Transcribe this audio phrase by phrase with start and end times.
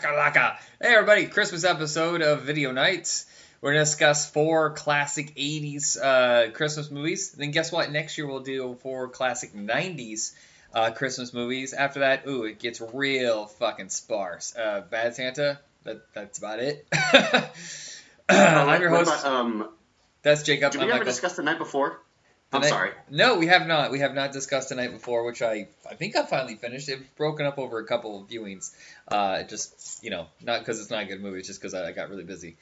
[0.00, 3.26] Hey everybody, Christmas episode of Video Nights.
[3.60, 7.32] We're gonna discuss four classic '80s uh, Christmas movies.
[7.32, 7.90] Then guess what?
[7.90, 10.34] Next year we'll do four classic '90s
[10.72, 11.72] uh, Christmas movies.
[11.72, 14.54] After that, ooh, it gets real fucking sparse.
[14.56, 15.58] Uh, Bad Santa.
[15.82, 16.86] That, that's about it.
[18.28, 19.10] I'm your host.
[19.10, 19.68] about, um,
[20.22, 20.70] that's Jacob.
[20.70, 21.12] did I'm we ever Michael.
[21.12, 22.00] discuss the night before?
[22.52, 22.90] I'm night- sorry.
[23.10, 23.90] No, we have not.
[23.90, 26.88] We have not discussed the night before, which I I think I finally finished.
[26.88, 28.74] It's broken up over a couple of viewings.
[29.06, 31.88] Uh, just you know, not because it's not a good movie, it's just because I,
[31.88, 32.56] I got really busy.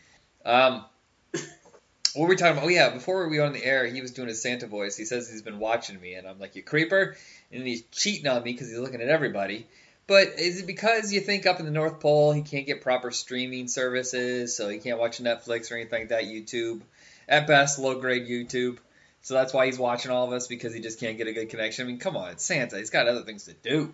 [0.44, 0.84] Um,
[1.32, 2.64] what were we talking about?
[2.64, 4.96] Oh yeah, before we were on the air, he was doing his Santa voice.
[4.96, 7.16] He says he's been watching me, and I'm like, you creeper,
[7.52, 9.66] and he's cheating on me because he's looking at everybody.
[10.06, 13.10] But is it because you think up in the North Pole he can't get proper
[13.10, 16.24] streaming services, so he can't watch Netflix or anything like that?
[16.24, 16.80] YouTube,
[17.28, 18.78] at best, low grade YouTube.
[19.26, 21.48] So that's why he's watching all of us because he just can't get a good
[21.48, 21.84] connection.
[21.84, 22.78] I mean, come on, it's Santa.
[22.78, 23.92] He's got other things to do.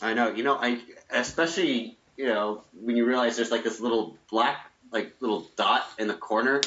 [0.00, 0.30] I know.
[0.30, 4.56] You know, I especially you know when you realize there's like this little black
[4.90, 6.62] like little dot in the corner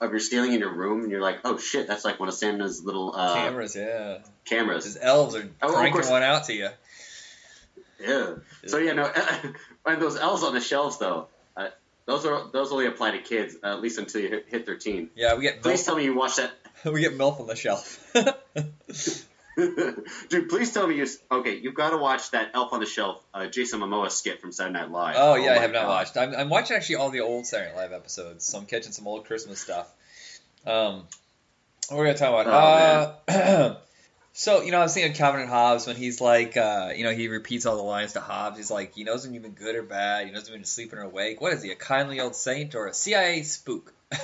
[0.00, 2.36] of your ceiling in your room, and you're like, oh shit, that's like one of
[2.36, 4.18] Santa's little uh, Cameras, yeah.
[4.44, 4.84] cameras.
[4.84, 6.08] His elves are Oh, of cranking course.
[6.08, 6.68] one out to you.
[8.00, 8.34] Yeah.
[8.68, 9.10] So yeah, no.
[9.86, 11.70] and those elves on the shelves though, uh,
[12.06, 15.10] those are those only apply to kids, uh, at least until you hit, hit 13.
[15.14, 16.52] Yeah, we get Please milf, tell me you watched that.
[16.84, 18.12] we get milf on the shelf.
[19.54, 21.06] Dude, please tell me you.
[21.30, 24.50] Okay, you've got to watch that Elf on the Shelf, uh, Jason Momoa skit from
[24.50, 25.16] Saturday Night Live.
[25.18, 25.88] oh yeah, I my have not God.
[25.88, 26.16] watched.
[26.16, 29.06] I'm, I'm watching actually all the old Saturday Night Live episodes, so I'm catching some
[29.06, 29.92] old Christmas stuff.
[30.66, 31.02] Um,
[31.88, 33.18] what we're gonna talk about?
[33.28, 33.74] Oh, uh,
[34.32, 37.04] so you know, I was thinking of Calvin and Hobbes when he's like, uh, you
[37.04, 38.56] know, he repeats all the lines to Hobbes.
[38.56, 40.26] He's like, he knows when you've been good or bad.
[40.26, 41.40] He knows when you're sleeping or awake.
[41.40, 41.70] What is he?
[41.70, 43.92] A kindly old saint or a CIA spook?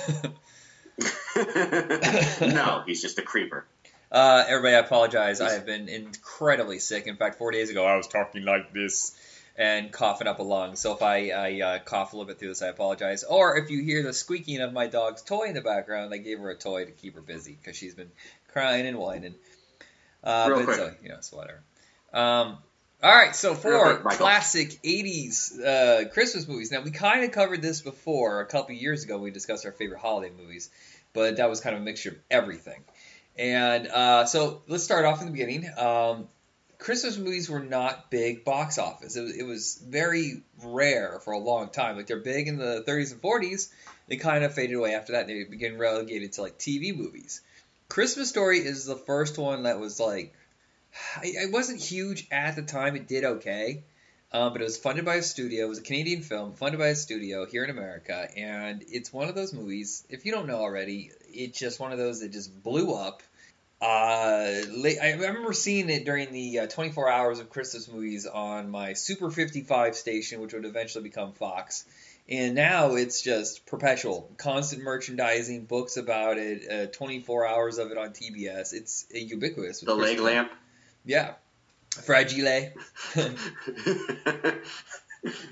[2.41, 3.65] no, he's just a creeper.
[4.11, 5.39] Uh, everybody, I apologize.
[5.39, 7.05] I have been incredibly sick.
[7.05, 9.15] In fact, four days ago, I was talking like this
[9.55, 10.75] and coughing up a lung.
[10.75, 13.23] So if I, I uh, cough a little bit through this, I apologize.
[13.23, 16.39] Or if you hear the squeaking of my dog's toy in the background, I gave
[16.39, 18.11] her a toy to keep her busy because she's been
[18.51, 19.35] crying and whining.
[20.23, 20.77] Uh, Real but quick.
[20.77, 21.61] so, you know, it's whatever.
[22.13, 22.57] Um,
[23.01, 26.71] all right, so for quick, classic '80s uh, Christmas movies.
[26.71, 29.17] Now we kind of covered this before a couple years ago.
[29.17, 30.69] We discussed our favorite holiday movies,
[31.13, 32.83] but that was kind of a mixture of everything.
[33.37, 35.69] And uh, so let's start off in the beginning.
[35.77, 36.27] Um,
[36.77, 39.15] Christmas movies were not big box office.
[39.15, 41.95] It was, it was very rare for a long time.
[41.95, 43.69] Like they're big in the 30s and 40s.
[44.07, 45.27] They kind of faded away after that.
[45.27, 47.41] They began relegated to like TV movies.
[47.89, 50.33] Christmas Story is the first one that was like,
[51.23, 52.95] it wasn't huge at the time.
[52.95, 53.83] It did okay.
[54.31, 55.65] Um, but it was funded by a studio.
[55.65, 59.27] It was a Canadian film funded by a studio here in America, and it's one
[59.27, 60.03] of those movies.
[60.07, 63.23] If you don't know already, it's just one of those that just blew up.
[63.81, 64.61] Uh,
[65.01, 69.31] I remember seeing it during the uh, 24 hours of Christmas movies on my Super
[69.31, 71.85] 55 station, which would eventually become Fox.
[72.29, 77.97] And now it's just perpetual, constant merchandising, books about it, uh, 24 hours of it
[77.97, 78.73] on TBS.
[78.73, 79.81] It's uh, ubiquitous.
[79.81, 80.51] The leg lamp.
[81.03, 81.33] Yeah.
[82.03, 82.71] Fragile.
[83.15, 83.31] I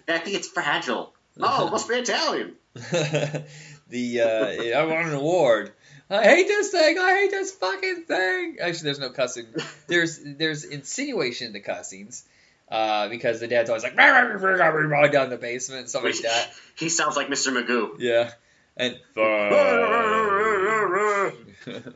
[0.08, 1.14] think it's fragile.
[1.40, 2.54] Oh, it must be Italian.
[2.76, 5.72] the uh, I want an award.
[6.12, 6.98] I hate this thing.
[7.00, 8.58] I hate this fucking thing.
[8.62, 9.48] Actually, there's no cussing.
[9.88, 12.24] There's there's insinuation in the cussings.
[12.70, 16.50] Uh, because the dad's always like down in the basement and stuff like that.
[16.78, 17.54] He sounds like Mr.
[17.54, 17.96] Magoo.
[18.00, 18.32] Yeah,
[18.76, 19.00] and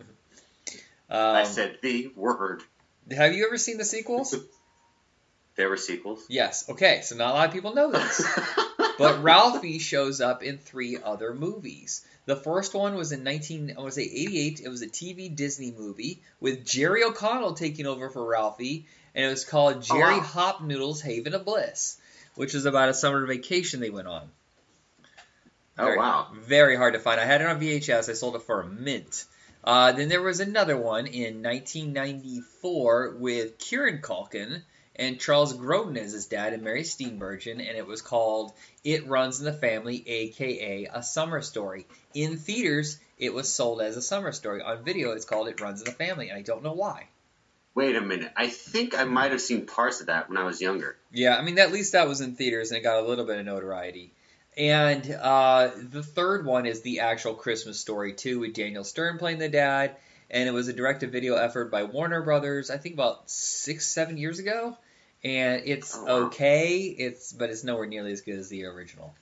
[1.10, 2.63] I um, said the word.
[3.12, 4.36] have you ever seen the sequels?
[5.57, 6.25] There were sequels.
[6.30, 6.69] Yes.
[6.69, 8.25] Okay, so not a lot of people know this.
[8.98, 12.06] But Ralphie shows up in three other movies.
[12.25, 14.62] The first one was in 19, I want to say 88.
[14.63, 18.86] It was a TV Disney movie with Jerry O'Connell taking over for Ralphie,
[19.16, 20.24] and it was called Jerry Oh, wow.
[20.60, 21.98] Hopnoodle's Haven of Bliss,
[22.36, 24.30] which was about a summer vacation they went on.
[25.78, 26.28] oh Very- wow.
[26.34, 27.19] Very hard to find.
[27.19, 28.10] I had it on VHS.
[28.10, 29.25] I sold it for a mint.
[29.63, 34.63] Uh, then there was another one in 1994 with Kieran Culkin
[34.96, 38.54] and Charles Grodin as his dad and Mary Steenburgen, and it was called
[38.84, 41.86] It Runs in the Family, aka A Summer Story.
[42.14, 44.62] In theaters, it was sold as a summer story.
[44.62, 47.07] On video, it's called It Runs in the Family, and I don't know why.
[47.73, 48.31] Wait a minute.
[48.35, 50.97] I think I might have seen parts of that when I was younger.
[51.12, 53.39] Yeah, I mean, at least that was in theaters and it got a little bit
[53.39, 54.12] of notoriety.
[54.57, 59.39] And uh, the third one is the actual Christmas story, too, with Daniel Stern playing
[59.39, 59.95] the dad.
[60.29, 63.88] And it was a direct to video effort by Warner Brothers, I think about six,
[63.88, 64.77] seven years ago.
[65.23, 66.12] And it's Oh, wow.
[66.27, 69.13] okay, it's but it's nowhere nearly as good as the original.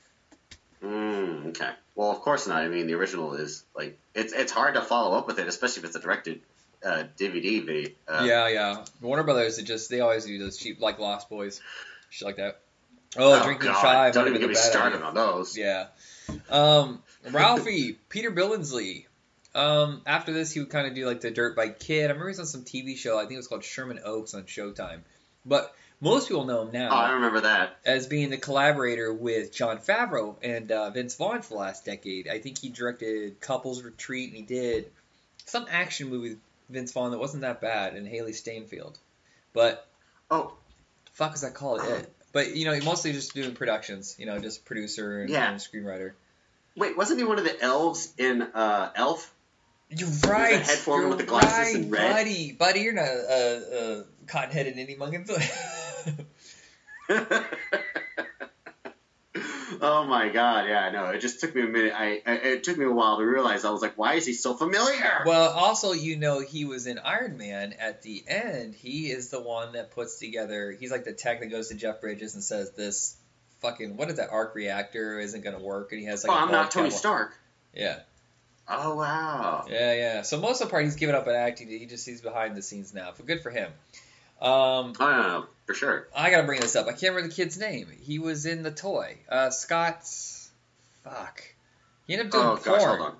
[0.83, 1.71] Mm, okay.
[1.95, 2.63] Well, of course not.
[2.63, 5.81] I mean, the original is like it's it's hard to follow up with it, especially
[5.81, 6.41] if it's a directed
[6.83, 7.89] uh, DVD video.
[8.07, 8.85] Uh, yeah, yeah.
[9.01, 11.61] Warner Brothers, it just they always do those cheap, like Lost Boys,
[12.09, 12.59] shit like that.
[13.17, 14.11] Oh, drinking God, chai.
[14.11, 15.57] Don't even get me been a bad started on those.
[15.57, 15.87] Yeah.
[16.49, 19.05] Um, Ralphie, Peter Billingsley.
[19.55, 22.05] Um, after this, he would kind of do like the Dirt Bike Kid.
[22.05, 23.17] I remember he was on some TV show.
[23.17, 24.99] I think it was called Sherman Oaks on Showtime.
[25.43, 27.77] But most people know him now Oh, I remember that.
[27.83, 32.27] as being the collaborator with Jon Favreau and uh, Vince Vaughn for the last decade.
[32.27, 34.91] I think he directed Couples Retreat and he did
[35.45, 36.39] some action movie with
[36.69, 38.97] Vince Vaughn that wasn't that bad and Hailee Steinfeld.
[39.53, 39.85] But
[40.31, 40.53] Oh,
[41.13, 41.81] fuck is that called?
[41.83, 42.13] It.
[42.31, 44.15] But you know, he mostly just doing productions.
[44.19, 45.51] You know, just producer and, Yeah.
[45.51, 46.13] and screenwriter.
[46.75, 49.33] wait, wasn't he one of the elves in uh, Elf?
[49.89, 50.61] You're right.
[50.61, 52.13] head form you're with the glasses right, in red.
[52.13, 52.51] buddy.
[52.51, 55.31] Buddy, you're not a uh, uh, cotton-headed ninny muggins.
[59.81, 61.05] oh my god, yeah, I know.
[61.05, 61.93] It just took me a minute.
[61.95, 63.65] I, I it took me a while to realize.
[63.65, 65.23] I was like, why is he so familiar?
[65.25, 68.75] well, also, you know, he was in Iron Man at the end.
[68.75, 70.71] He is the one that puts together.
[70.71, 73.15] He's like the tech that goes to Jeff Bridges and says this
[73.61, 76.35] fucking what is that arc reactor isn't going to work, and he has like.
[76.35, 76.89] oh, I'm not Tony.
[76.89, 77.35] Stark.
[77.73, 77.99] Yeah,
[78.69, 79.65] Oh wow.
[79.67, 80.21] yeah, yeah.
[80.21, 81.67] So most of the part, he's given up on acting.
[81.67, 83.11] He just he's behind the scenes now.
[83.17, 83.71] But good for him.
[84.41, 86.07] Um, I don't know for sure.
[86.15, 86.87] I gotta bring this up.
[86.87, 87.87] I can't remember the kid's name.
[88.01, 89.17] He was in the toy.
[89.29, 90.03] Uh, Scott.
[91.03, 91.43] Fuck.
[92.07, 92.79] He ended up doing Oh porn.
[92.79, 93.15] gosh, hold on.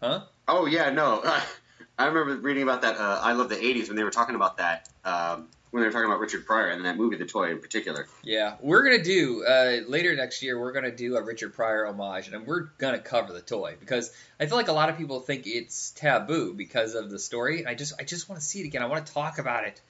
[0.00, 0.20] Huh?
[0.48, 1.22] Oh yeah, no.
[1.98, 2.96] I remember reading about that.
[2.96, 4.88] Uh, I love the '80s when they were talking about that.
[5.04, 8.06] Um, when they were talking about Richard Pryor and that movie, The Toy in particular.
[8.22, 10.58] Yeah, we're gonna do uh, later next year.
[10.60, 14.46] We're gonna do a Richard Pryor homage, and we're gonna cover the toy because I
[14.46, 17.66] feel like a lot of people think it's taboo because of the story.
[17.66, 18.82] I just, I just want to see it again.
[18.82, 19.80] I want to talk about it.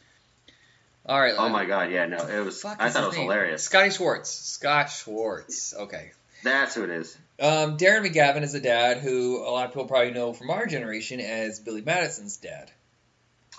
[1.06, 1.35] All right.
[1.37, 2.65] Oh my god, yeah, no, it was.
[2.65, 3.25] I thought it was name?
[3.25, 3.62] hilarious.
[3.62, 4.31] Scotty Schwartz.
[4.31, 5.75] Scott Schwartz.
[5.75, 6.12] Okay.
[6.43, 7.17] That's who it is.
[7.41, 10.67] Um, Darren McGavin is a dad who a lot of people probably know from our
[10.67, 12.71] generation as Billy Madison's dad.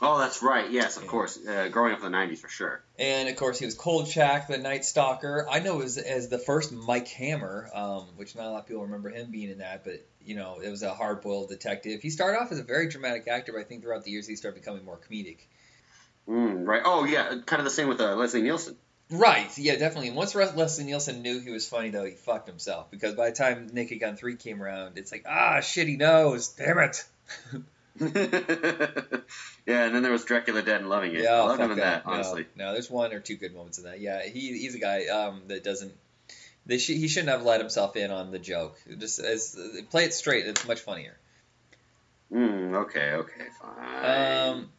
[0.02, 0.70] Oh, that's right.
[0.72, 1.10] Yes, of Yeah.
[1.10, 1.38] course.
[1.38, 2.82] Uh, growing up in the '90s for sure.
[3.00, 5.48] And of course, he was Kolchak, the Night Stalker.
[5.50, 8.84] I know as, as the first Mike Hammer, um, which not a lot of people
[8.84, 12.02] remember him being in that, but you know, it was a hard-boiled detective.
[12.02, 14.36] He started off as a very dramatic actor, but I think throughout the years he
[14.36, 15.38] started becoming more comedic.
[16.28, 16.82] Mm, right.
[16.84, 18.76] Oh yeah, kind of the same with uh, Leslie Nielsen.
[19.12, 19.56] Right?
[19.58, 20.10] Yeah, definitely.
[20.12, 23.36] Once Res- Leslie Nielsen knew he was funny, though, he fucked himself because by the
[23.36, 26.48] time Naked Gun Three came around, it's like, ah, shit, he knows.
[26.50, 27.06] Damn it.
[28.00, 31.22] yeah, and then there was Dracula Dead and Loving It.
[31.24, 32.46] Yeah, I love fuck him in that, No, honestly.
[32.56, 34.02] No, there's one or two good moments in that.
[34.02, 35.94] Yeah, he he's a guy um, that doesn't.
[36.66, 38.76] They sh- he shouldn't have let himself in on the joke.
[38.98, 39.56] Just as
[39.92, 41.16] play it straight, it's much funnier.
[42.34, 44.50] Mm, okay, okay, fine.
[44.50, 44.72] Um,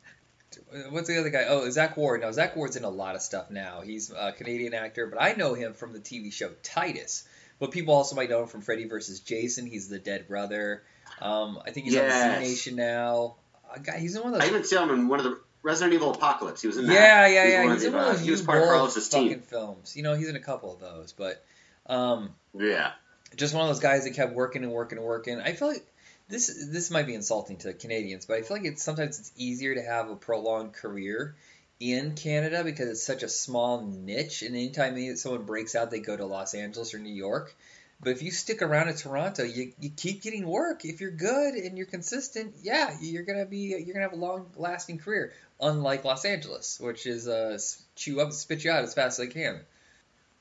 [0.91, 1.45] what's the other guy?
[1.49, 2.21] Oh, Zack Ward.
[2.23, 3.81] Now Zack Ward's in a lot of stuff now.
[3.83, 7.25] He's a Canadian actor, but I know him from the TV show Titus.
[7.59, 9.21] But people also might know him from Freddy vs.
[9.21, 9.67] Jason.
[9.67, 10.83] He's the dead brother.
[11.23, 12.39] Um, I think he's on Yes.
[12.43, 13.37] Z Nation now.
[13.73, 14.47] Uh, guy, he's in one of those.
[14.49, 16.61] I even saw him in one of the Resident Evil Apocalypse.
[16.61, 16.93] He was in that.
[16.93, 17.73] Yeah, yeah, He's yeah.
[17.73, 19.29] He's the, in one uh, of those he was part of Carlos's team.
[19.29, 19.97] fucking films.
[19.97, 21.43] You know, he's in a couple of those, but
[21.87, 22.91] um, Yeah.
[23.37, 25.41] just one of those guys that kept working and working and working.
[25.41, 25.87] I feel like
[26.29, 29.75] this this might be insulting to Canadians, but I feel like it's sometimes it's easier
[29.75, 31.37] to have a prolonged career
[31.79, 36.17] in Canada because it's such a small niche, and anytime someone breaks out, they go
[36.17, 37.55] to Los Angeles or New York.
[38.01, 40.85] But if you stick around in Toronto, you, you keep getting work.
[40.85, 44.51] If you're good and you're consistent, yeah, you're gonna be you're gonna have a long
[44.57, 45.33] lasting career.
[45.61, 47.59] Unlike Los Angeles, which is uh,
[47.95, 49.61] chew up, spit you out as fast as they can.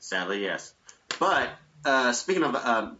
[0.00, 0.74] Sadly, yes.
[1.18, 1.48] But
[1.84, 2.98] uh, speaking of um,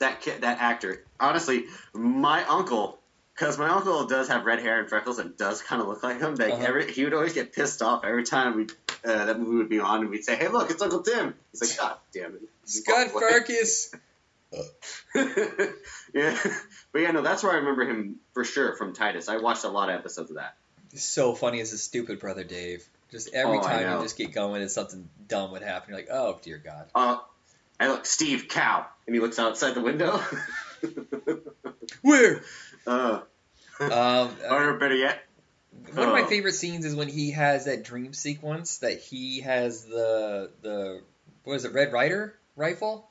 [0.00, 1.64] that ki- that actor, honestly,
[1.94, 2.98] my uncle,
[3.34, 6.18] because my uncle does have red hair and freckles and does kind of look like
[6.20, 6.34] him.
[6.34, 6.64] Like Uh-huh.
[6.66, 8.64] every, he would always get pissed off every time we
[9.04, 11.60] uh, that movie would be on, and we'd say, "Hey, look, it's Uncle Tim." He's
[11.62, 13.08] like, "God damn it, Scut.
[13.12, 13.94] Farkus.
[15.14, 16.36] yeah,
[16.92, 19.28] but yeah, no, that's where I remember him for sure from Titus.
[19.28, 20.54] I watched a lot of episodes of that.
[20.94, 22.86] so funny as his stupid brother Dave.
[23.10, 25.90] Just every Oh, time you just get going and something dumb would happen.
[25.90, 26.86] You're like, oh dear God.
[26.94, 27.18] Uh,
[27.80, 30.20] I look, Steve Cow, and he looks outside the window.
[32.02, 32.42] Where?
[32.86, 33.20] uh,
[33.80, 35.22] Um, or better yet,
[35.94, 36.26] one of my oh.
[36.26, 41.02] favorite scenes is when he has that dream sequence that he has the the
[41.44, 43.06] what is it Red Ryder rifle.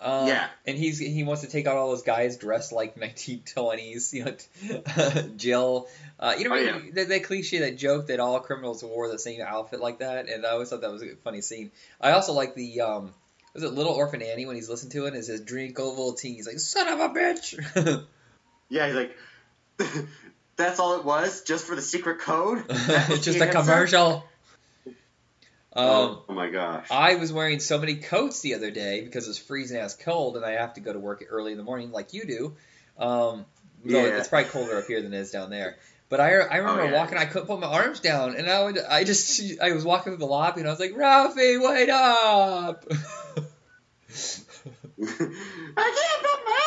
[0.00, 0.48] Um, Yeah.
[0.66, 5.28] and he's he wants to take out all those guys dressed like 1920s, you know,
[5.36, 5.86] Jill.
[6.18, 6.80] Uh, you know, Oh, yeah.
[6.94, 10.44] that, that cliche, that joke that all criminals wore the same outfit like that, and
[10.44, 11.70] I always thought that was a funny scene.
[12.00, 13.14] I also like the um,
[13.60, 16.36] was it Little Orphan Annie when he's listening to it and it says drink Ovaltine.
[16.36, 18.04] He's like, son of a bitch.
[18.70, 19.16] Yeah, he's like,
[20.56, 22.64] that's all it was, just for the secret code.
[22.68, 23.60] It's just a answer?
[23.62, 24.24] commercial.
[24.86, 24.94] Um,
[25.74, 26.86] oh, oh my gosh.
[26.90, 30.36] I was wearing so many coats the other day because it was freezing ass cold,
[30.36, 32.56] and I have to go to work early in the morning like you do.
[33.02, 33.46] Um,
[33.86, 34.00] Yeah.
[34.18, 35.78] it's probably colder up here than it is down there.
[36.08, 36.92] But I, I remember Oh, yeah.
[36.94, 40.12] walking, I couldn't put my arms down, and I would, I just, I was walking
[40.12, 42.84] through the lobby, and I was like, Ralphie, wait up!
[45.76, 46.60] I can't put my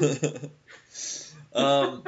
[0.00, 0.50] arms down.
[1.54, 2.02] um,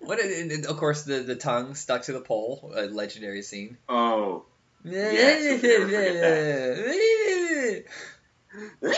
[0.00, 0.20] what?
[0.20, 3.76] Of course, the the tongue stuck to the pole, a legendary scene.
[3.88, 4.44] Oh.
[4.84, 7.84] Yes, who can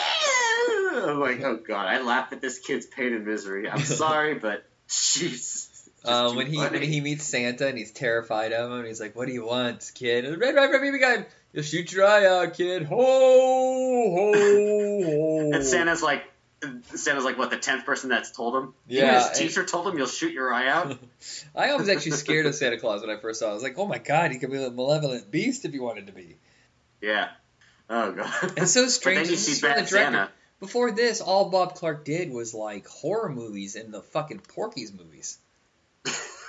[0.92, 3.68] I'm like, oh god, I laugh at this kid's pain and misery.
[3.68, 5.69] I'm sorry, but jeez.
[6.00, 6.78] It's just Um, too when he funny.
[6.78, 9.44] when he meets Santa and he's terrified of him, and he's like, "What do you
[9.44, 11.26] want, kid?" And, red, red, red, baby gun.
[11.52, 12.84] You'll shoot your eye out, kid.
[12.84, 15.50] Ho, ho, ho.
[15.52, 16.22] And Santa's like,
[16.94, 18.74] Santa's like, what, the tenth person that's told him?
[18.86, 20.96] Yeah, Even his and- teacher told him you'll shoot your eye out.
[21.56, 23.46] I was actually scared of Santa Claus when I first saw.
[23.48, 23.50] it.
[23.50, 26.06] I was like, "Oh my god, he could be a malevolent beast if he wanted
[26.06, 26.36] to be."
[27.00, 27.28] yeah.
[27.88, 28.52] Oh god.
[28.56, 29.22] It's so But strange.
[29.22, 29.88] then you see from the Bad.
[29.88, 30.30] Santa.
[30.60, 35.38] Before this, all Bob Clark did was like horror movies and the fucking Porky's movies.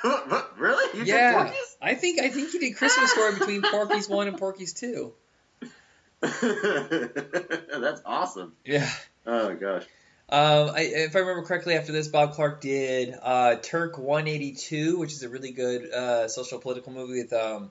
[0.02, 1.00] What, really?
[1.00, 1.54] You did yeah?
[1.82, 5.14] I think I think he did Christmas Story between Porky's one and Porky's two.
[6.22, 8.54] That's awesome.
[8.66, 8.90] Yeah.
[9.26, 9.84] Oh gosh.
[10.30, 15.12] Um, I, if I remember correctly, after this, Bob Clark did uh, Turk 182, which
[15.12, 17.70] is a really good uh, social political movie with um,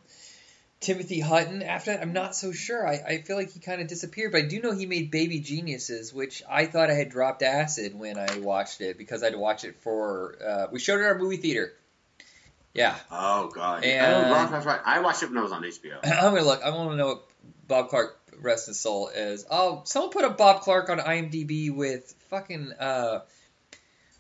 [0.81, 1.63] Timothy Hutton.
[1.63, 2.87] After that, I'm not so sure.
[2.87, 5.41] I, I feel like he kind of disappeared, but I do know he made Baby
[5.41, 9.39] Geniuses, which I thought I had dropped acid when I watched it because I to
[9.39, 10.37] watch it for.
[10.45, 11.73] Uh, we showed it at our movie theater.
[12.73, 13.85] Yeah, Oh god.
[13.85, 14.81] And- oh, that's right.
[14.85, 15.99] I watched it when it was on HBO.
[16.05, 16.63] I'm gonna look.
[16.63, 17.23] I want to know what
[17.67, 19.45] Bob Clark, rest his soul, is.
[19.51, 23.21] Oh, someone put a Bob Clark on IMDb with fucking uh,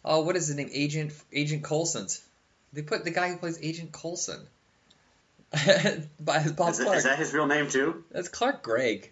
[0.05, 0.69] oh, what is his name?
[0.73, 2.23] Agent Agent Coulson's.
[2.73, 4.47] They put the guy who plays Agent Coulson.
[6.21, 6.99] By Bob Is, Clark.
[6.99, 8.05] is that his real name too?
[8.13, 9.11] That's Clark Gregg.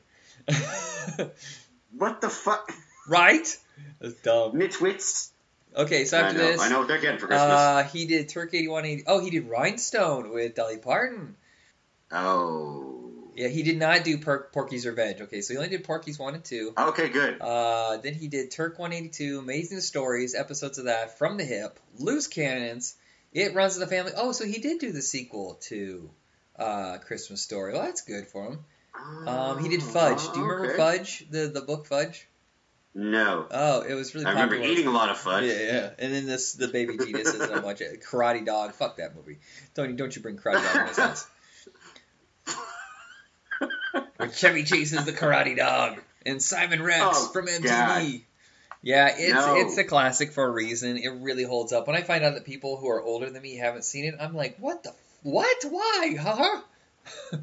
[1.96, 2.70] What the fuck?
[3.08, 3.56] right?
[4.00, 4.52] That's dumb.
[4.52, 5.30] Nitwits.
[5.76, 6.44] Okay, so I after know.
[6.44, 7.50] this, I know what they're getting for Christmas.
[7.50, 9.04] uh, he did Turk 8180.
[9.06, 11.36] Oh, he did Rhinestone with Dolly Parton.
[12.12, 12.94] oh.
[13.36, 15.20] Yeah, he did not do per- Porky's Revenge.
[15.20, 16.72] Okay, so he only did Porky's 1 and 2.
[16.76, 17.40] Okay, good.
[17.40, 22.26] Uh, then he did Turk 182, Amazing Stories, episodes of that, From the Hip, Loose
[22.26, 22.96] Cannons,
[23.32, 24.10] It Runs in the Family.
[24.16, 26.10] Oh, so he did do the sequel to
[26.58, 27.72] uh, Christmas Story.
[27.72, 28.58] Well, that's good for him.
[29.28, 30.22] Um, he did Fudge.
[30.32, 30.98] Do you remember Oh, okay.
[30.98, 31.24] Fudge?
[31.30, 32.26] The the book Fudge?
[32.94, 33.46] No.
[33.50, 34.72] Oh, it was really I remember popular.
[34.72, 35.44] eating a lot of fudge.
[35.44, 35.90] Yeah, yeah.
[36.00, 37.16] And then this the Baby and
[37.52, 38.72] a bunch of Karate Dog.
[38.72, 39.38] Fuck that movie.
[39.74, 41.26] Don't don't you bring Karate Dog in this house.
[44.16, 47.62] When Chevy Chase's the Karate Dog and Simon Rex Oh, from MTV.
[47.64, 48.20] God.
[48.82, 49.56] Yeah, it's No.
[49.56, 50.96] it's a classic for a reason.
[50.98, 51.86] It really holds up.
[51.86, 54.34] When I find out that people who are older than me haven't seen it, I'm
[54.34, 55.64] like, what the what?
[55.68, 56.16] Why?
[56.18, 56.60] Huh?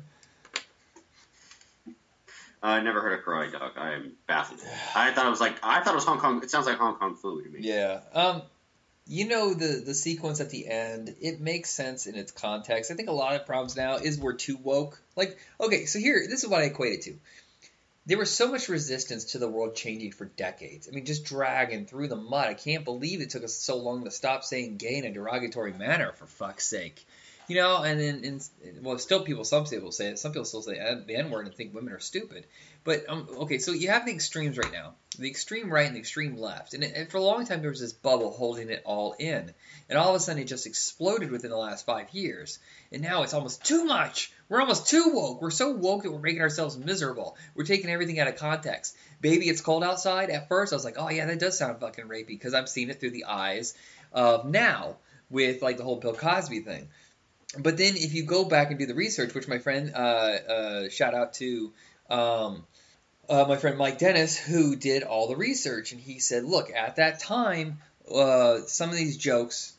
[2.65, 3.73] I never heard of Karate Dog.
[3.77, 4.59] I am baffled.
[4.95, 6.41] I thought it was like I thought it was Hong Kong.
[6.41, 7.59] It sounds like Hong Kong food to me.
[7.61, 7.99] Yeah.
[8.11, 8.41] Um,
[9.05, 11.15] you know the the sequence at the end.
[11.21, 12.89] It makes sense in its context.
[12.89, 14.99] I think a lot of problems now is we're too woke.
[15.15, 17.15] Like, okay, so here, this is what I equate it to.
[18.07, 20.87] There was so much resistance to the world changing for decades.
[20.87, 22.47] I mean, just dragging through the mud.
[22.47, 25.73] I can't believe it took us so long to stop saying gay in a derogatory
[25.73, 26.11] manner.
[26.13, 27.05] For fuck's sake.
[27.47, 28.41] You know, and then,
[28.81, 30.19] well, still people, some people say it.
[30.19, 32.45] Some people still say the N word and think women are stupid.
[32.83, 35.99] But um, okay, so you have the extremes right now, the extreme right and the
[35.99, 39.15] extreme left, and, and for a long time there was this bubble holding it all
[39.17, 39.51] in,
[39.89, 42.59] and all of a sudden it just exploded within the last five years,
[42.91, 44.31] and now it's almost too much.
[44.49, 45.41] We're almost too woke.
[45.41, 47.37] We're so woke that we're making ourselves miserable.
[47.55, 48.95] We're taking everything out of context.
[49.19, 50.29] Baby, it's cold outside.
[50.29, 52.91] At first, I was like, oh yeah, that does sound fucking rapey because I'm seeing
[52.91, 53.73] it through the eyes
[54.13, 54.97] of now
[55.31, 56.89] with like the whole Bill Cosby thing.
[57.57, 60.89] But then if you go back and do the research, which my friend, uh, uh,
[60.89, 61.71] shout out to
[62.09, 62.65] um,
[63.29, 66.97] uh, my friend Mike Dennis, who did all the research, and he said, look, at
[66.97, 67.79] that time,
[68.13, 69.73] uh, some of these jokes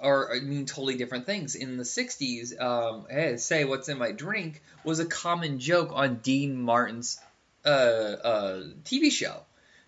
[0.00, 1.54] are I mean totally different things.
[1.54, 6.16] In the '60s, um, hey, say what's in my drink was a common joke on
[6.16, 7.20] Dean Martin's
[7.64, 9.36] uh, uh, TV show.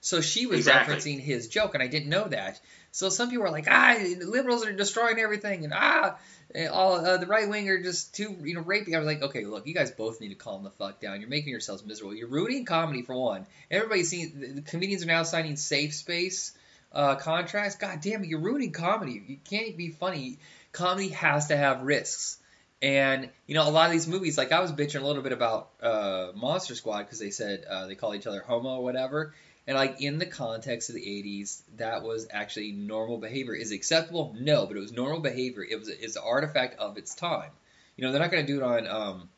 [0.00, 0.94] So she was Exactly.
[0.94, 2.60] referencing his joke, and I didn't know that.
[2.94, 6.16] So some people are like, ah, liberals are destroying everything, and ah,
[6.54, 8.94] and all uh, the right wing are just too, you know, rapey.
[8.94, 11.20] I was like, okay, look, you guys both need to calm the fuck down.
[11.20, 12.14] You're making yourselves miserable.
[12.14, 13.46] You're ruining comedy for one.
[13.68, 16.52] Everybody's seeing the, the comedians are now signing safe space
[16.92, 17.74] uh, contracts.
[17.74, 19.20] God damn it, you're ruining comedy.
[19.26, 20.38] You can't be funny.
[20.70, 22.38] Comedy has to have risks.
[22.80, 25.32] And you know, a lot of these movies, like I was bitching a little bit
[25.32, 29.34] about uh, Monster Squad because they said uh, they call each other homo or whatever.
[29.66, 33.54] And like in the context of the '80s, that was actually normal behavior.
[33.54, 34.36] Is it acceptable?
[34.38, 35.64] No, but it was normal behavior.
[35.64, 37.50] It was it's an artifact of its time.
[37.96, 39.28] You know, they're not going to do it on um,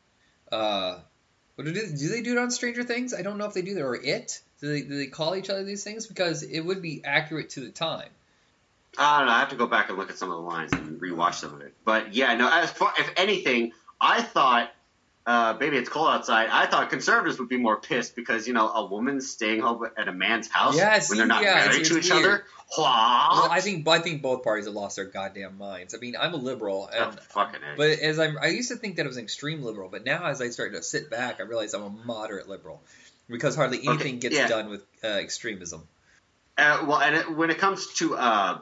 [0.51, 0.99] uh,
[1.55, 3.13] what do they, do they do it on Stranger Things?
[3.15, 4.41] I don't know if they do that or it.
[4.61, 7.61] Do they, do they call each other these things because it would be accurate to
[7.61, 8.09] the time.
[8.97, 9.33] I don't know.
[9.33, 11.53] I have to go back and look at some of the lines and rewatch some
[11.53, 11.73] of it.
[11.83, 12.49] But yeah, no.
[12.51, 14.71] As far if anything, I thought,
[15.27, 16.47] uh, baby, it's cold outside.
[16.49, 20.07] I thought conservatives would be more pissed because you know a woman's staying home at
[20.07, 20.75] a man's house
[21.09, 22.25] when they're not yeah, married it's- to it's each weird.
[22.25, 22.45] other.
[22.77, 25.93] Well, I think I think both parties have lost their goddamn minds.
[25.95, 27.17] I mean, I'm a liberal, and
[27.77, 30.25] but as I'm, I used to think that I was an extreme liberal, but now
[30.25, 32.81] as I start to sit back, I realize I'm a moderate liberal
[33.29, 34.47] because hardly Okay, anything gets yeah.
[34.47, 35.87] done with uh, extremism.
[36.57, 38.59] Uh, well, and it, when it comes to uh,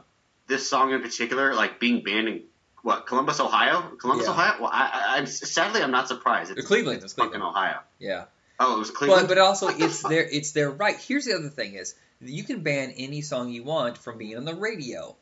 [0.48, 2.43] this song in particular, like being banned in
[2.86, 4.34] what Columbus, Ohio, Columbus, Yeah.
[4.34, 4.62] Ohio.
[4.62, 6.51] Well, I, I, I'm sadly I'm not surprised.
[6.56, 7.56] It's Cleveland, it's fucking Cleveland.
[7.56, 7.80] Ohio.
[7.98, 8.25] Yeah.
[8.60, 9.27] Oh, it was Cleveland.
[9.27, 10.96] But but also it's their it's their right.
[10.96, 14.46] Here's the other thing is you can ban any song you want from being on
[14.46, 15.15] the radio.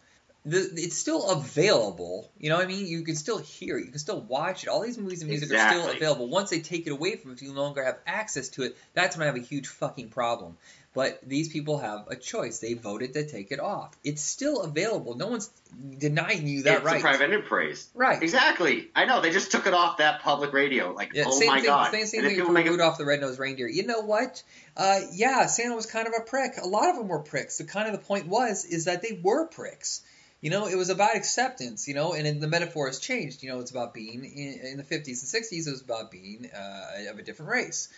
[0.46, 2.29] The, it's still available.
[2.38, 2.86] You know what I mean?
[2.86, 3.86] You can still hear it.
[3.86, 4.70] You can still watch it.
[4.70, 6.27] All these movies and music are still available.
[6.27, 8.75] Once they take it away from you, if you no longer have access to it,
[8.93, 10.58] that's when I have a huge fucking problem.
[10.93, 12.59] But these people have a choice.
[12.59, 13.97] They voted to take it off.
[14.03, 15.15] It's still available.
[15.15, 15.50] No one's
[15.97, 17.00] denying you that it's right.
[17.00, 17.89] a private praise.
[17.95, 18.21] right.
[18.21, 18.89] Exactly.
[18.95, 19.19] I know.
[19.19, 20.91] They just took it off that public radio.
[20.91, 21.91] Like, Yeah, oh same my thing, god.
[21.91, 22.69] Same, same thing for make it.
[22.69, 23.67] Rudolph the Red-Nosed Reindeer.
[23.67, 24.43] You know what?
[24.77, 26.57] Uh, yeah, Santa was kind of a prick.
[26.62, 27.57] A lot of them were pricks.
[27.57, 30.01] The kind of the point was is that they were pricks.
[30.41, 31.88] You know, it was about acceptance.
[31.88, 33.41] You know, and the metaphor has changed.
[33.41, 35.67] You know, it's about being in, in the 50s and 60s.
[35.67, 37.89] It was about being uh, of a different race.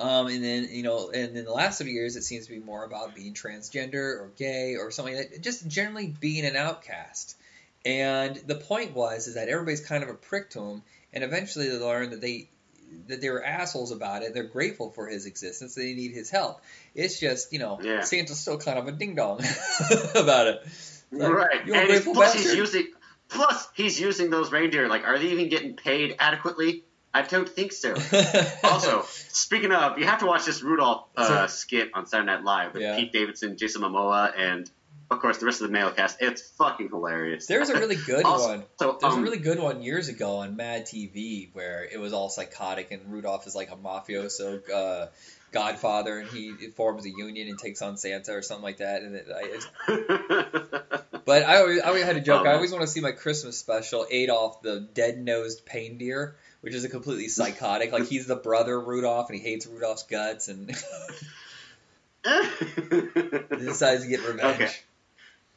[0.00, 2.58] Um, and then you know, and in the last few years, it seems to be
[2.58, 5.42] more about being transgender or gay or something like that.
[5.42, 7.36] Just generally being an outcast.
[7.84, 10.82] And the point was is that everybody's kind of a prick to him,
[11.12, 12.48] and eventually they learn that they
[13.08, 14.32] that they were assholes about it.
[14.32, 15.74] They're grateful for his existence.
[15.74, 16.62] They need his help.
[16.94, 18.00] It's just you know Yeah.
[18.00, 19.38] Santa's still kind of a ding dong
[20.14, 20.62] about it.
[21.12, 21.68] Like, right.
[21.68, 22.40] And plus, bastard.
[22.40, 22.86] he's using.
[23.28, 24.88] Plus, he's using those reindeer.
[24.88, 26.84] Like, are they even getting paid adequately?
[27.12, 27.92] I don't think so.
[28.64, 32.72] also, speaking of, you have to watch this Rudolph uh, skit on Saturday Night Live
[32.74, 32.96] with Yeah.
[32.96, 34.70] Pete Davidson, Jason Momoa, and
[35.10, 36.18] of course the rest of the male cast.
[36.20, 37.46] It's fucking hilarious.
[37.46, 38.64] There's a really good Also, one.
[38.78, 42.12] So, There's um, a really good one years ago on Mad TV where it was
[42.12, 45.06] all psychotic and Rudolph is like a mafioso uh,
[45.50, 49.02] godfather and he forms a union and takes on Santa or something like that.
[49.02, 49.66] And it, I, it's,
[51.24, 52.46] but I always, I always had a joke.
[52.46, 52.54] I Oh.
[52.54, 57.28] always want to see my Christmas special, Adolf the dead-nosed reindeer, which is a completely
[57.28, 57.92] psychotic.
[57.92, 60.70] Like he's the brother of Rudolph and he hates Rudolph's guts and
[62.24, 64.54] he decides to get revenge.
[64.54, 64.70] Okay.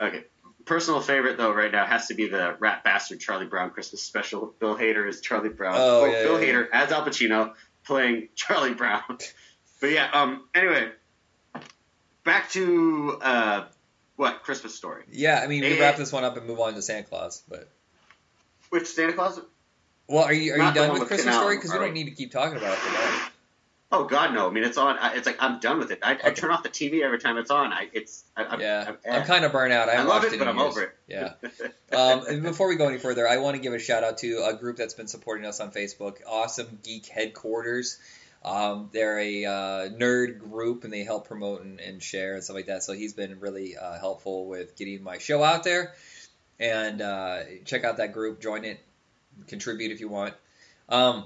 [0.01, 0.23] Okay.
[0.65, 4.53] Personal favorite though right now has to be the rat bastard Charlie Brown Christmas special.
[4.59, 5.75] Bill Hader is Charlie Brown.
[5.77, 7.53] Oh, yeah, Bill yeah, Hader as Al Pacino
[7.85, 9.01] playing Charlie Brown.
[9.81, 10.89] but yeah, um anyway,
[12.23, 13.65] back to uh
[14.15, 15.03] what Christmas story?
[15.11, 17.67] Yeah, I mean we wrap this one up and move on to Santa Claus, but.
[18.69, 19.39] Which Santa Claus?
[20.13, 21.57] Well, are you are you Not done with Christmas Tim Story?
[21.57, 23.29] Because we don't need to keep talking about it for long.
[23.91, 24.47] Oh God, no!
[24.47, 24.95] I mean, it's on.
[24.99, 25.99] I, it's like I'm done with it.
[26.03, 27.73] I, I turn off the TV every time it's on.
[27.73, 29.89] I it's I, I'm, Yeah, I'm, I'm kind of burnt out.
[29.89, 30.67] I, I love it, in but I'm years.
[30.67, 30.95] over it.
[31.07, 31.33] Yeah.
[31.93, 34.45] Um, and before we go any further, I want to give a shout out to
[34.47, 37.99] a group that's been supporting us on Facebook, Awesome Geek Headquarters.
[38.43, 42.55] Um, they're a uh, nerd group and they help promote and, and share and stuff
[42.55, 42.81] like that.
[42.81, 45.93] So he's been really uh, helpful with getting my show out there.
[46.59, 48.79] And uh, check out that group, join it,
[49.47, 50.33] contribute if you want.
[50.89, 51.25] Um,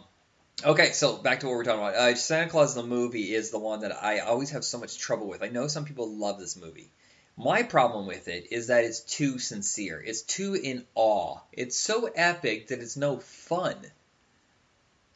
[0.63, 1.96] okay, so back to what we're talking about.
[1.96, 5.28] Uh, Santa Claus the movie is the one that I always have so much trouble
[5.28, 5.43] with.
[5.43, 6.91] I know some people love this movie.
[7.38, 10.02] My problem with it is that it's too sincere.
[10.04, 11.38] It's too in awe.
[11.52, 13.76] It's so epic that it's no fun.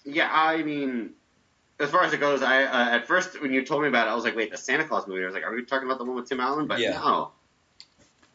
[0.05, 1.11] Yeah, I mean,
[1.79, 4.11] as far as it goes, I uh, at first when you told me about it,
[4.11, 5.23] I was like, wait, the Santa Claus movie.
[5.23, 6.67] I was like, are we talking about the one with Tim Allen?
[6.67, 6.91] But Yeah.
[6.91, 7.31] no.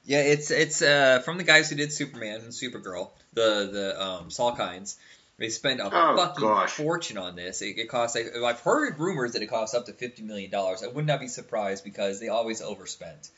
[0.06, 4.28] Yeah, it's it's uh, from the guys who did Superman and Supergirl, the the um,
[4.28, 4.96] Salkinds.
[5.38, 6.70] They spent a Oh, fucking gosh.
[6.72, 7.60] fortune on this.
[7.60, 8.16] It, it costs.
[8.16, 10.82] I, I've heard rumors that it costs up to fifty million dollars.
[10.82, 13.28] I would not be surprised because they always overspent.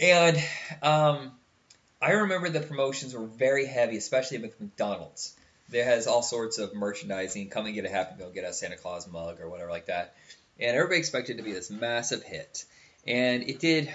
[0.00, 0.36] And
[0.82, 1.32] um,
[2.00, 5.34] I remember the promotions were very heavy, especially with McDonald's.
[5.68, 7.48] There has all sorts of merchandising.
[7.50, 10.14] Come and get a Happy Meal, get a Santa Claus mug or whatever like that.
[10.60, 12.64] And everybody expected it to be this massive hit,
[13.06, 13.92] and it did.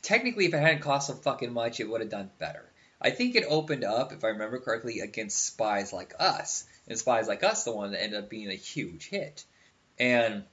[0.00, 2.64] Technically, if it hadn't cost so fucking much, it would have done better.
[3.00, 7.26] I think it opened up, if I remember correctly, against Spies Like Us, and Spies
[7.26, 9.44] Like Us, the one that ended up being a huge hit.
[9.98, 10.44] And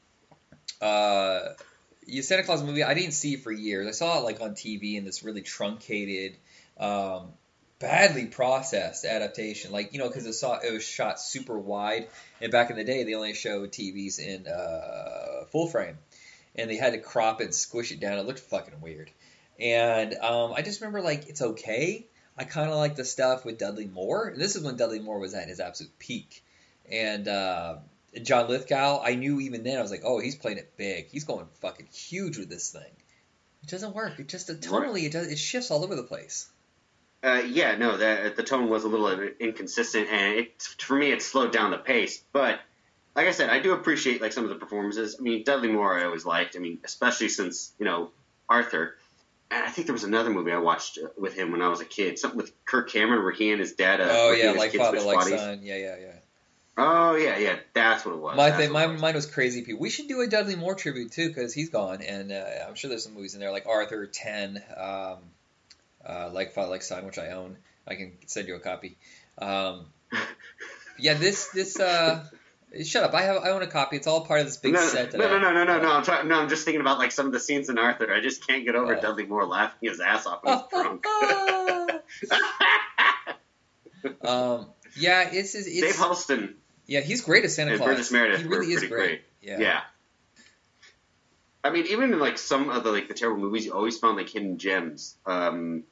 [0.82, 1.40] uh,
[2.06, 3.88] the Santa Claus movie, I didn't see for years.
[3.88, 6.38] I saw it like on TV in this really truncated,
[6.80, 7.34] um,
[7.80, 9.72] badly processed adaptation.
[9.72, 12.08] Like you know, because it saw it was shot super wide,
[12.42, 15.98] and back in the day, they only showed TVs in uh, full frame,
[16.56, 18.18] and they had to crop it and squish it down.
[18.18, 19.12] It looked fucking weird.
[19.60, 22.06] And um, I just remember like it's okay.
[22.38, 24.30] I kind of like the stuff with Dudley Moore.
[24.30, 26.44] And this is when Dudley Moore was at his absolute peak.
[26.90, 27.78] And uh,
[28.24, 31.10] John Lithgow, I knew even then I was like, oh, he's playing it big.
[31.10, 32.92] He's going fucking huge with this thing.
[33.64, 34.20] It doesn't work.
[34.20, 36.50] It just tonally it does it shifts all over the place.
[37.22, 41.22] Uh, yeah, no, the the tone was a little inconsistent, and it for me it
[41.22, 42.24] slowed down the pace.
[42.32, 42.62] But
[43.16, 45.18] like I said, I do appreciate like some of the performances.
[45.20, 46.56] I mean, Dudley Moore I always liked.
[46.56, 48.12] I mean, especially since you know
[48.48, 48.96] Arthur.
[49.52, 51.82] And I think there was another movie I watched uh, with him when I was
[51.82, 54.00] a kid, something with Kirk Cameron where he and his dad.
[54.00, 55.40] Uh, oh yeah, like father, like bodies.
[55.40, 55.60] son.
[55.64, 56.12] Yeah, yeah, yeah.
[56.82, 58.38] Oh yeah, yeah, that's what it was.
[58.38, 59.02] My That's thing, my was.
[59.02, 59.82] mine was Crazy People.
[59.82, 62.90] We should do a Dudley Moore tribute too, because he's gone, and uh, I'm sure
[62.90, 65.18] there's some movies in there like Arthur, Ten, um,
[66.08, 67.58] uh, like Father, like Son, which I own.
[67.86, 68.96] I can send you a copy.
[69.38, 69.88] Um,
[71.00, 72.24] yeah, this this uh,
[72.84, 73.14] shut up.
[73.14, 73.98] I have I own a copy.
[73.98, 75.14] It's all part of this big no, set.
[75.14, 75.92] No, no, no, no, no, no.
[75.92, 76.28] I'm trying.
[76.28, 78.14] No, I'm just thinking about like some of the scenes in Arthur.
[78.14, 78.96] I just can't get over.
[78.96, 81.06] Dudley Moore laughing his ass off when he's drunk.
[84.28, 86.56] um, yeah, it's it's, Dave it's Huddleston
[86.90, 87.92] yeah, he's great as Santa and Claus.
[87.92, 88.90] Burgess Meredith he really is great.
[88.90, 89.22] great.
[89.44, 89.60] Yeah.
[89.60, 89.82] Yeah.
[91.64, 94.18] I mean, even in like some of the like the terrible movies, you always found
[94.18, 95.16] like hidden gems.
[95.26, 95.84] Um,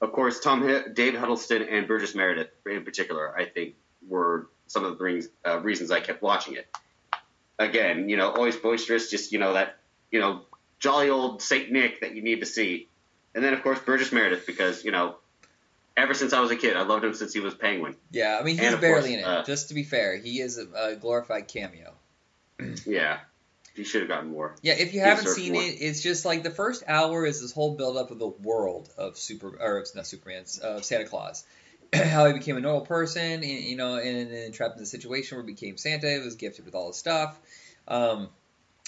[0.00, 3.74] of course, Tom, H- Dave Huddleston, and Burgess Meredith, in particular, I think
[4.08, 6.66] were some of the rings, uh, reasons I kept watching it.
[7.58, 9.76] Again, you know, always boisterous, just you know that
[10.10, 10.42] you know
[10.78, 12.88] jolly old Saint Nick that you need to see,
[13.34, 15.16] and then of course Burgess Meredith because you know.
[15.98, 17.96] Ever since I was a kid, I loved him since he was Penguin.
[18.10, 19.24] Yeah, I mean he's barely course, in it.
[19.24, 21.94] uh, Just to be fair, he is a, a glorified cameo.
[22.84, 23.20] Yeah,
[23.74, 24.54] he should have gotten more.
[24.60, 25.62] Yeah, if you He haven't seen more.
[25.62, 28.90] it, it's just like the first hour is this whole build up of the world
[28.98, 31.44] of super or it's not Superman's of Santa Claus.
[31.94, 35.46] How he became a normal person, you know, and then trapped in the situation where
[35.46, 37.38] he became Santa, he was gifted with all this stuff.
[37.88, 38.28] Um,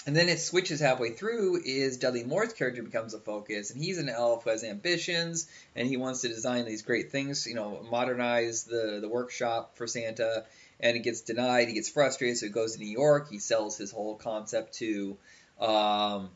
[0.05, 1.61] and then it switches halfway through.
[1.63, 5.87] Is Dudley Moore's character becomes a focus, and he's an elf who has ambitions, and
[5.87, 10.45] he wants to design these great things, you know, modernize the the workshop for Santa,
[10.79, 11.67] and it gets denied.
[11.67, 13.29] He gets frustrated, so he goes to New York.
[13.29, 15.17] He sells his whole concept to
[15.59, 16.29] um,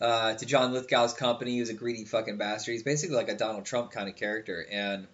[0.00, 2.72] uh, to John Lithgow's company, who's a greedy fucking bastard.
[2.72, 5.06] He's basically like a Donald Trump kind of character, and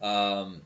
[0.00, 0.62] um,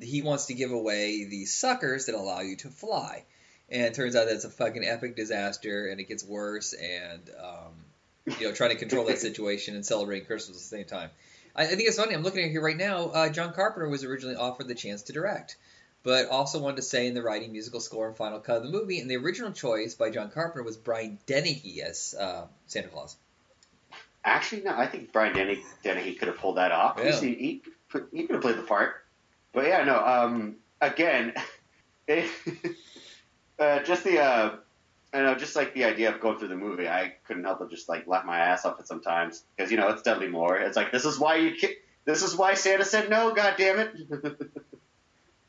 [0.00, 3.24] he wants to give away these suckers that allow you to fly.
[3.70, 8.34] And it turns out that's a fucking epic disaster, and it gets worse, and um,
[8.38, 11.10] you know, trying to control that situation and celebrating Christmas at the same time.
[11.56, 12.14] I, I think it's funny.
[12.14, 13.06] I'm looking at it here right now.
[13.06, 15.56] Uh, John Carpenter was originally offered the chance to direct,
[16.02, 18.70] but also wanted to say in the writing, musical score, and final cut of the
[18.70, 19.00] movie.
[19.00, 23.16] And the original choice by John Carpenter was Brian Dennehy as uh, Santa Claus.
[24.24, 27.00] Actually, no, I think Brian Dennehy, Dennehy could have pulled that off.
[27.02, 27.18] Yeah.
[27.18, 27.62] He,
[28.12, 28.94] he, could have played the part.
[29.52, 31.34] But yeah, no, um, again,
[32.08, 32.30] it,
[33.58, 34.56] uh, just the, uh,
[35.12, 37.70] I know, just like the idea of going through the movie, I couldn't help but
[37.70, 40.56] just like laugh my ass off at sometimes because you know it's Dudley Moore.
[40.56, 43.34] It's like this is why you, ki- this is why Santa said no.
[43.34, 44.52] God damn it!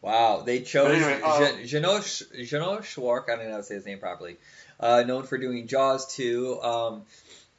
[0.03, 3.29] Wow, they chose anyway, uh, Janosh Janosh Schwark.
[3.29, 4.35] I don't know how to say his name properly.
[4.77, 7.05] Uh, known for doing Jaws 2, um,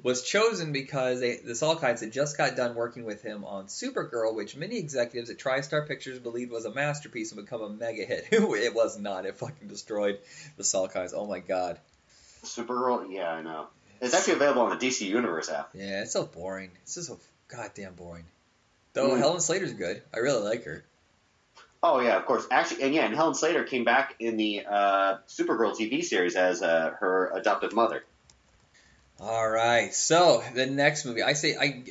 [0.02, 4.34] was chosen because they, the Salkinds had just got done working with him on Supergirl,
[4.34, 8.04] which many executives at TriStar Pictures believed was a masterpiece and would become a mega
[8.04, 8.28] hit.
[8.32, 9.24] it was not.
[9.24, 10.18] It fucking destroyed
[10.56, 11.12] the Salkinds.
[11.14, 11.78] Oh my god.
[12.42, 13.68] Supergirl, yeah, I know.
[14.00, 15.70] It's actually available on the DC Universe app.
[15.72, 16.70] Yeah, it's so boring.
[16.82, 18.24] It's just so goddamn boring.
[18.92, 19.18] Though Mm.
[19.18, 20.02] Helen Slater's good.
[20.14, 20.84] I really like her.
[21.82, 22.46] Oh yeah, of course.
[22.50, 26.62] Actually, and yeah, and Helen Slater came back in the uh, Supergirl TV series as
[26.62, 28.04] uh, her adoptive mother.
[29.20, 29.94] All right.
[29.94, 31.84] So the next movie, I say, I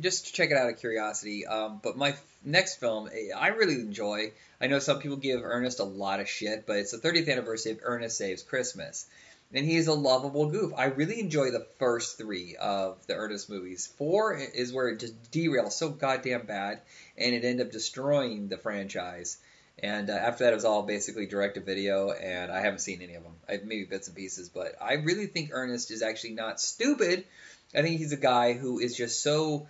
[0.00, 1.46] just check it out of curiosity.
[1.46, 4.32] Um, but my f- next film, eh, I really enjoy.
[4.60, 7.72] I know some people give Ernest a lot of shit, but it's the 30th anniversary
[7.72, 9.04] of Ernest Saves Christmas,
[9.52, 10.72] and he's a lovable goof.
[10.74, 13.86] I really enjoy the first three of the Ernest movies.
[13.98, 16.80] Four is where it just derails so goddamn bad,
[17.18, 19.36] and it ended up destroying the franchise.
[19.82, 23.02] And uh, after that, it was all basically direct to video, and I haven't seen
[23.02, 23.34] any of them.
[23.48, 27.24] I maybe bits and pieces, but I really think Ernest is actually not stupid.
[27.74, 29.66] I think he's a guy who is just so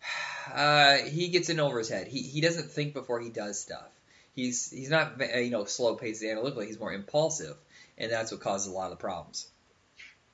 [0.54, 2.06] uh, he gets in over his head.
[2.06, 3.88] He he doesn't think before he does stuff.
[4.34, 6.66] He's he's not uh, you know slow paced analytically.
[6.66, 7.56] He's more impulsive,
[7.96, 9.48] and that's what causes a lot of the problems.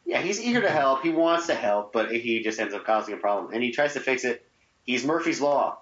[0.04, 1.02] Yeah, he's eager to help.
[1.02, 3.92] He wants to help, but he just ends up causing a problem, and he tries
[3.94, 4.44] to fix it.
[4.84, 5.78] He's Murphy's law.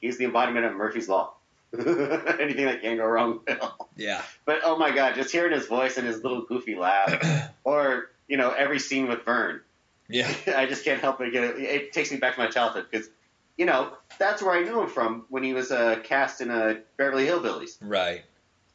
[0.00, 1.34] He's the embodiment of Murphy's law.
[1.78, 3.88] Anything that can go wrong will.
[3.96, 4.22] Yeah.
[4.44, 8.36] But oh my god, just hearing his voice and his little goofy laugh, or you
[8.36, 9.60] know every scene with Vern,
[10.08, 10.32] Yeah.
[10.56, 11.58] I just can't help but get it.
[11.58, 13.08] It takes me back to my childhood because,
[13.56, 16.74] you know, that's where I knew him from when he was uh, cast in uh,
[16.96, 17.76] Beverly Hillbillies.
[17.80, 18.22] Right.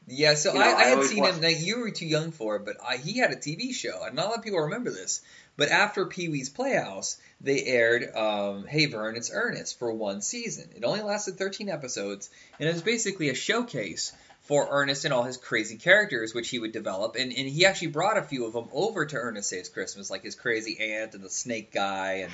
[0.08, 1.42] Yeah, so You know, I, I I had seen watched- him.
[1.42, 4.16] Now you were too young for it, but I, he had a TV show, and
[4.16, 5.22] not a lot of people remember this.
[5.58, 10.70] But after Pee Wee's Playhouse, they aired um, "Hey Vern, It's Ernest" for one season.
[10.76, 15.24] It only lasted 13 episodes, and it was basically a showcase for Ernest and all
[15.24, 17.16] his crazy characters, which he would develop.
[17.16, 20.24] And, and he actually brought a few of them over to Ernest Saves Christmas, like
[20.24, 22.32] his crazy aunt and the snake guy, and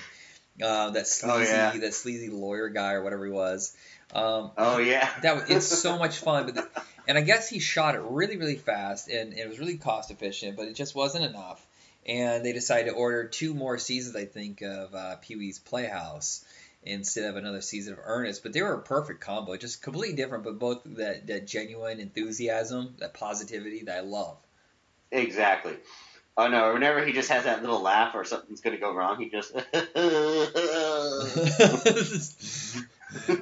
[0.62, 1.78] uh, that sleazy Oh, yeah.
[1.78, 3.74] that sleazy lawyer guy or whatever he was.
[4.14, 5.10] Um, Oh yeah.
[5.22, 6.68] that was- it's so much fun, but the,
[7.08, 10.12] and I guess he shot it really really fast and, and it was really cost
[10.12, 11.66] efficient, but it just wasn't enough.
[12.06, 16.44] And they decided to order two more seasons, I think, of uh, Pee Wee's Playhouse
[16.84, 18.44] instead of another season of Ernest.
[18.44, 22.96] But they were a perfect combo, just completely different, but both that that genuine enthusiasm,
[23.00, 24.38] that positivity that I love.
[25.12, 25.76] Exactly.
[26.38, 26.74] Oh no!
[26.74, 29.54] Whenever he just has that little laugh or something's gonna go wrong, he just.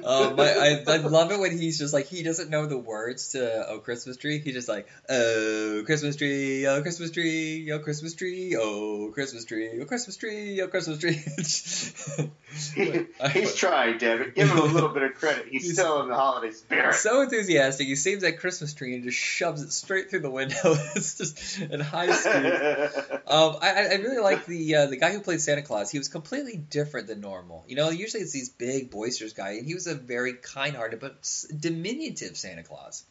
[0.04, 3.28] um, I, I, I love it when he's just like he doesn't know the words
[3.32, 8.14] to "Oh Christmas Tree." He's just like "Oh Christmas tree, oh Christmas tree, oh Christmas
[8.14, 12.30] tree, oh Christmas tree, oh Christmas tree, oh Christmas tree."
[12.74, 14.34] He- he's trying, David.
[14.34, 15.46] Give him a little bit of credit.
[15.50, 16.94] He's, He's- still in the holiday spirit.
[16.94, 17.86] so enthusiastic.
[17.86, 20.56] He saves that Christmas tree and just shoves it straight through the window.
[20.96, 22.52] it's just at high speed.
[23.26, 25.90] Um, I, I really like the uh, the guy who played Santa Claus.
[25.90, 27.64] He was completely different than normal.
[27.68, 31.22] You know, usually it's these big, boisterous guy, and he was a very kind-hearted but
[31.56, 33.04] diminutive Santa Claus.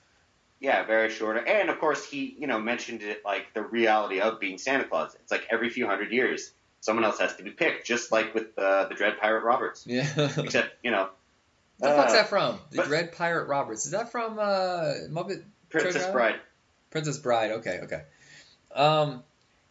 [0.59, 1.47] yeah, very short.
[1.47, 5.15] And of course, he you know mentioned it like the reality of being Santa Claus.
[5.15, 8.57] It's like every few hundred years, someone else has to be picked, just like with
[8.57, 9.85] uh, the Dread Pirate Roberts.
[9.87, 10.07] Yeah.
[10.37, 11.09] Except you know,
[11.79, 12.59] fuck's uh, that from?
[12.71, 13.85] The but- Dread Pirate Roberts.
[13.85, 16.35] Is that from uh, Muppet Princess Treasure Bride.
[16.89, 17.51] Princess Bride?
[17.51, 18.01] Okay, okay.
[18.73, 19.23] Um,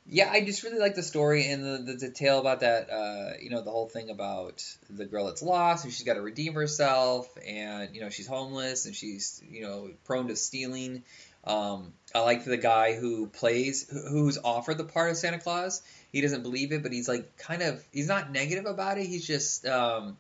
[0.09, 2.91] yeah, I just really like the story and the, the detail about that.
[2.91, 6.23] Uh, you know, the whole thing about the girl that's lost and she's got to
[6.23, 11.03] redeem herself, and you know she's homeless and she's you know prone to stealing.
[11.45, 15.83] Um, I like the guy who plays, who's offered the part of Santa Claus.
[16.13, 19.07] He doesn't believe it, but he's like kind of, he's not negative about it.
[19.07, 20.19] He's just um,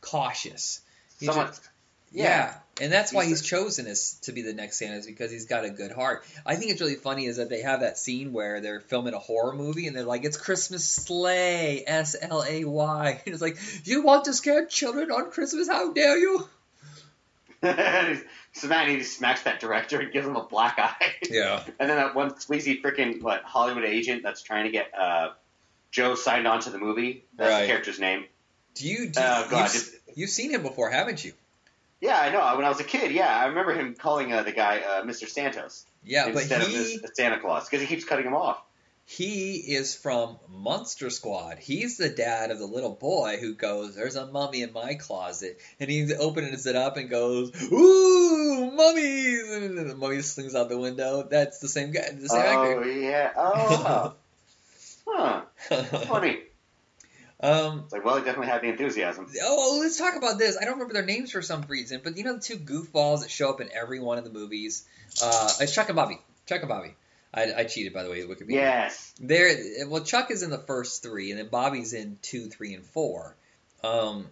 [0.00, 0.80] cautious.
[1.18, 1.48] He's Somewhat.
[1.48, 1.68] just-
[2.14, 2.54] yeah.
[2.80, 5.46] And that's why He's he's chosen as to be the next Santa is because he's
[5.46, 6.24] got a good heart.
[6.44, 9.18] I think it's really funny is that they have that scene where they're filming a
[9.20, 13.58] horror movie and they're like, "It's Christmas sleigh, S L A Y." And it's like,
[13.84, 15.68] "You want to scare children on Christmas?
[15.68, 16.48] How dare you?"
[17.62, 21.12] so man, he just smacks that director and gives him a black eye.
[21.30, 21.62] Yeah.
[21.78, 25.30] And then that one sleazy freaking what Hollywood agent that's trying to get uh,
[25.90, 27.24] Joe signed on to the movie.
[27.36, 27.60] That's Right.
[27.62, 28.24] the character's name.
[28.74, 29.08] Do you?
[29.10, 29.62] Do Oh god.
[29.64, 31.32] you've, Just, you've seen him before, haven't you?
[32.04, 32.56] Yeah, I know.
[32.56, 35.26] When I was a kid, yeah, I remember him calling uh, the guy uh, Mr.
[35.26, 38.62] Santos Yeah, but instead he of Santa Claus because he keeps cutting him off.
[39.06, 41.58] he is from Monster Squad.
[41.58, 45.58] He's the dad of the little boy who goes, "There's a mummy in my closet,"
[45.80, 50.78] and he opens it up and goes, "Ooh, mummies!" And the mummy slings out the
[50.78, 51.22] window.
[51.22, 53.32] That's the same guy, the same oh yeah.
[53.34, 54.14] Oh.
[55.08, 55.42] huh.
[55.70, 56.06] actor.
[56.06, 56.38] Funny.
[57.44, 59.26] Um, It's like, well, he definitely had the enthusiasm.
[59.42, 60.56] oh, let's talk about this.
[60.56, 63.30] I don't remember their names for some reason, but you know the two goofballs that
[63.30, 64.86] show up in every one of the movies.
[65.22, 66.18] Uh, it's Chuck and Bobby.
[66.46, 66.94] Chuck and Bobby.
[67.34, 68.22] I, I cheated, by the way.
[68.22, 68.52] Wikipedia.
[68.52, 69.12] Yes.
[69.20, 69.54] There,
[69.88, 73.36] well, Chuck is in the first three, and then Bobby's in two, three, and four.
[73.82, 74.26] Um,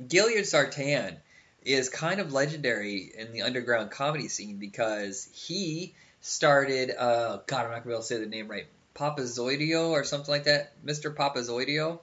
[0.00, 1.16] Gailard Sartain
[1.64, 6.92] is kind of legendary in the underground comedy scene because he started.
[6.96, 8.66] Uh, God, I'm not gonna be able to say the name right.
[8.94, 10.72] Papazoidio or something like that.
[10.84, 11.14] Mr.
[11.14, 11.98] Papazoidio.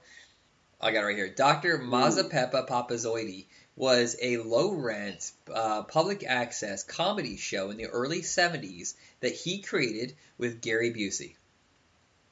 [0.82, 1.28] I got it right here.
[1.28, 1.78] Dr.
[1.78, 8.94] Mazeppa Papazoidi was a low rent, uh, public access comedy show in the early 70s
[9.20, 11.36] that he created with Gary Busey.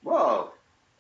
[0.03, 0.51] Whoa.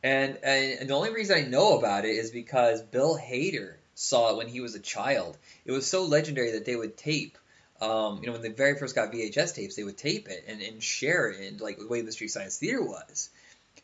[0.02, 4.30] And, and and the only reason I know about it is because Bill Hader saw
[4.30, 5.36] it when he was a child.
[5.66, 7.36] It was so legendary that they would tape.
[7.82, 10.62] Um, you know, when they very first got VHS tapes, they would tape it and,
[10.62, 13.28] and share it, and like the way the Street Science Theater was.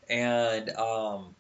[0.09, 1.35] And um,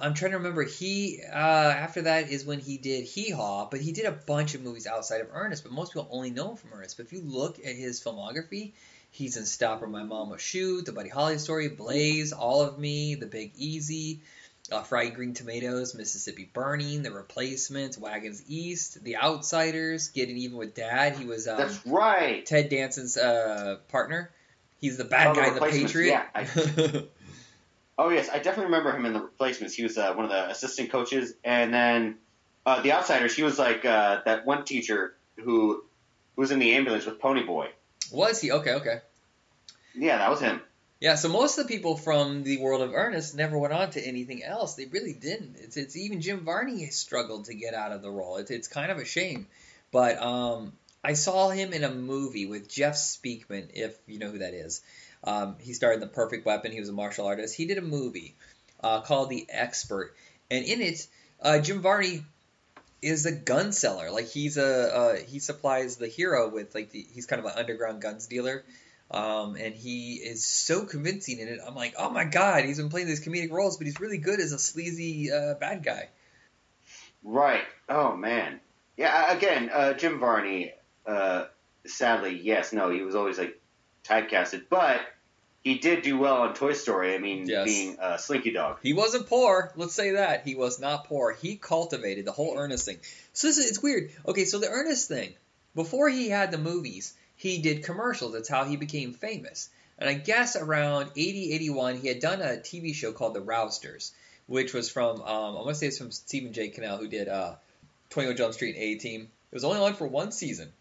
[0.00, 0.64] I'm trying to remember.
[0.64, 4.54] He uh, after that is when he did Hee Haw, but he did a bunch
[4.54, 5.62] of movies outside of Ernest.
[5.62, 6.96] But most people only know him from Ernest.
[6.96, 8.72] But if you look at his filmography,
[9.10, 13.26] he's in Stopper, My Will Shoot, The Buddy Holly Story, Blaze, All of Me, The
[13.26, 14.20] Big Easy,
[14.72, 20.74] uh, Fried Green Tomatoes, Mississippi Burning, The Replacements, Wagons East, The Outsiders, Getting Even with
[20.74, 21.16] Dad.
[21.16, 22.44] He was um, That's right.
[22.44, 24.30] Ted Danson's uh, partner.
[24.80, 26.22] He's the bad Oh, guy in The Patriot.
[26.34, 27.00] yeah,
[28.00, 29.74] Oh yes, I definitely remember him in the replacements.
[29.74, 32.16] He was uh, one of the assistant coaches, and then
[32.64, 33.36] uh, the outsiders.
[33.36, 35.82] He was like uh, that one teacher who, who
[36.36, 37.68] was in the ambulance with Ponyboy.
[38.10, 38.52] was he?
[38.52, 39.00] Okay, okay.
[39.94, 40.62] Yeah, that was him.
[40.98, 44.00] Yeah, so most of the people from the world of Ernest never went on to
[44.00, 44.76] anything else.
[44.76, 45.56] They really didn't.
[45.58, 48.38] It's, it's even Jim Varney struggled to get out of the role.
[48.38, 49.46] It's, it's kind of a shame.
[49.92, 50.72] But um,
[51.04, 54.80] I saw him in a movie with Jeff Speakman, if you know who that is.
[55.24, 56.72] Um, he starred in The Perfect Weapon.
[56.72, 57.54] He was a martial artist.
[57.54, 58.34] He did a movie
[58.82, 60.14] uh, called The Expert,
[60.50, 61.06] and in it,
[61.42, 62.24] uh, Jim Varney
[63.02, 64.10] is a gun seller.
[64.10, 67.52] Like he's a uh, he supplies the hero with like the, he's kind of an
[67.56, 68.64] underground guns dealer.
[69.10, 71.58] Um, and he is so convincing in it.
[71.66, 74.38] I'm like, oh my god, he's been playing these comedic roles, but he's really good
[74.38, 76.08] as a sleazy uh, bad guy.
[77.24, 77.64] Right.
[77.88, 78.60] Oh man.
[78.96, 80.72] Yeah, again, uh, Jim Varney.
[81.06, 81.46] Uh,
[81.86, 83.59] sadly, yes, no, he was always like
[84.04, 85.00] typecasted, but
[85.62, 87.14] he did do well on Toy Story.
[87.14, 87.64] I mean, Yes.
[87.66, 88.78] being uh, Slinky Dog.
[88.82, 89.72] He wasn't poor.
[89.76, 91.32] Let's say that he was not poor.
[91.32, 92.98] He cultivated the whole Ernest thing.
[93.32, 94.10] So this is, it's weird.
[94.26, 95.34] Okay, so the Ernest thing.
[95.74, 98.32] Before he had the movies, he did commercials.
[98.32, 99.68] That's how he became famous.
[99.98, 104.12] And I guess around 80, 81, he had done a TV show called The Rousters,
[104.46, 106.68] which was from um, I want to say it's from Stephen J.
[106.68, 107.54] Cannell, who did uh,
[108.08, 109.28] 21 Jump Street and A Team.
[109.52, 110.72] It was only on for one season,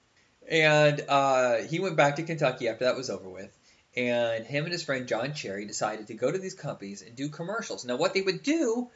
[0.50, 3.56] and uh, he went back to Kentucky after that was over with.
[3.96, 7.30] And him and his friend John Cherry decided to go to these companies and do
[7.30, 7.86] commercials.
[7.86, 8.90] Now, what they would do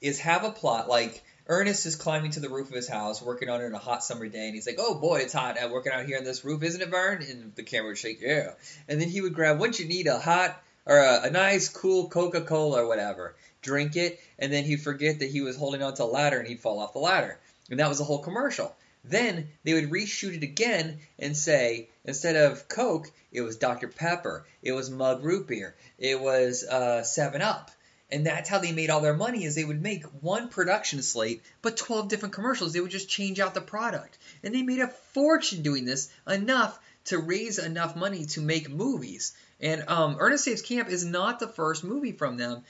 [0.00, 3.48] is have a plot like Ernest is climbing to the roof of his house, working
[3.48, 5.68] on it on a hot summer day, and he's like, "Oh boy, it's hot uh,
[5.68, 8.52] working out here on this roof, isn't it, Vern?" And the camera would shake, "Yeah."
[8.86, 12.08] And then he would grab, "Wouldn't you need a hot or a, a nice, cool
[12.10, 16.02] Coca Cola or whatever?" Drink it, and then he'd forget that he was holding onto
[16.02, 17.38] a ladder and he'd fall off the ladder,
[17.70, 18.76] and that was the whole commercial.
[19.08, 24.46] Then they would reshoot it again and say instead of Coke, it was Dr Pepper,
[24.62, 27.70] it was Mug Root Beer, it was uh, Seven Up,
[28.10, 29.44] and that's how they made all their money.
[29.44, 32.72] Is they would make one production slate, but twelve different commercials.
[32.72, 36.78] They would just change out the product, and they made a fortune doing this, enough
[37.06, 39.32] to raise enough money to make movies.
[39.60, 42.62] And um, Ernest Saves Camp is not the first movie from them.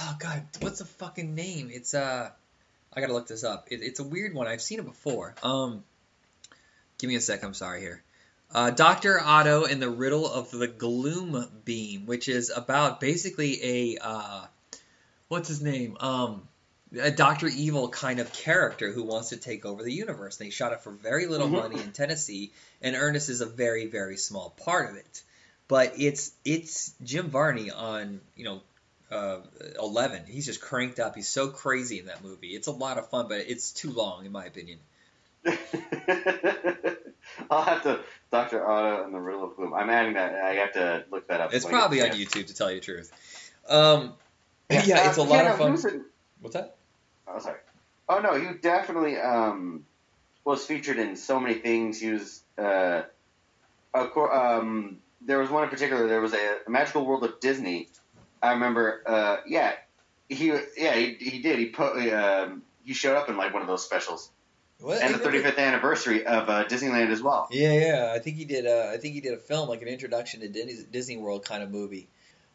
[0.00, 1.70] Oh God, what's the fucking name?
[1.72, 2.30] It's uh,
[2.94, 3.68] I gotta look this up.
[3.70, 4.46] It, it's a weird one.
[4.46, 5.34] I've seen it before.
[5.42, 5.84] Um,
[6.98, 7.42] give me a sec.
[7.42, 8.02] I'm sorry here.
[8.54, 13.98] Uh, Doctor Otto and the Riddle of the Gloom Beam, which is about basically a
[14.02, 14.46] uh,
[15.28, 15.96] what's his name?
[16.00, 16.46] Um,
[17.00, 20.36] a Doctor Evil kind of character who wants to take over the universe.
[20.36, 21.52] They shot it for very little Mhm.
[21.52, 22.52] money in Tennessee,
[22.82, 25.22] and Ernest is a very very small part of it.
[25.68, 28.60] But it's it's Jim Varney on you know
[29.12, 29.40] uh,
[29.80, 30.22] 11.
[30.26, 31.14] He's just cranked up.
[31.14, 32.48] He's so crazy in that movie.
[32.48, 34.78] It's a lot of fun, but it's too long in my opinion.
[37.50, 39.74] I'll have to Doctor Otto and the Riddle of Gloom.
[39.74, 40.34] I'm adding that.
[40.34, 41.52] I have to look that up.
[41.52, 42.10] It's probably on.
[42.10, 43.12] YouTube to tell you the truth.
[43.68, 44.14] Um,
[44.70, 45.92] yeah, it's a uh, lot yeah, of fun.
[45.92, 46.04] in-
[46.40, 46.76] What's that?
[47.26, 47.58] Oh, sorry.
[48.08, 49.84] Oh no, he definitely um,
[50.44, 52.00] was featured in so many things.
[52.00, 53.02] He was, uh,
[53.94, 56.08] of course, um, there was one in particular.
[56.08, 57.88] There was a, Magical World of Disney.
[58.42, 59.02] I remember.
[59.06, 59.72] Uh, yeah,
[60.28, 61.58] he yeah he, he did.
[61.58, 64.30] He put um, he showed up in like one of those specials,
[64.80, 65.00] What?
[65.00, 67.48] and the 35th anniversary of uh, Disneyland as well.
[67.50, 68.12] Yeah, yeah.
[68.14, 68.66] I think he did.
[68.66, 71.62] Uh, I think he did a film like an introduction to Disney, Disney World kind
[71.62, 72.08] of movie.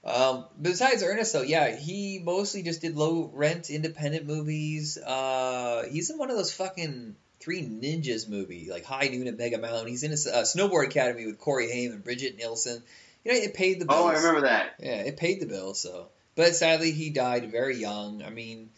[0.04, 4.98] Um, besides Ernest, though, yeah, he mostly just did low rent independent movies.
[4.98, 9.58] Uh, he's in one of those fucking Three Ninjas movie, like High Noon at Mega
[9.58, 9.88] Mountain.
[9.88, 12.82] He's in a, uh, Snowboard Academy with Corey Haim and Brigitte Nielsen.
[13.28, 14.00] You know, it paid the bills.
[14.02, 14.76] Oh, I remember that.
[14.80, 15.74] Yeah, it paid the bill.
[15.74, 18.24] So, but sadly, he died very young.
[18.24, 18.70] I mean,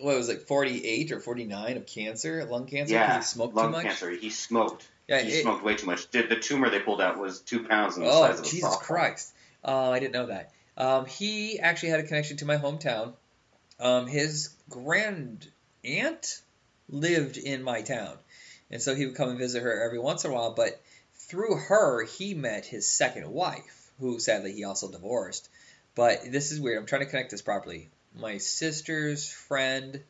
[0.00, 2.94] what was it, forty eight or forty nine of cancer, lung cancer?
[2.94, 3.84] Yeah, he smoked lung too much.
[3.86, 4.10] cancer.
[4.10, 4.88] He smoked.
[5.06, 6.10] Yeah, he it- smoked way too much.
[6.10, 8.48] Did the tumor they pulled out was two pounds in the Oh, size of a
[8.48, 8.80] Jesus softball.
[8.80, 9.32] Christ!
[9.64, 10.50] Uh, I didn't know that.
[10.76, 13.12] Um, he actually had a connection to my hometown.
[13.78, 15.46] Um, his grand
[15.84, 16.40] aunt
[16.88, 18.16] lived in my town,
[18.72, 20.52] and so he would come and visit her every once in a while.
[20.52, 20.80] But
[21.14, 25.48] through her, he met his second wife, who sadly he also divorced.
[25.94, 26.78] But this is weird.
[26.78, 27.88] I'm trying to connect this properly.
[28.18, 30.00] My sister's friend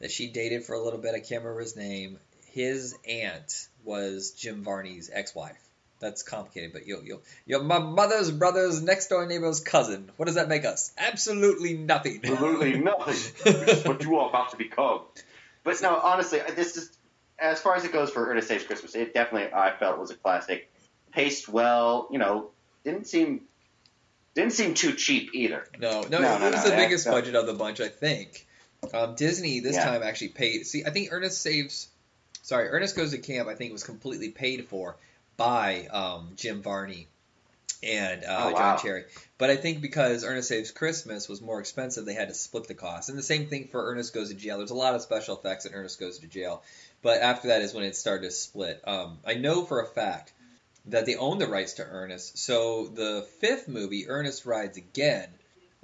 [0.00, 2.18] that she dated for a little bit, I can't remember his name.
[2.52, 5.58] His aunt was Jim Varney's ex-wife.
[6.00, 10.10] That's complicated, but you'll you'll you're my mother's brother's next door neighbor's cousin.
[10.16, 10.92] What does that make us?
[10.96, 12.20] Absolutely nothing.
[12.24, 13.82] Absolutely nothing.
[13.84, 15.02] What you are about to become.
[15.62, 16.90] But no, honestly, this is
[17.38, 18.94] as far as it goes for Ernest Saves Christmas.
[18.94, 20.72] It definitely I felt was a classic.
[21.12, 22.50] Paced well, you know,
[22.84, 23.42] didn't seem
[24.34, 25.66] didn't seem too cheap either.
[25.78, 27.80] No, no, No, it no, was no, the that- biggest that- budget of the bunch,
[27.80, 28.46] I think.
[28.94, 29.84] Um, Disney this Yeah.
[29.84, 30.66] time actually paid.
[30.66, 31.88] See, I think Ernest Saves,
[32.42, 33.48] sorry, Ernest Goes to Camp.
[33.48, 34.96] I think was completely paid for
[35.36, 37.08] by um, Jim Varney
[37.82, 38.78] and uh, Oh, John.
[38.78, 39.04] Cherry.
[39.36, 42.74] But I think because Ernest Saves Christmas was more expensive, they had to split the
[42.74, 43.08] cost.
[43.08, 44.58] And the same thing for Ernest Goes to Jail.
[44.58, 46.62] There's a lot of special effects in Ernest Goes to Jail,
[47.02, 48.80] but after that is when it started to split.
[48.86, 50.32] Um, I know for a fact
[50.90, 52.38] that they own the rights to Ernest.
[52.38, 55.28] So the fifth movie, Ernest Rides Again,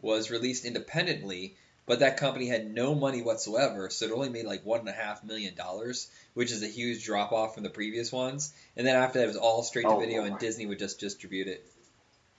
[0.00, 4.64] was released independently, but that company had no money whatsoever, so it only made like
[4.64, 8.12] one and a half million dollars, which is a huge drop off from the previous
[8.12, 8.52] ones.
[8.76, 10.32] And then after that, it was all straight to Oh, video, Lord.
[10.32, 11.64] and Disney would just distribute it.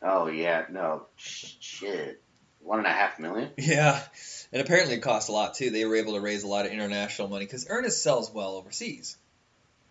[0.01, 2.21] Oh yeah, no shit.
[2.59, 3.51] One and a half million.
[3.57, 3.99] Yeah,
[4.51, 5.69] and apparently it cost a lot too.
[5.69, 9.17] They were able to raise a lot of international money because Ernest sells well overseas.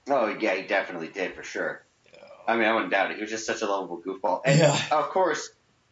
[0.08, 1.82] Oh yeah, he definitely did for sure.
[2.46, 3.16] I mean, I wouldn't doubt it.
[3.16, 4.42] He was just such a lovable goofball.
[4.44, 4.80] And Yeah.
[4.92, 5.48] of course,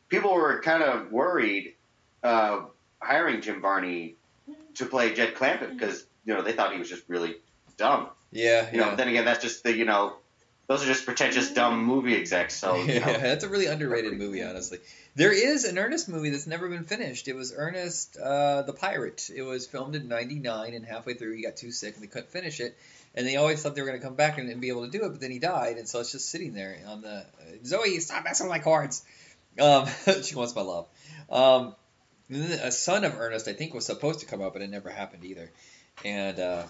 [0.09, 1.75] people were kind of worried
[2.23, 2.63] uh,
[3.01, 4.17] hiring Jim Varney
[4.77, 7.37] to play Jed Clampett because you know they thought he was just really
[7.77, 8.09] dumb.
[8.33, 8.91] Yeah, You know, yeah.
[8.91, 10.17] but then again, that's just the you know,
[10.67, 12.55] those are just pretentious dumb movie execs.
[12.57, 14.79] So you yeah, know, that's a really underrated movie, honestly.
[15.17, 17.29] There is an Ernest movie that's never been finished.
[17.29, 19.31] It was Ernest uh, the Pirate.
[19.35, 22.31] It was filmed in '99, and halfway through he got too sick and they couldn't
[22.31, 22.77] finish it.
[23.17, 25.05] And they always thought they were going to come back and, be able to do
[25.05, 27.25] it, but then he died, and so it's just sitting there on the uh,
[27.65, 29.05] Zoe, stop messing with my cards.
[29.61, 29.87] Um,
[30.23, 30.87] she wants my love.
[31.31, 31.77] Um,
[32.31, 35.25] a son of Ernest, I think, was supposed to come out, but it never happened
[35.25, 35.51] either.
[36.05, 36.65] And uh,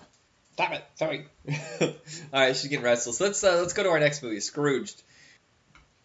[0.55, 1.27] stop it, sorry.
[1.81, 1.91] All
[2.33, 3.21] right, she's getting restless.
[3.21, 5.03] Let's uh, let's go to our next movie, Scrooged.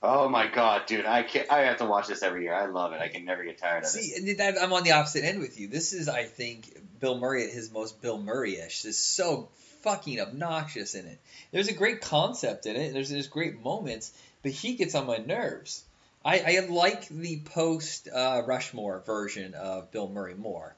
[0.02, 1.52] oh my god, dude, I can't.
[1.52, 2.54] I have to watch this every year.
[2.54, 3.02] I love it.
[3.02, 3.88] I can never get tired of it.
[3.88, 5.68] See, that, I'm on the opposite end with you.
[5.68, 8.84] This is, I think, Bill Murray at his most Bill Murray-ish.
[8.84, 9.50] This is so
[9.82, 11.20] fucking obnoxious in it.
[11.52, 12.94] There's a great concept in it.
[12.94, 14.12] There's there's great moments,
[14.44, 15.84] but he gets on my nerves.
[16.24, 20.76] I, I like the post uh, Rushmore version of Bill Murray more.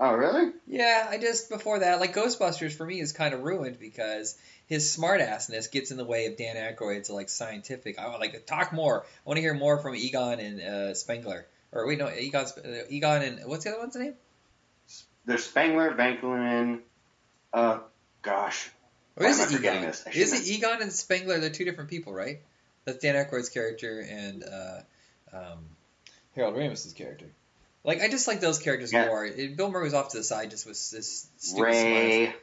[0.00, 0.52] Oh really?
[0.66, 4.36] Yeah, I just before that, like Ghostbusters for me is kind of ruined because
[4.66, 7.98] his smartassness gets in the way of Dan Aykroyd's like scientific.
[7.98, 9.02] I would like to talk more.
[9.04, 11.46] I want to hear more from Egon and uh, Spengler.
[11.72, 14.14] Or wait, no, Egon, uh, Egon and what's the other one's name?
[15.26, 16.80] There's Spengler, Vankelman.
[17.52, 17.80] Uh,
[18.22, 18.70] gosh.
[19.16, 19.82] Or is it Egon?
[19.82, 20.04] this?
[20.14, 21.38] Is it Egon and Spengler?
[21.40, 22.40] They're two different people, right?
[22.84, 24.80] That's Dan Aykroyd's character and uh,
[25.36, 25.58] um,
[26.34, 27.26] Harold Ramis's character.
[27.84, 29.06] Like I just like those characters Yeah.
[29.06, 29.24] more.
[29.26, 32.26] It, Bill Murray was off to the side just with this stupid Ray.
[32.26, 32.34] smartass-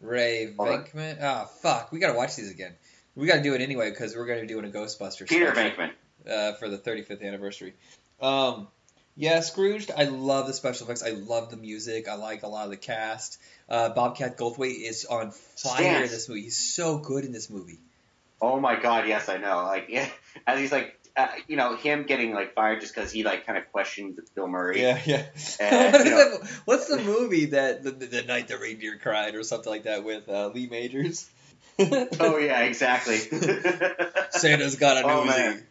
[0.00, 0.84] Ray Hold on.
[0.84, 1.18] Venkman.
[1.22, 1.90] Ah, fuck.
[1.92, 2.72] We gotta watch these again.
[3.16, 5.90] We gotta do it anyway because we're gonna be doing a Ghostbusters Peter special, Venkman.
[6.30, 7.74] uh, for the 35th anniversary.
[8.20, 8.68] Um,
[9.16, 9.90] yeah, Scrooged.
[9.96, 11.02] I love the special effects.
[11.02, 12.08] I love the music.
[12.08, 13.38] I like a lot of the cast.
[13.68, 16.42] Uh, Bobcat Goldthwait is on fire in this movie.
[16.42, 17.78] He's so good in this movie.
[18.42, 19.62] Oh my god, yes, I know.
[19.64, 20.08] Like, yeah,
[20.46, 23.56] as he's like, uh, you know, him getting like fired just because he like kind
[23.56, 24.82] of questioned Bill Murray.
[24.82, 25.26] Yeah, yeah.
[25.60, 29.36] Uh, what is you that, what's the movie that the, the, night the reindeer cried
[29.36, 31.28] or something like that with uh, Lee Majors?
[31.78, 33.16] Oh yeah, exactly.
[34.30, 35.26] Santa's got a Oh, newsie.
[35.26, 35.62] man.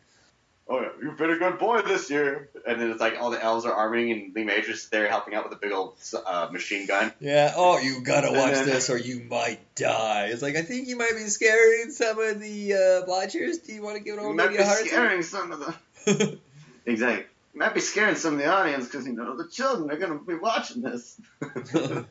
[0.68, 2.50] Oh yeah, you've been a good boy this year.
[2.66, 5.44] And then it's like all the elves are arming and Lee Majors there helping out
[5.44, 5.96] with a big old
[6.26, 7.12] uh, machine gun.
[7.20, 7.54] Yeah.
[7.56, 10.28] Oh, you gotta watch then- this or you might die.
[10.28, 13.58] It's like I think you might be scaring some of the uh, watchers.
[13.60, 15.52] Do you want to give an You old might lady be a heart scaring some
[15.52, 16.40] of the
[16.86, 17.26] exactly.
[17.54, 20.18] You might be scaring some of the audience because you know the children are going
[20.18, 21.20] to be watching this.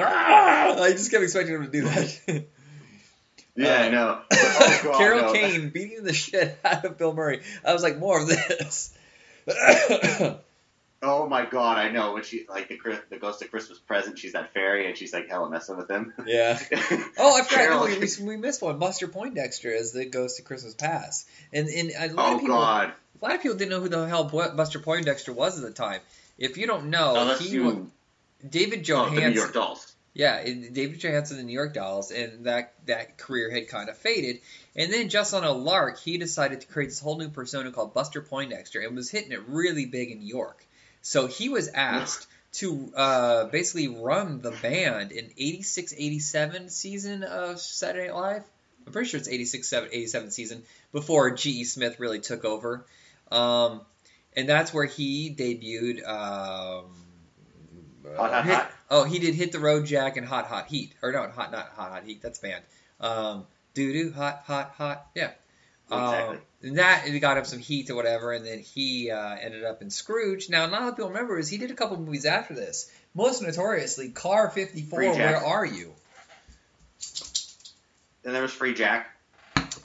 [0.00, 0.80] Ah!
[0.80, 2.44] I just kept expecting him to do that.
[3.64, 4.20] Yeah, I know.
[4.80, 5.32] Oh, Carol no.
[5.32, 7.42] Kane beating the shit out of Bill Murray.
[7.64, 8.96] I was like, more of this.
[11.00, 14.18] Oh my god, I know when she like the the Ghost of Christmas Present.
[14.18, 16.12] She's that fairy and she's like hella messing with him.
[16.26, 16.58] yeah.
[17.16, 17.48] Oh, I forgot.
[17.48, 18.80] Carol- No, we, we, missed one.
[18.80, 22.56] Buster Poindexter as the Ghost of Christmas Past, and and a lot oh of people,
[22.56, 22.92] god.
[23.20, 26.00] a lot of people didn't know who the hell Buster Poindexter was at the time.
[26.36, 27.88] If you don't know, let's he do
[28.48, 29.87] David oh, the New York Dolls.
[30.18, 34.40] Yeah, David Johansen, the New York Dolls, and that that career had kind of faded.
[34.74, 37.94] And then just on a lark, he decided to create this whole new persona called
[37.94, 40.66] Buster Poindexter, and was hitting it really big in New York.
[41.02, 47.60] So he was asked to uh, basically run the band in 86, 87 season of
[47.60, 48.44] Saturday Night Live.
[48.86, 51.62] I'm pretty sure it's 86, 87 season before G.E.
[51.62, 52.84] Smith really took over.
[53.30, 53.82] Um,
[54.34, 56.04] and that's where he debuted.
[56.08, 56.86] Um,
[58.16, 58.72] Hot, Hot, Hot?
[58.90, 61.68] Oh, he did hit the road jack and hot hot heat, or no, hot not
[61.76, 62.22] hot hot heat.
[62.22, 62.64] That's banned.
[63.00, 65.06] Um, doo doo hot hot hot.
[65.14, 65.30] Yeah.
[65.90, 66.36] Exactly.
[66.36, 69.64] Um, and that it got him some heat or whatever, and then he uh, ended
[69.64, 70.50] up in Scrooge.
[70.50, 72.90] Now, not a lot of people remember is he did a couple movies after this.
[73.14, 74.98] Most notoriously, Car 54.
[74.98, 75.92] Where are you?
[78.22, 79.04] Then there was Freejack.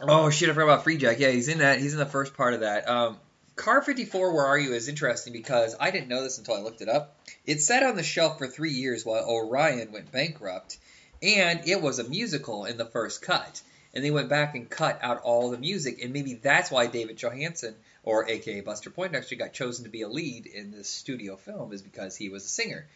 [0.02, 1.20] Oh shit, I forgot about Freejack.
[1.20, 1.80] Yeah, he's in that.
[1.80, 2.90] He's in the first part of that.
[2.90, 3.18] Um,
[3.56, 6.82] Car 54, Where Are You is interesting because I didn't know this until I looked
[6.82, 7.16] it up.
[7.46, 10.78] It sat on the shelf for three years while Orion went bankrupt,
[11.22, 13.62] and it was a musical in the first cut.
[13.94, 17.18] And they went back and cut out all the music, and maybe that's why David
[17.18, 21.74] Johansen, or AKA Buster Poindexter, got chosen to be a lead in this studio film,
[21.74, 22.88] is because he was a singer.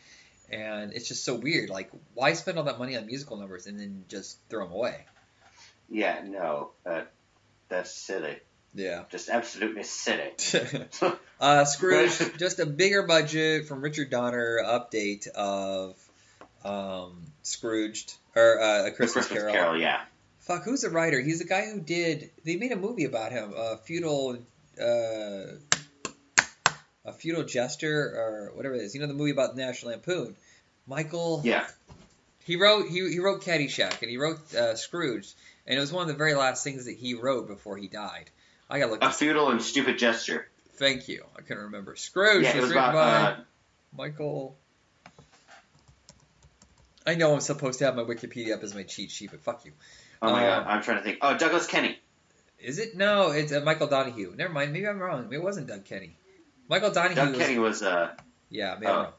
[0.50, 1.70] And it's just so weird.
[1.70, 5.06] Like, why spend all that money on musical numbers and then just throw them away?
[5.88, 7.04] Yeah, no, uh,
[7.70, 8.40] that's silly.
[8.78, 9.04] Yeah.
[9.10, 10.32] Just absolutely silly.
[11.42, 15.96] uh, Scrooge, just a bigger budget from Richard Donner update of
[16.64, 19.54] um, Scrooged or uh, a Christmas, Christmas Carol.
[19.54, 20.02] Carol, yeah.
[20.42, 21.20] Fuck, who's the writer?
[21.20, 22.30] He's the guy who did.
[22.46, 24.38] They made a movie about him, uh, feudal,
[24.80, 25.58] uh,
[27.04, 28.94] a feudal jester or whatever it is.
[28.94, 30.36] You know the movie about the National Lampoon.
[30.86, 31.42] Michael.
[31.44, 31.68] Yeah.
[32.46, 35.34] He wrote he, he wrote Caddyshack and he wrote uh, Scrooge,
[35.66, 38.30] and it was one of the very last things that he wrote before he died.
[38.70, 39.04] I gotta look.
[39.04, 40.48] A futile and stupid gesture.
[40.74, 41.26] Thank you.
[41.38, 41.96] I couldn't remember.
[41.96, 43.36] Scrooge Yeah, it was about by uh,
[43.96, 44.56] Michael.
[47.06, 49.64] I know I'm supposed to have my Wikipedia up as my cheat sheet, but fuck
[49.66, 49.72] you.
[50.22, 51.20] Oh my Uh, god, I'm trying to think.
[51.22, 51.98] Oh, Douglas Kenney.
[52.60, 52.98] Is it?
[52.98, 54.34] No, it's uh, Michael Donahue.
[54.36, 54.74] Never mind.
[54.74, 55.24] Maybe I'm wrong.
[55.24, 56.18] Maybe it wasn't Doug Kenney.
[56.68, 57.16] Michael Donahue.
[57.16, 57.82] Doug was, Kenney was.
[57.82, 58.12] uh
[58.50, 59.14] Yeah, maybe Oh.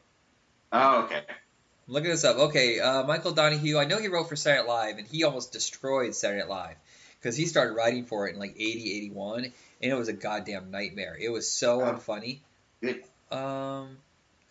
[0.71, 1.23] Oh, okay.
[1.27, 2.37] I'm looking this up.
[2.37, 3.77] Okay, uh, Michael Donahue.
[3.79, 6.75] I know he wrote for Saturday Night Live, and he almost destroyed Saturday Night Live
[7.19, 10.71] because he started writing for it in like 80, 81, and it was a goddamn
[10.71, 11.17] nightmare.
[11.19, 11.93] It was so Oh.
[11.93, 12.39] unfunny.
[12.81, 13.03] Good.
[13.31, 13.97] Um,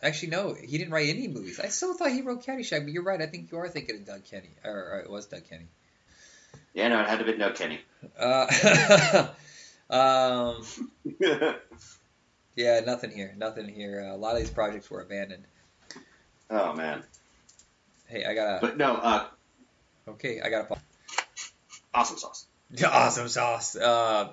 [0.03, 1.59] actually, no, he didn't write any movies.
[1.61, 3.21] I still thought he wrote Caddyshack, but you're right.
[3.21, 5.67] I think you are thinking of Doug Kenney, or, or it was Doug Kenney.
[6.75, 7.81] Yeah, no, it had to be Doug Kenney.
[8.19, 9.27] Uh,
[9.91, 10.65] um,
[12.57, 13.35] yeah, nothing here.
[13.37, 14.07] Nothing here.
[14.09, 15.45] Uh, a lot of these projects were abandoned.
[16.51, 17.03] oh man.
[18.07, 19.27] Hey, I got to But no, uh.
[20.09, 20.77] Okay, I got a.
[21.95, 22.47] awesome sauce.
[22.85, 23.77] Awesome sauce.
[23.77, 24.33] Uh,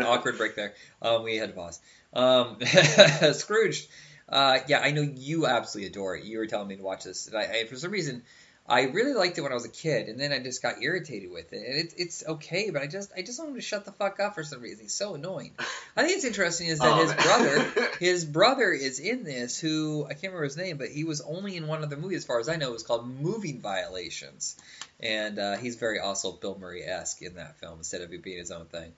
[0.00, 0.74] awkward break there.
[1.00, 1.80] Um, we had to pause.
[2.12, 2.58] Um,
[3.32, 3.88] Scrooge.
[4.28, 6.24] Uh, yeah, I know you absolutely adore it.
[6.24, 8.22] You were telling me to watch this, and I, I for some reason,
[8.66, 11.30] I really liked it when I was a kid, and then I just got irritated
[11.30, 11.66] with it.
[11.66, 14.20] And it's it's okay, but I just I just want him to shut the fuck
[14.20, 14.84] up for some reason.
[14.84, 15.52] He's so annoying.
[15.94, 20.06] I think it's interesting is that Oh, his brother his brother is in this who
[20.06, 22.40] I can't remember his name, but he was only in one other movie as far
[22.40, 22.70] as I know.
[22.70, 24.56] It was called Moving Violations,
[24.98, 28.38] and uh, he's very also Bill Murray esque in that film instead of it being
[28.38, 28.92] his own thing.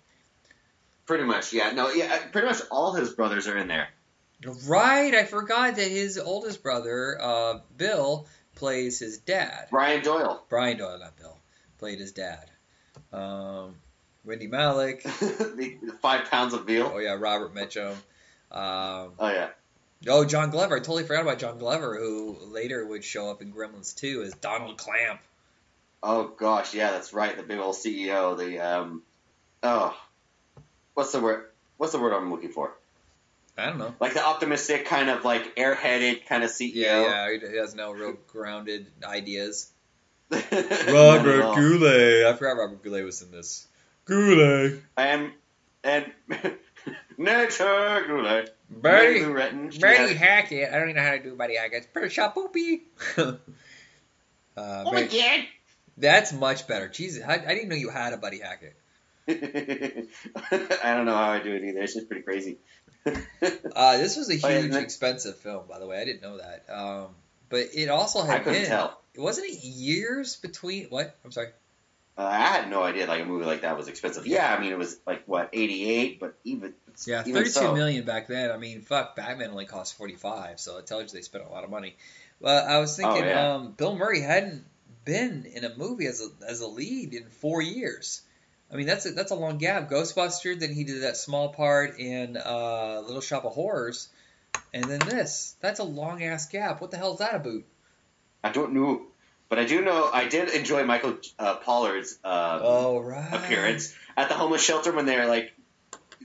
[1.07, 1.73] pretty much, yeah.
[1.73, 2.19] No, yeah.
[2.27, 3.89] Pretty much all his brothers are in there.
[4.67, 9.69] Right, I forgot that his oldest brother, uh, Bill, plays his dad.
[9.71, 10.45] Brian Doyle.
[10.49, 11.39] Brian Doyle, not Bill,
[11.79, 12.51] played his dad.
[13.13, 13.77] Um,
[14.25, 15.03] Wendy Malick.
[15.03, 16.91] the the five pounds of veal.
[16.93, 17.93] Oh yeah, Robert Mitchum.
[18.51, 19.49] Um, Oh yeah.
[20.09, 20.77] oh, John Glover.
[20.77, 24.35] I totally forgot about John Glover, who later would show up in Gremlins 2 as
[24.35, 25.21] Donald Clamp.
[26.03, 27.37] Oh gosh, yeah, that's right.
[27.37, 28.37] The big old CEO.
[28.37, 29.03] The um.
[29.63, 29.97] Oh,
[30.95, 31.47] what's the word?
[31.77, 32.76] What's the word I'm looking for?
[33.59, 33.95] I don't know.
[34.01, 36.75] Like the optimistic kind of like airheaded kind of CEO.
[36.75, 39.71] Yeah, yeah, he has no real grounded ideas.
[40.31, 41.55] Robert all.
[41.55, 42.27] Goulet.
[42.27, 43.67] I forgot Robert Goulet was in this.
[44.05, 44.83] Goulet.
[44.97, 45.33] and
[45.83, 46.13] and
[47.19, 48.57] Nature Goulet.
[48.69, 49.25] Bertie.
[49.25, 50.69] Lou Buddy Hackett.
[50.69, 51.79] I don't even know how to do Buddy Hackett.
[51.79, 52.83] It's pretty shot poopy.
[53.17, 53.33] uh,
[54.57, 55.45] Oh my god.
[55.97, 56.89] that's much better.
[56.89, 58.77] Jesus, I, I didn't know you had a Buddy Hackett.
[59.29, 61.81] I don't know how I do it either.
[61.83, 62.59] It's just pretty crazy.
[63.77, 66.01] Uh, this was a Oh, yeah, huge, expensive film, by the way.
[66.01, 66.65] I didn't know that.
[66.71, 67.09] Um,
[67.51, 68.69] but it also had I couldn't been.
[68.69, 69.01] tell.
[69.17, 70.87] Wasn't it years between?
[70.87, 71.15] What?
[71.25, 71.49] I'm sorry.
[72.19, 74.27] Uh, I had no idea like a movie like that was expensive.
[74.27, 76.73] Yeah, I mean it was like what eighty eight, but even
[77.07, 78.07] Yeah, even thirty-two million so.
[78.07, 78.51] back then.
[78.51, 81.63] I mean, fuck, Batman only cost forty-five, so it tells you they spent a lot
[81.65, 81.95] of money.
[82.41, 83.55] Well, I was thinking, Oh, yeah.
[83.57, 84.65] um, Bill Murray hadn't
[85.05, 88.23] been in a movie as a as a lead in four years.
[88.71, 89.89] I mean, that's a, that's a long gap.
[89.89, 94.09] Ghostbuster, then he did that small part in uh, Little Shop of Horrors,
[94.75, 95.55] and then this.
[95.61, 96.81] That's a long ass gap.
[96.81, 97.63] What the hell is that about?
[98.43, 99.03] I don't know,
[99.49, 103.33] but I do know I did enjoy Michael uh, Pollard's uh, Oh right.
[103.33, 105.53] appearance at the homeless shelter when they're like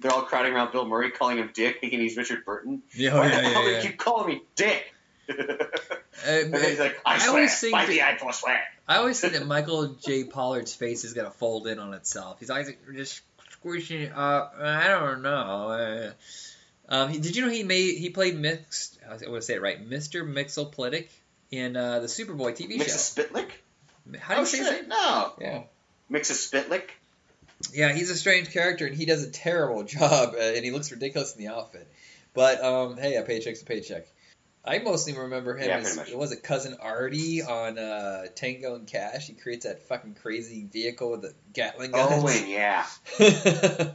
[0.02, 2.82] they're all crowding around Bill Murray, calling him Dick, thinking he's Richard Burton.
[2.96, 3.82] Yeah, oh, Why yeah, the hell yeah, do yeah.
[3.82, 4.91] you keep calling me Dick?
[5.40, 8.62] Uh, and he's like, I, I swear, always think by that- the I swear.
[8.88, 10.26] I always think that Michael J.
[10.26, 12.40] Pollard's face is gonna fold in on itself.
[12.40, 14.56] He's always like, just squishing it up.
[14.60, 15.32] I don't know.
[15.70, 16.12] Uh,
[16.90, 19.00] Um, he, did you know he made he played mixed?
[19.06, 20.24] I want to say it right, Mr.
[20.28, 21.08] Mixolydic
[21.50, 23.24] in uh, the Superboy TV show.
[24.20, 24.90] How do oh you say his shit, name?
[24.90, 25.32] no.
[25.40, 25.64] Yeah,
[26.10, 26.90] Mixes Spitlick?
[27.74, 30.92] yeah, he's a strange character and he does a terrible job, uh, and he looks
[30.92, 31.88] ridiculous in the outfit.
[32.34, 34.06] But um, hey, a paycheck's a paycheck.
[34.64, 36.12] I mostly remember him Yeah, as much.
[36.14, 39.28] was it cousin Artie on uh, Tango and Cash.
[39.28, 42.08] He creates that fucking crazy vehicle with the Gatling gun.
[42.12, 42.86] Oh, and yeah.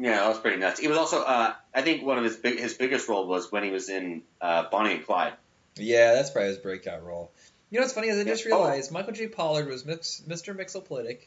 [0.00, 0.78] Yeah, that was pretty nuts.
[0.78, 3.64] He was also, uh, I think one of his big, his biggest role was when
[3.64, 5.32] he was in uh, Bonnie and Clyde.
[5.76, 7.32] yeah, that's probably his breakout role.
[7.70, 8.54] You know what's funny is I just Yeah.
[8.54, 8.58] Oh.
[8.64, 9.26] realized Michael J.
[9.26, 10.56] Pollard was Mix, Mr.
[10.56, 11.22] Mixolydic,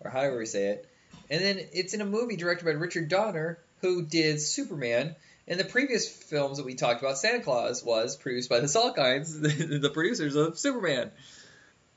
[0.00, 0.88] or however we say it,
[1.30, 5.14] and then it's in a movie directed by Richard Donner, who did Superman.
[5.48, 9.40] And the previous films that we talked about, Santa Claus was produced by the Salkinds,
[9.40, 11.12] the, the producers of Superman.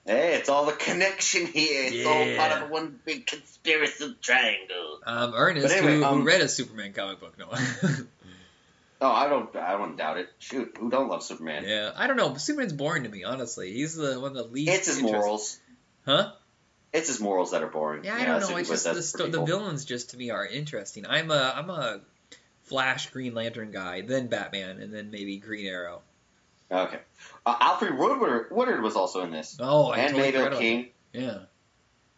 [0.05, 1.89] Hey, it's all the connection here.
[1.91, 4.99] It's all part of one big conspiracy triangle.
[5.05, 7.59] Um, Ernest, anyway, who, who um, read a Superman comic book, Noah.
[9.01, 10.27] Oh, I don't, I don't doubt it.
[10.39, 11.63] Shoot, who don't love Superman?
[11.65, 12.35] yeah, I don't know.
[12.35, 13.71] Superman's boring to me, honestly.
[13.71, 14.73] He's the one of the least.
[14.73, 15.59] It's his interest- morals.
[16.05, 16.31] Huh?
[16.91, 18.03] It's his morals that are boring.
[18.03, 18.57] Yeah, I don't know.
[18.57, 21.05] It's just the, sto- the villains just to me are interesting.
[21.07, 22.01] I'm a I'm a
[22.69, 26.01] Flash Green Lantern guy, then Batman, and then maybe Green Arrow.
[26.71, 26.99] Okay.
[27.45, 29.57] Uh, Alfred Woodward, Woodward was also in this.
[29.59, 30.89] Oh, I and totally about King.
[31.13, 31.39] Yeah.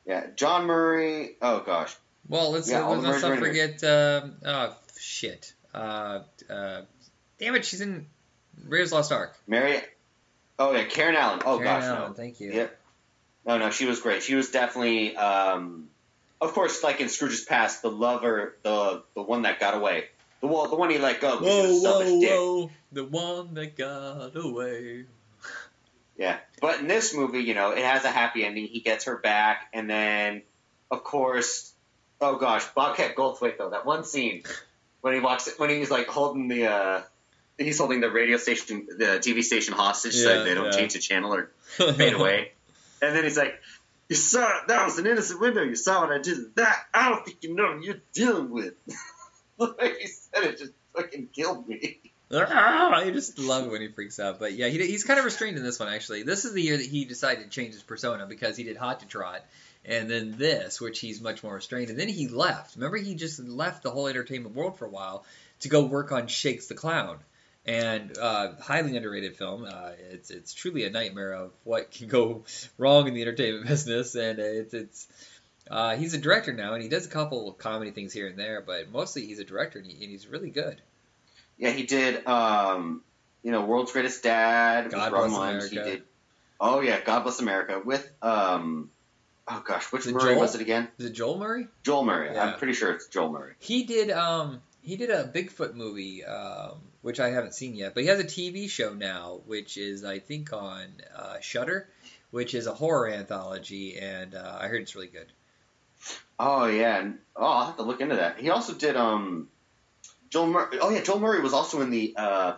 [0.06, 1.36] Yeah, John Murray.
[1.42, 1.96] Oh gosh,
[2.28, 3.84] Well, let's Yeah, the let's not forget.
[3.84, 5.54] Um, oh shit.
[5.74, 6.82] Uh, uh,
[7.40, 8.08] damn it, she's in
[8.66, 9.38] Raiders Lost Ark.
[9.48, 9.80] Mary.
[10.60, 11.40] Oh yeah, Karen Allen.
[11.46, 12.14] Oh Karen gosh, Allen, no.
[12.14, 12.52] thank you.
[12.52, 12.80] Yep.
[13.46, 14.22] No, no, she was great.
[14.22, 15.88] She was definitely, um,
[16.42, 20.06] of course, like in Scrooge's past, the lover, the the one that got away,
[20.42, 21.38] the one, the one he let go.
[21.38, 22.70] 'cause he was a selfish dick.
[22.92, 25.06] the one that got away.
[26.18, 28.68] Yeah, but in this movie, you know, it has a happy ending.
[28.68, 30.44] He gets her back, and then,
[30.92, 31.72] of course,
[32.20, 33.70] oh gosh, Bobcat Goldthwait though.
[33.70, 34.44] That one scene
[35.02, 37.02] when he walks, when he's like holding the, uh,
[37.58, 40.72] he's holding the radio station, the TV station hostage, so they don't yeah.
[40.72, 41.50] change the channel or
[41.94, 42.52] fade away.
[43.02, 43.60] And then he's like,
[44.10, 44.48] "You saw.
[44.68, 45.64] That was an innocent window.
[45.64, 46.56] You saw what I did.
[46.56, 48.74] That I don't think you know what you're dealing with."
[49.80, 52.00] way he said it just fucking killed me.
[52.34, 54.40] I just love it when he freaks out.
[54.40, 56.24] But yeah, he, he's kind of restrained in this one actually.
[56.24, 59.02] This is the year that he decided to change his persona because he did Hot
[59.02, 59.42] to Trot,
[59.84, 61.90] and then this, which he's much more restrained.
[61.90, 62.76] And then he left.
[62.76, 65.26] Remember, he just left the whole entertainment world for a while
[65.62, 67.20] to go work on Shakes the Clown.
[67.64, 69.66] And uh, highly underrated film.
[69.66, 72.46] Uh, it's it's truly a nightmare of what can go
[72.80, 75.08] wrong in the entertainment business, and it's it's
[75.72, 78.62] uh, he's a director now, and he does a couple comedy things here and there,
[78.62, 80.82] but mostly he's a director, and, he, and he's really good.
[81.58, 82.28] Yeah, he did.
[82.28, 83.02] Um,
[83.42, 84.92] you know, World's Greatest Dad.
[84.92, 85.70] God Bless Williams.
[85.70, 86.04] He did.
[86.60, 88.92] Oh yeah, God Bless America with um.
[89.48, 90.42] Oh gosh, which Murray Joel?
[90.42, 90.90] was it again?
[90.98, 91.68] Is it Joel Murray?
[91.84, 92.34] Joel Murray.
[92.34, 92.44] Yeah.
[92.44, 93.54] I'm pretty sure it's Joel Murray.
[93.60, 98.04] He did um he did a Bigfoot movie um which I haven't seen yet, but
[98.04, 101.90] he has a TV show now which is I think on uh, Shutter,
[102.30, 105.28] which is a horror anthology, and uh, I heard it's really good.
[106.44, 108.40] Oh yeah, oh I'll have to look into that.
[108.40, 109.48] He also did um.
[110.32, 110.80] Joel Murray.
[110.82, 112.54] Oh yeah, Joel Murray was also in the uh,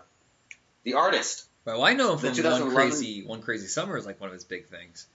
[0.84, 1.46] the artist.
[1.66, 4.34] Well, I know him The from One Crazy One Crazy Summer is like one of
[4.34, 5.08] his big things.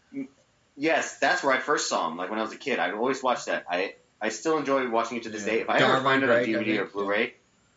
[0.76, 2.16] Yes, that's where I first saw him.
[2.16, 3.64] Like when I was a kid, I'd always watched that.
[3.70, 5.54] I I still enjoy watching it to this Yeah.
[5.54, 5.60] day.
[5.60, 7.34] If I ever find it on I DVD or Blu-ray,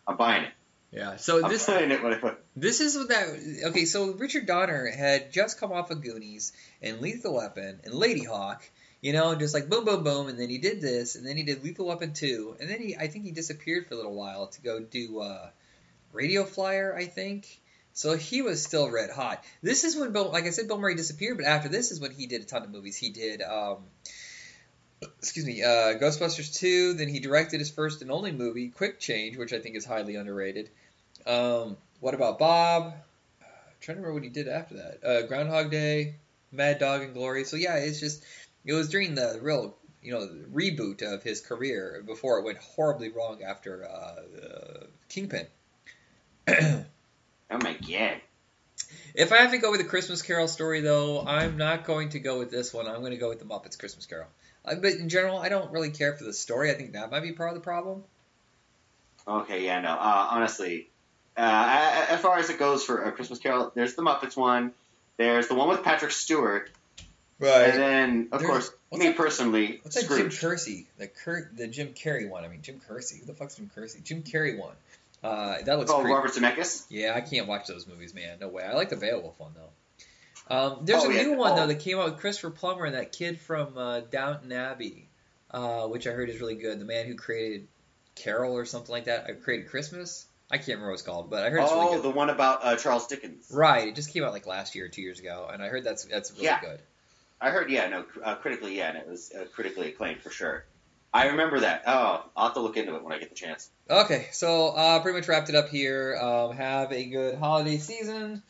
[0.07, 0.51] I'm buying it.
[0.91, 1.15] Yeah.
[1.15, 2.43] So this buying it when I put.
[2.55, 3.27] This is what that
[3.69, 3.85] okay.
[3.85, 8.61] So Richard Donner had just come off of Goonies and Lethal Weapon and Ladyhawke,
[9.01, 11.43] you know, just like boom, boom, boom, and then he did this, and then he
[11.43, 14.47] did Lethal Weapon two, and then he I think he disappeared for a little while
[14.47, 15.49] to go do uh,
[16.13, 17.59] Radio Flyer, I think.
[17.93, 19.43] So he was still red hot.
[19.61, 22.11] This is when Bill, like I said, Bill Murray disappeared, but after this is when
[22.11, 22.95] he did a ton of movies.
[22.95, 23.79] He did, um,
[25.17, 26.93] excuse me, uh, Ghostbusters two.
[26.93, 30.15] Then he directed his first and only movie, Quick Change, which I think is highly
[30.15, 30.69] underrated.
[31.25, 32.93] Um, what about Bob?
[33.41, 33.45] Uh,
[33.81, 35.03] trying to remember what he did after that.
[35.03, 36.15] Uh, Groundhog Day,
[36.51, 37.43] Mad Dog and Glory.
[37.43, 38.23] So yeah, it's just
[38.65, 43.09] it was during the real you know reboot of his career before it went horribly
[43.09, 45.47] wrong after uh, uh, Kingpin.
[47.51, 48.21] Oh my god.
[49.13, 52.19] If I have to go with a Christmas Carol story, though, I'm not going to
[52.19, 52.87] go with this one.
[52.87, 54.27] I'm going to go with the Muppets Christmas Carol.
[54.63, 56.71] Uh, but in general, I don't really care for the story.
[56.71, 58.03] I think that might be part of the problem.
[59.27, 59.89] Okay, yeah, no.
[59.91, 60.89] Uh, honestly,
[61.35, 64.71] uh, as far as it goes for a Christmas Carol, there's the Muppets one.
[65.17, 66.69] There's the one with Patrick Stewart,
[67.49, 70.29] and then of There's- course, me that- personally, What's that Jim.
[70.29, 70.87] Kersey?
[70.97, 72.43] The Cur- the Jim Carrey one.
[72.43, 73.19] I mean, Jim Kersey.
[73.19, 73.99] Who the fuck's Jim Kersey?
[74.03, 74.75] Jim Carrey one.
[75.23, 76.13] Uh, that looks Oh, creepy.
[76.13, 76.85] Robert Zemeckis.
[76.89, 78.39] Yeah, I can't watch those movies, man.
[78.39, 78.63] No way.
[78.63, 79.69] I like the Beowulf one though.
[80.55, 81.21] Um, there's Oh, a yeah.
[81.23, 81.55] new one Oh.
[81.57, 85.07] though that came out with Christopher Plummer and that kid from uh, Downton Abbey,
[85.51, 86.79] uh, which I heard is really good.
[86.79, 87.67] The man who created
[88.15, 89.25] Carol or something like that.
[89.27, 90.25] I created Christmas.
[90.49, 92.03] I can't remember what it's called, but I heard it's really Oh, good.
[92.03, 93.49] the one about uh, Charles Dickens.
[93.51, 95.85] Right, it just came out like last year or two years ago, and I heard
[95.85, 96.59] that's that's really Yeah.
[96.59, 96.81] good.
[97.41, 100.65] I heard, yeah, no, uh, critically, yeah, and it was uh, critically acclaimed for sure.
[101.13, 101.83] I remember that.
[101.87, 103.69] Oh, I'll have to look into it when I get the chance.
[103.89, 106.17] Okay, so uh, pretty much wrapped it up here.
[106.21, 108.43] Um, have a good holiday season.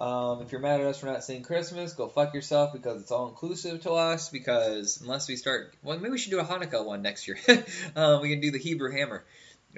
[0.00, 3.10] Um, if you're mad at us for not saying Christmas, go fuck yourself because it's
[3.10, 4.30] all inclusive to us.
[4.30, 7.38] Because unless we start, well, maybe we should do a Hanukkah one next year.
[7.96, 9.24] um, we can do the Hebrew Hammer.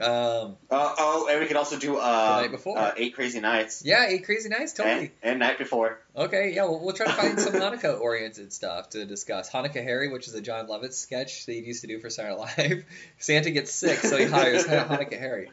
[0.00, 2.78] Um, Uh, oh, and we could also do uh, The night before.
[2.78, 3.82] uh, Eight Crazy Nights.
[3.84, 4.94] yeah, eight crazy nights, totally.
[4.98, 5.98] And, and Night Before.
[6.16, 9.50] Okay, yeah, we'll, we'll try to find some Hanukkah oriented stuff to discuss.
[9.50, 12.36] Hanukkah Harry, which is a Jon Lovitz sketch that he used to do for Saturday
[12.36, 12.84] Night Live.
[13.18, 15.50] Santa gets sick, so he hires Hanukkah Harry.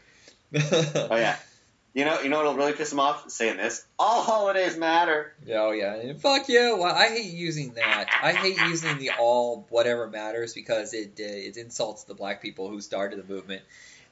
[0.56, 1.36] Oh, yeah.
[1.94, 3.32] You know, you know what'll really piss him off?
[3.32, 3.84] Saying this.
[3.98, 5.34] All holidays matter.
[5.52, 6.78] Oh yeah, and fuck you.
[6.78, 8.06] Well, I hate using that.
[8.22, 12.70] I hate using the all whatever matters because it uh, it insults the black people
[12.70, 13.64] who started the movement,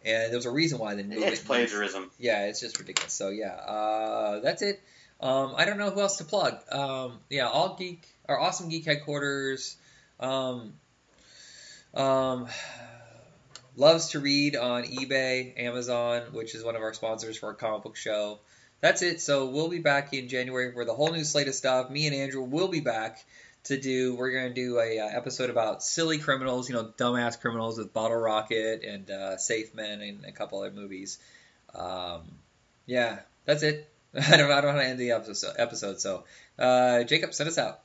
[0.06, 1.34] and there's a reason why the movement.
[1.34, 2.12] It's plagiarism.
[2.20, 3.14] Yeah, it's just ridiculous.
[3.14, 4.82] So yeah, uh, that's it.
[5.20, 6.58] Um, I don't know who else to plug.
[6.72, 9.78] Um, yeah, all geek or awesome geek headquarters.
[10.20, 10.74] Um,
[11.94, 12.48] um,
[13.76, 17.84] loves to read on eBay, Amazon, which is one of our sponsors for our comic
[17.84, 18.40] book show.
[18.82, 19.22] That's it.
[19.22, 21.90] So we'll be back in January for the whole new slate of stuff.
[21.90, 23.24] Me and Andrew will be back
[23.66, 24.16] to do.
[24.16, 28.18] We're gonna do a uh, episode about silly criminals, you know, dumbass criminals with Bottle
[28.18, 31.18] Rocket and uh, Safe Men and a couple other movies.
[31.74, 32.22] Um,
[32.86, 33.90] yeah, that's it.
[34.16, 35.56] I don't, I don't know how to end the episode.
[35.58, 36.24] episode so,
[36.58, 37.82] uh, Jacob, send us out.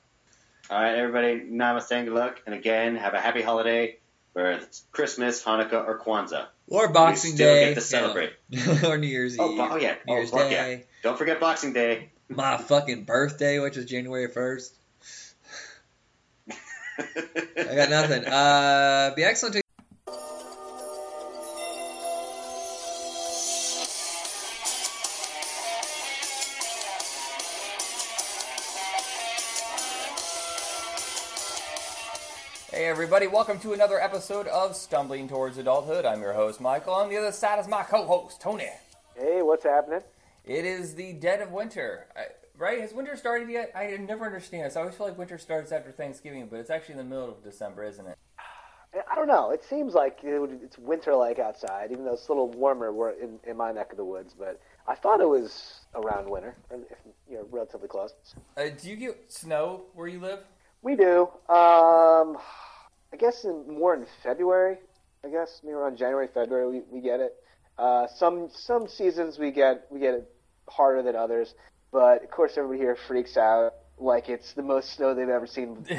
[0.70, 2.40] All right, everybody, namaste and good luck.
[2.46, 3.96] And again, have a happy holiday,
[4.34, 6.46] whether it's Christmas, Hanukkah, or Kwanzaa.
[6.68, 7.70] Or Boxing Day.
[7.70, 8.32] get to celebrate.
[8.48, 9.60] Know, or New Year's Oh, Eve.
[9.60, 9.94] oh, yeah.
[10.06, 10.84] New Oh, Year's Day.
[11.02, 12.10] Don't forget Boxing Day.
[12.28, 14.70] My fucking birthday, which is January 1st.
[17.00, 18.24] I got nothing.
[18.26, 19.62] Uh, be excellent to
[32.70, 36.04] Hey everybody, welcome to another episode of Stumbling Towards Adulthood.
[36.04, 36.94] I'm your host Michael.
[36.94, 38.68] On the other side is my co-host Tony.
[39.16, 40.00] Hey, what's happening?
[40.44, 42.26] It is the dead of winter, I,
[42.60, 42.80] right?
[42.80, 43.72] Has winter started yet?
[43.74, 44.76] I never understand this.
[44.76, 47.42] I always feel like winter starts after Thanksgiving, but it's actually in the middle of
[47.42, 48.18] December, isn't it?
[49.10, 49.50] I don't know.
[49.50, 53.72] It seems like it's winter-like outside, even though it's a little warmer in, in my
[53.72, 54.34] neck of the woods.
[54.36, 56.98] But I thought it was around winter, if
[57.30, 58.12] you're relatively close.
[58.56, 60.40] Uh, do you get snow where you live?
[60.82, 61.28] We do.
[61.48, 62.36] Um,
[63.12, 64.78] I guess in, more in February.
[65.24, 67.36] I guess maybe around January, February we, we get it.
[67.78, 70.30] Uh, some some seasons we get we get it
[70.68, 71.54] harder than others,
[71.92, 75.84] but of course everybody here freaks out like it's the most snow they've ever seen.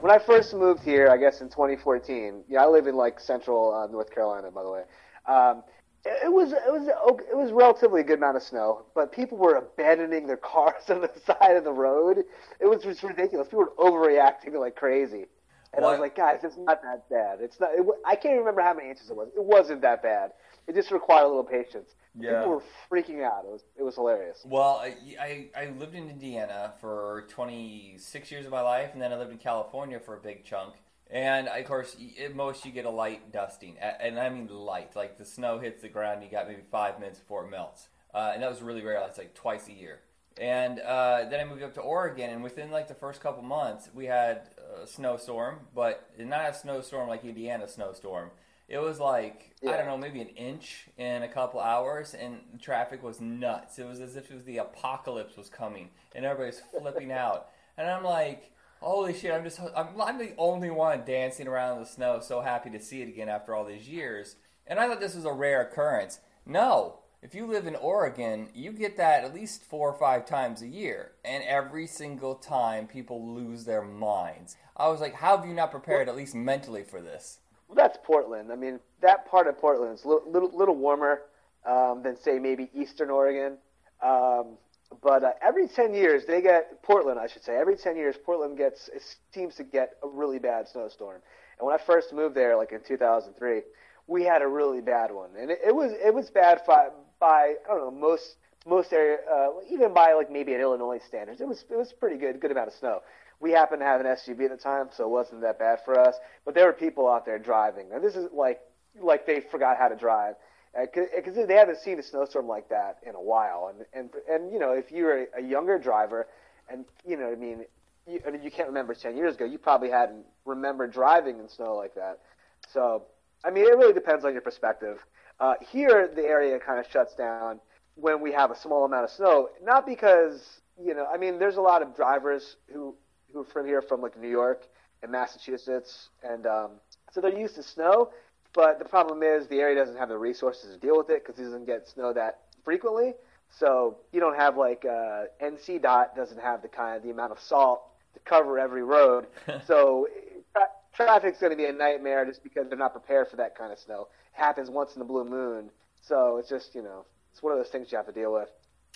[0.00, 3.74] When I first moved here, I guess in 2014, yeah, I live in like central
[3.74, 4.82] uh, North Carolina, by the way.
[5.26, 5.62] Um,
[6.06, 9.36] it, it was it was it was relatively a good amount of snow, but people
[9.36, 12.24] were abandoning their cars on the side of the road.
[12.60, 13.48] It was just ridiculous.
[13.48, 15.26] People were overreacting like crazy,
[15.74, 17.40] and I was like, guys, it's not that bad.
[17.42, 17.70] It's not.
[17.74, 19.28] It, I can't even remember how many inches it was.
[19.36, 20.32] It wasn't that bad.
[20.66, 21.90] It just required a little patience.
[22.18, 22.40] Yeah.
[22.40, 23.44] People were freaking out.
[23.44, 24.42] It was it was hilarious.
[24.44, 29.12] Well, I, I, I lived in Indiana for 26 years of my life, and then
[29.12, 30.74] I lived in California for a big chunk.
[31.10, 34.94] And of course, at most you get a light dusting, and I mean light.
[34.94, 38.32] Like the snow hits the ground, you got maybe five minutes before it melts, uh,
[38.34, 39.00] and that was really rare.
[39.00, 40.00] That's like twice a year.
[40.38, 43.90] And uh, then I moved up to Oregon, and within like the first couple months,
[43.92, 44.50] we had
[44.82, 48.30] a snowstorm, but not a snowstorm like Indiana snowstorm.
[48.70, 53.02] It was like I don't know, maybe an inch in a couple hours, and traffic
[53.02, 53.80] was nuts.
[53.80, 57.48] It was as if it was the apocalypse was coming, and everybody's flipping out.
[57.76, 59.32] And I'm like, holy shit!
[59.32, 62.80] I'm just I'm, I'm the only one dancing around in the snow, so happy to
[62.80, 64.36] see it again after all these years.
[64.68, 66.20] And I thought this was a rare occurrence.
[66.46, 70.62] No, if you live in Oregon, you get that at least four or five times
[70.62, 74.56] a year, and every single time people lose their minds.
[74.76, 77.40] I was like, how have you not prepared at least mentally for this?
[77.70, 78.50] Well, that's Portland.
[78.50, 81.22] I mean, that part of Portland is a little, little, little warmer
[81.64, 83.58] um, than, say, maybe Eastern Oregon.
[84.02, 84.56] Um,
[85.00, 88.58] but uh, every 10 years, they get, Portland, I should say, every 10 years, Portland
[88.58, 89.02] gets, it
[89.32, 91.20] seems to get a really bad snowstorm.
[91.60, 93.62] And when I first moved there, like in 2003,
[94.08, 95.30] we had a really bad one.
[95.38, 96.88] And it, it was, it was bad by,
[97.20, 98.34] by, I don't know, most,
[98.66, 101.40] most area, uh, even by like maybe an Illinois standards.
[101.40, 103.00] It was, it was pretty good, good amount of snow.
[103.40, 105.98] We happened to have an SUV at the time, so it wasn't that bad for
[105.98, 106.14] us.
[106.44, 107.92] But there were people out there driving.
[107.92, 108.60] and this is like
[109.00, 110.34] like they forgot how to drive
[110.74, 113.72] because they haven't seen a snowstorm like that in a while.
[113.74, 116.28] And and and you know if you're a, a younger driver,
[116.68, 117.64] and you know I mean
[118.06, 121.48] you, I mean, you can't remember ten years ago, you probably hadn't remembered driving in
[121.48, 122.20] snow like that.
[122.68, 123.04] So
[123.44, 124.98] I mean it really depends on your perspective.
[125.38, 127.60] Uh, here the area kind of shuts down
[127.94, 131.56] when we have a small amount of snow, not because you know I mean there's
[131.56, 132.94] a lot of drivers who
[133.32, 134.66] who are from here from like New York
[135.02, 136.70] and Massachusetts, and um,
[137.12, 138.10] so they're used to snow.
[138.52, 141.40] But the problem is the area doesn't have the resources to deal with it because
[141.40, 143.14] it doesn't get snow that frequently.
[143.48, 147.32] So you don't have like uh, NC Dot doesn't have the kind of the amount
[147.32, 147.82] of salt
[148.14, 149.26] to cover every road.
[149.66, 150.08] so
[150.54, 153.72] tra- traffic's going to be a nightmare just because they're not prepared for that kind
[153.72, 154.08] of snow.
[154.34, 155.70] It happens once in the blue moon.
[156.02, 158.48] So it's just you know it's one of those things you have to deal with.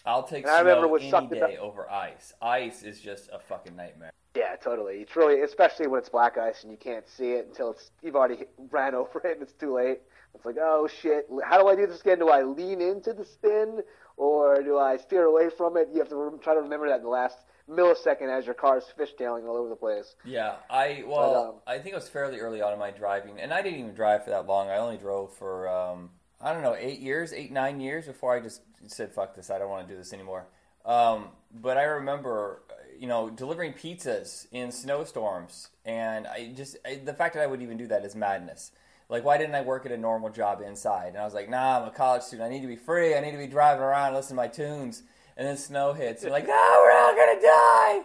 [0.05, 2.35] I'll take And I remember snow what any day about- over ice.
[2.43, 4.13] Ice is just a fucking nightmare.
[4.37, 4.97] Yeah, totally.
[5.01, 8.17] It's really, especially when it's black ice and you can't see it until it's you've
[8.17, 10.01] already ran over it and it's too late.
[10.35, 12.19] It's like, oh shit, how do I do this again?
[12.19, 13.81] Do I lean into the spin
[14.17, 15.89] or do I steer away from it?
[15.93, 17.39] You have to rem- try to remember that in the last
[17.71, 20.17] millisecond as your car's fishtailing all over the place.
[20.25, 23.55] Yeah, I well, um, I think it was fairly early on in my driving, and
[23.55, 24.69] I didn't even drive for that long.
[24.69, 26.11] I only drove for um,
[26.45, 29.51] I don't know eight years, eight nine years before I just said fuck this.
[29.51, 30.45] I don't want to do this anymore.
[30.85, 31.29] Um,
[31.63, 32.63] but I remember,
[32.99, 37.63] you know, delivering pizzas in snowstorms, and I just I, the fact that I would
[37.63, 38.73] even do that is madness.
[39.09, 41.09] Like, why didn't I work at a normal job inside?
[41.09, 42.47] And I was like, nah, I'm a college student.
[42.47, 43.15] I need to be free.
[43.15, 45.03] I need to be driving around, listening to my tunes.
[45.37, 46.23] And then snow hits.
[46.23, 48.03] And like, no, we're all gonna die.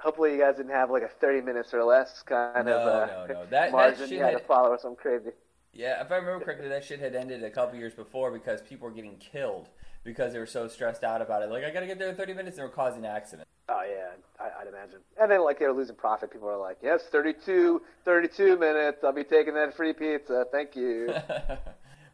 [0.00, 3.06] Hopefully, you guys didn't have like a 30 minutes or less kind No, of uh,
[3.06, 3.40] no, no.
[3.40, 5.30] That- that margin shit you had to follow or something crazy.
[5.72, 8.88] Yeah, if I remember correctly, that shit had ended a couple years before because people
[8.88, 9.68] were getting killed
[10.04, 11.50] because they were so stressed out about it.
[11.50, 13.48] Like I gotta get there in 30 minutes, and they were causing accidents.
[13.68, 14.10] Oh yeah,
[14.40, 15.00] I, I'd imagine.
[15.20, 16.32] And then like they were losing profit.
[16.32, 19.04] People are like, yes, 32, 32 minutes.
[19.04, 20.46] I'll be taking that free pizza.
[20.50, 21.08] Thank you.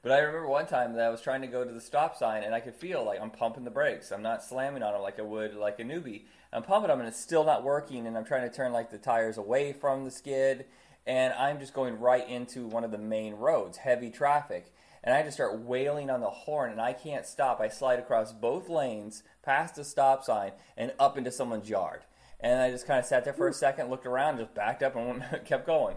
[0.02, 2.42] but I remember one time that I was trying to go to the stop sign,
[2.42, 4.10] and I could feel like I'm pumping the brakes.
[4.10, 6.24] I'm not slamming on them like I would like a newbie.
[6.52, 8.06] I'm pumping them, and it's still not working.
[8.06, 10.66] And I'm trying to turn like the tires away from the skid,
[11.06, 14.72] and I'm just going right into one of the main roads, heavy traffic
[15.04, 17.60] and I just start wailing on the horn, and I can't stop.
[17.60, 22.00] I slide across both lanes, past the stop sign, and up into someone's yard.
[22.40, 24.96] And I just kind of sat there for a second, looked around, just backed up,
[24.96, 25.96] and kept going.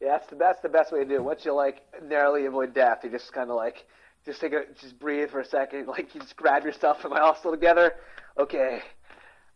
[0.00, 1.24] Yeah, that's the that's the best way to do it.
[1.24, 3.84] Once you like narrowly avoid death, you just kind of like
[4.24, 7.04] just take a just breathe for a second, like you just grab yourself.
[7.04, 7.94] and I all still together?
[8.38, 8.82] Okay.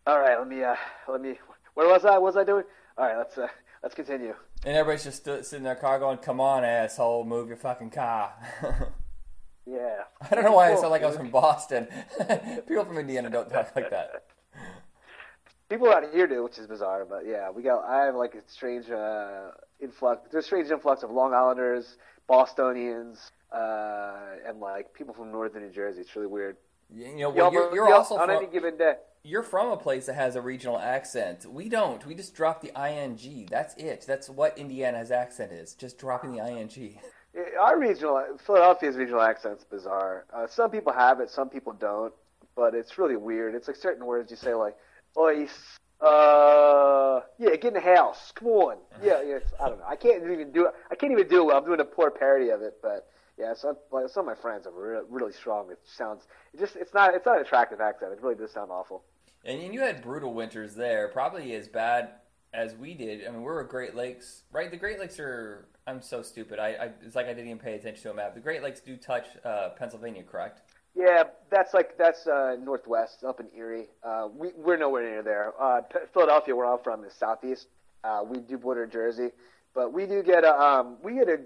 [0.07, 0.39] All right.
[0.39, 0.77] Let me uh
[1.09, 1.39] let me.
[1.75, 2.13] Where was I?
[2.13, 2.65] What was I doing?
[2.99, 3.17] All right.
[3.17, 3.49] Let's uh
[3.83, 4.35] let's continue.
[4.67, 7.91] And everybody's just stood, sitting in their car going, "Come on, asshole, move your fucking
[7.91, 8.35] car."
[9.65, 10.03] yeah.
[10.21, 11.87] I don't know why I sound like I was from Boston.
[12.67, 14.25] People from Indiana don't talk like that.
[15.69, 17.85] People out here do, which is bizarre, but yeah, we got.
[17.85, 20.29] I have like a strange uh, influx.
[20.33, 21.97] There's a strange influx of Long Islanders,
[22.27, 24.17] Bostonians, uh,
[24.49, 26.01] and like people from northern New Jersey.
[26.01, 26.57] It's really weird.
[26.93, 28.95] You know, well, you're, you're also on from, any given day.
[29.27, 31.47] You're from a place that has a regional accent.
[31.47, 32.07] We don't.
[32.07, 33.49] We just drop the ing.
[33.51, 34.05] That's it.
[34.07, 35.75] That's what Indiana's accent is.
[35.75, 36.97] Just dropping the ing.
[37.61, 40.27] Our regional Philadelphia's regional accent's bizarre.
[40.33, 42.15] Uh, some people have it, some people don't.
[42.55, 43.57] But it's really weird.
[43.57, 44.77] It's like certain words you say like,
[45.19, 45.49] "Oi,
[46.01, 48.33] uh, yeah, get in the house.
[48.33, 49.39] Come on." Yeah, yeah.
[49.61, 49.87] I don't know.
[49.89, 50.75] I can't even do it.
[50.89, 51.53] I can't even do it.
[51.53, 54.69] I'm doing a poor parody of it, but yeah, some like some of my friends
[54.69, 55.71] are really, really strong.
[55.73, 58.13] It sounds it just it's not it's not an attractive accent.
[58.13, 59.03] It really does sound awful.
[59.47, 62.11] And you had brutal winters there, probably as bad
[62.53, 63.25] as we did.
[63.25, 64.69] I mean, we're Great Lakes, right?
[64.71, 65.69] The Great Lakes are.
[65.87, 66.59] I'm so stupid.
[66.59, 68.35] I, I it's like I didn't even pay attention to a map.
[68.35, 70.63] The Great Lakes do touch uh, Pennsylvania, correct?
[70.97, 73.87] Yeah, that's like that's uh, northwest up in Erie.
[74.03, 75.53] Uh, we we're nowhere near there.
[75.61, 75.83] Uh,
[76.13, 77.69] Philadelphia, where I'm from, is southeast.
[78.03, 79.31] Uh, we do border Jersey,
[79.75, 81.39] but we do get a um, we get a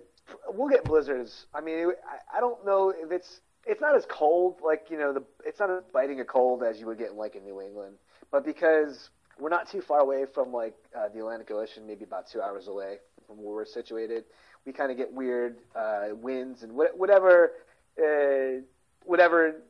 [0.48, 1.46] we'll get blizzards.
[1.52, 3.40] I mean, I, I don't know if it's
[3.70, 6.80] it's not as cold like you know the it's not as biting a cold as
[6.80, 7.96] you would get in, like in New England,
[8.32, 12.28] but because we're not too far away from like uh, the Atlantic Ocean, maybe about
[12.28, 14.24] two hours away from where we're situated,
[14.66, 17.52] we kind of get weird uh, winds and wh- whatever
[18.02, 18.60] uh,
[19.04, 19.62] whatever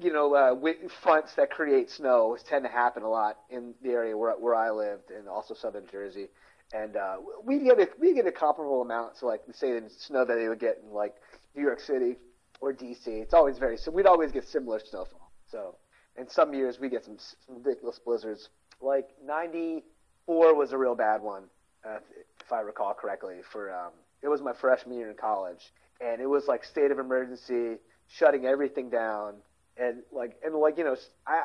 [0.00, 0.54] you know uh,
[1.02, 4.70] fronts that create snow tend to happen a lot in the area where where I
[4.70, 6.28] lived and also southern Jersey.
[6.72, 10.24] And uh, we get a we get a comparable amount to like say the snow
[10.24, 11.14] that they would get in like
[11.54, 12.16] New York City
[12.60, 13.06] or DC.
[13.06, 15.30] It's always very so we'd always get similar snowfall.
[15.50, 15.76] So
[16.16, 18.48] in some years we get some, some ridiculous blizzards.
[18.80, 21.44] Like '94 was a real bad one,
[21.84, 21.98] uh,
[22.40, 23.36] if I recall correctly.
[23.52, 23.92] For um,
[24.22, 27.78] it was my freshman year in college, and it was like state of emergency,
[28.08, 29.34] shutting everything down,
[29.76, 30.96] and like and like you know
[31.26, 31.42] I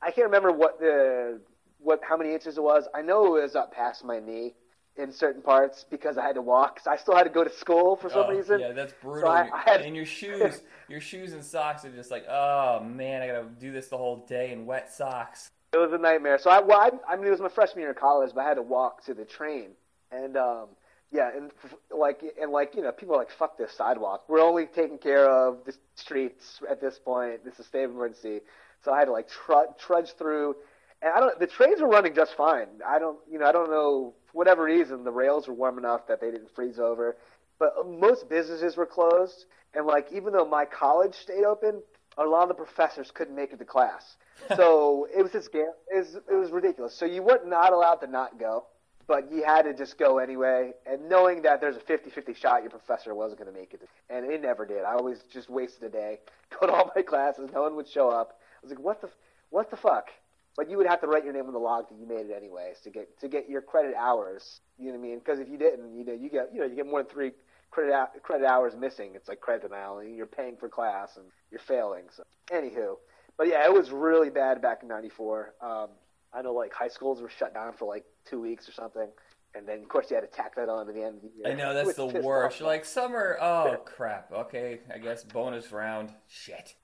[0.00, 1.40] I can't remember what the
[1.78, 2.88] what how many inches it was.
[2.94, 4.54] I know it was up past my knee
[4.98, 6.76] in certain parts because I had to walk.
[6.76, 8.60] Cause I still had to go to school for some oh, reason.
[8.60, 9.22] Yeah, that's brutal.
[9.22, 9.80] So I, I had...
[9.82, 13.72] And your shoes, your shoes and socks are just like, oh man, I gotta do
[13.72, 15.48] this the whole day in wet socks.
[15.72, 16.38] It was a nightmare.
[16.38, 18.48] So I, well, I, I mean, it was my freshman year of college, but I
[18.48, 19.70] had to walk to the train,
[20.10, 20.68] and um,
[21.12, 21.50] yeah, and
[21.90, 24.24] like, and like, you know, people are like, fuck this sidewalk.
[24.28, 27.44] We're only taking care of the streets at this point.
[27.44, 28.40] This is state of emergency.
[28.82, 30.56] So I had to like tr- trudge through
[31.02, 31.38] and I don't.
[31.38, 32.66] The trains were running just fine.
[32.86, 33.18] I don't.
[33.30, 36.30] You know, I don't know for whatever reason the rails were warm enough that they
[36.30, 37.16] didn't freeze over.
[37.58, 41.82] But most businesses were closed, and like even though my college stayed open,
[42.16, 44.16] a lot of the professors couldn't make it to class.
[44.56, 46.94] So it was just it was, it was ridiculous.
[46.94, 48.66] So you were not allowed to not go,
[49.08, 50.74] but you had to just go anyway.
[50.86, 54.24] And knowing that there's a 50-50 shot your professor wasn't going to make it, and
[54.24, 54.84] it never did.
[54.84, 56.20] I always just wasted a day,
[56.60, 58.38] go to all my classes, no one would show up.
[58.40, 59.10] I was like, what the
[59.50, 60.10] what the fuck?
[60.56, 62.34] But you would have to write your name on the log that you made it
[62.36, 64.60] anyways to get to get your credit hours.
[64.78, 65.18] You know what I mean?
[65.18, 67.32] Because if you didn't, you know, you get you know you get more than three
[67.70, 69.12] credit out, credit hours missing.
[69.14, 72.04] It's like credit denial, and you're paying for class and you're failing.
[72.14, 72.96] So, anywho,
[73.36, 75.54] but yeah, it was really bad back in '94.
[75.60, 75.88] Um,
[76.32, 79.08] I know like high schools were shut down for like two weeks or something.
[79.54, 81.30] And then, of course, you had to tack that on to the end of the
[81.34, 81.46] year.
[81.46, 82.60] I know that's the worst.
[82.60, 84.30] Like summer, oh crap.
[84.30, 86.12] Okay, I guess bonus round.
[86.26, 86.74] Shit.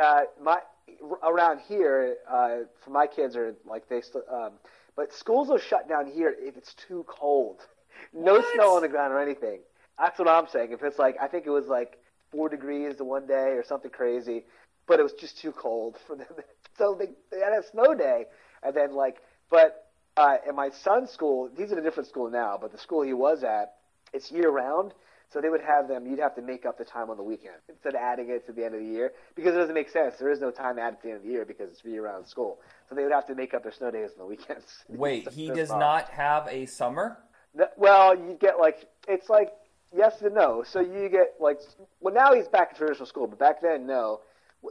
[0.00, 0.60] Uh, my
[1.22, 4.52] around here, uh, for my kids are like they still, um,
[4.96, 7.60] but schools will shut down here if it's too cold.
[8.12, 8.54] No what?
[8.54, 9.60] snow on the ground or anything.
[9.98, 10.72] That's what I'm saying.
[10.72, 11.98] If it's like, I think it was like
[12.30, 14.44] four degrees the one day or something crazy,
[14.86, 16.26] but it was just too cold for them.
[16.78, 18.26] so they, they had a snow day,
[18.62, 19.18] and then like,
[19.50, 23.02] but uh, in my son's school, he's in a different school now, but the school
[23.02, 23.74] he was at,
[24.12, 24.92] it's year round.
[25.32, 26.06] So they would have them.
[26.06, 28.52] You'd have to make up the time on the weekend instead of adding it to
[28.52, 30.14] the end of the year because it doesn't make sense.
[30.18, 32.60] There is no time added at the end of the year because it's year-round school.
[32.88, 34.84] So they would have to make up their snow days on the weekends.
[34.88, 37.18] Wait, So he does not have a summer?
[37.54, 39.52] No, Well, you get like it's like
[39.96, 40.62] yes and no.
[40.64, 41.60] So you get like
[42.00, 44.20] well now he's back in traditional school, but back then no.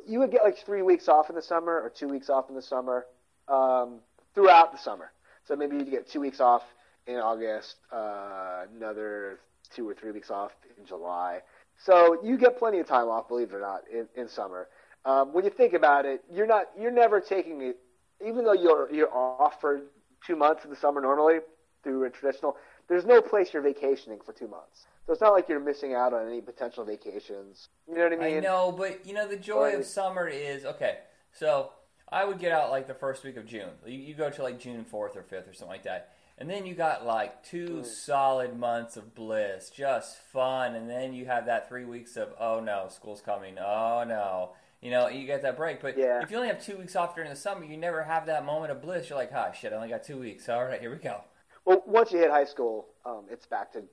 [0.08, 2.56] You would get like three weeks off in the summer or two weeks off in
[2.56, 3.06] the summer
[3.47, 3.99] um,
[4.34, 5.12] throughout the summer.
[5.45, 6.64] So maybe you get two weeks off
[7.06, 9.39] in August, uh, another
[9.76, 11.41] two or three weeks off in July.
[11.78, 14.67] So you get plenty of time off, believe it or not, in, in summer.
[15.05, 17.78] Um, when you think about it, you're not you're never taking it,
[18.26, 19.82] even though you're you're off for
[20.26, 21.39] two months in the summer normally
[21.84, 22.55] through a traditional.
[22.88, 26.13] There's no place you're vacationing for two months, so it's not like you're missing out
[26.13, 27.67] on any potential vacations.
[27.88, 28.38] You know what I mean?
[28.38, 30.99] I know, but you know the joy Or- of summer is okay.
[31.34, 31.71] So
[32.09, 33.69] I would get out like the first week of June.
[33.86, 36.13] You, you go to like June fourth or fifth or something like that,
[36.44, 37.86] and then you got like two Mm.
[37.86, 42.60] solid months of bliss, just fun, and then you have that three weeks of oh
[42.60, 44.52] no, school's coming, oh no.
[44.82, 46.22] You know, you get that break, but Yeah.
[46.22, 48.74] if you only have two weeks off during the summer, you never have that moment
[48.74, 49.08] of bliss.
[49.10, 50.50] You're like, ah, shit, I only got two weeks.
[50.50, 51.22] All right, here we go.
[51.64, 53.84] Well, once you hit high school, um, it's back to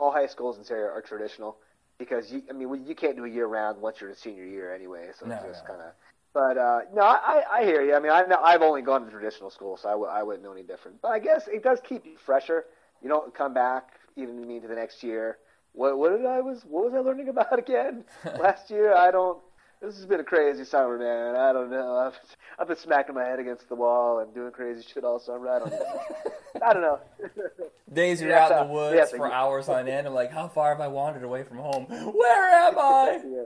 [0.00, 1.58] all high schools in Syria are traditional
[1.96, 4.74] because you, I mean, you can't do a year round once you're in senior year
[4.74, 5.10] anyway.
[5.16, 5.74] So No, it's just no.
[5.76, 5.92] kind of.
[6.32, 7.94] But uh, no, I, I hear you.
[7.94, 10.44] I mean, I know, I've only gone to traditional school, so I w- I wouldn't
[10.44, 11.02] know any different.
[11.02, 12.66] But I guess it does keep you fresher.
[13.02, 15.38] You don't come back even mean to the next year.
[15.72, 18.04] What what did I was what was I learning about again
[18.38, 18.94] last year?
[18.94, 19.38] I don't.
[19.82, 21.36] This has been a crazy summer, man.
[21.36, 21.96] I don't know.
[21.96, 22.18] I've
[22.58, 25.48] I've been smacking my head against the wall and doing crazy shit all summer.
[25.48, 26.00] I don't know.
[26.64, 27.00] I don't know.
[27.92, 30.06] Days you're Yeah, out in the woods yeah, for hours on end.
[30.06, 31.86] I'm like, how far have I wandered away from home?
[31.86, 33.20] Where am I?
[33.26, 33.42] yeah.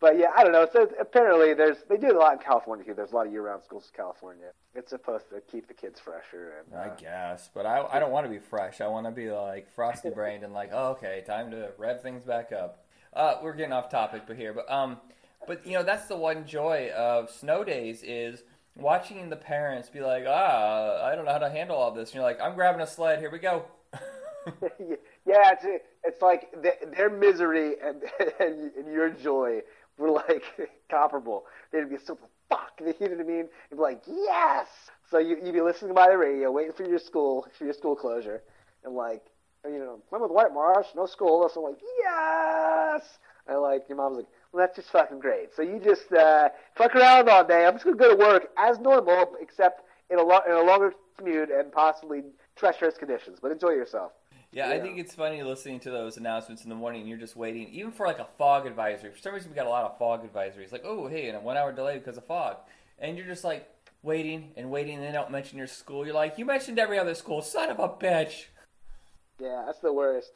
[0.00, 0.66] But yeah, I don't know.
[0.72, 2.94] So apparently, there's they do it a lot in California too.
[2.94, 4.52] There's a lot of year-round schools in California.
[4.74, 6.62] It's supposed to keep the kids fresher.
[6.64, 8.80] And, I uh, guess, but I, I don't want to be fresh.
[8.80, 12.22] I want to be like frosty brained and like, oh, okay, time to rev things
[12.22, 12.84] back up.
[13.12, 14.98] Uh, we're getting off topic, but here, but um,
[15.48, 18.44] but you know that's the one joy of snow days is
[18.76, 22.10] watching the parents be like, ah, I don't know how to handle all this.
[22.10, 23.18] And you're like, I'm grabbing a sled.
[23.18, 23.64] Here we go.
[25.26, 25.64] yeah, it's
[26.04, 28.02] it's like th- their misery and,
[28.40, 29.60] and and your joy
[30.04, 30.44] were like
[30.90, 31.44] comparable.
[31.72, 32.18] They'd be so
[32.48, 32.72] fuck.
[32.80, 33.48] You know what I mean?
[33.70, 34.68] You'd be like yes.
[35.10, 37.96] So you you'd be listening by the radio, waiting for your school for your school
[37.96, 38.42] closure,
[38.84, 39.22] and like
[39.64, 40.86] you know, remember the White Marsh?
[40.94, 41.48] No school.
[41.52, 43.02] So I'm like yes.
[43.46, 45.54] And like your mom's like, well, that's just fucking great.
[45.54, 47.64] So you just uh, fuck around all day.
[47.66, 50.92] I'm just gonna go to work as normal, except in a lo- in a longer
[51.16, 52.22] commute and possibly
[52.56, 53.38] treacherous conditions.
[53.40, 54.12] But enjoy yourself.
[54.50, 57.68] Yeah, I think it's funny listening to those announcements in the morning you're just waiting,
[57.68, 59.10] even for like a fog advisory.
[59.10, 60.72] For some reason, we got a lot of fog advisories.
[60.72, 62.56] Like, oh, hey, and a one hour delay because of fog.
[62.98, 63.68] And you're just like
[64.02, 66.06] waiting and waiting, and they don't mention your school.
[66.06, 67.42] You're like, you mentioned every other school.
[67.42, 68.46] Son of a bitch.
[69.38, 70.32] Yeah, that's the worst.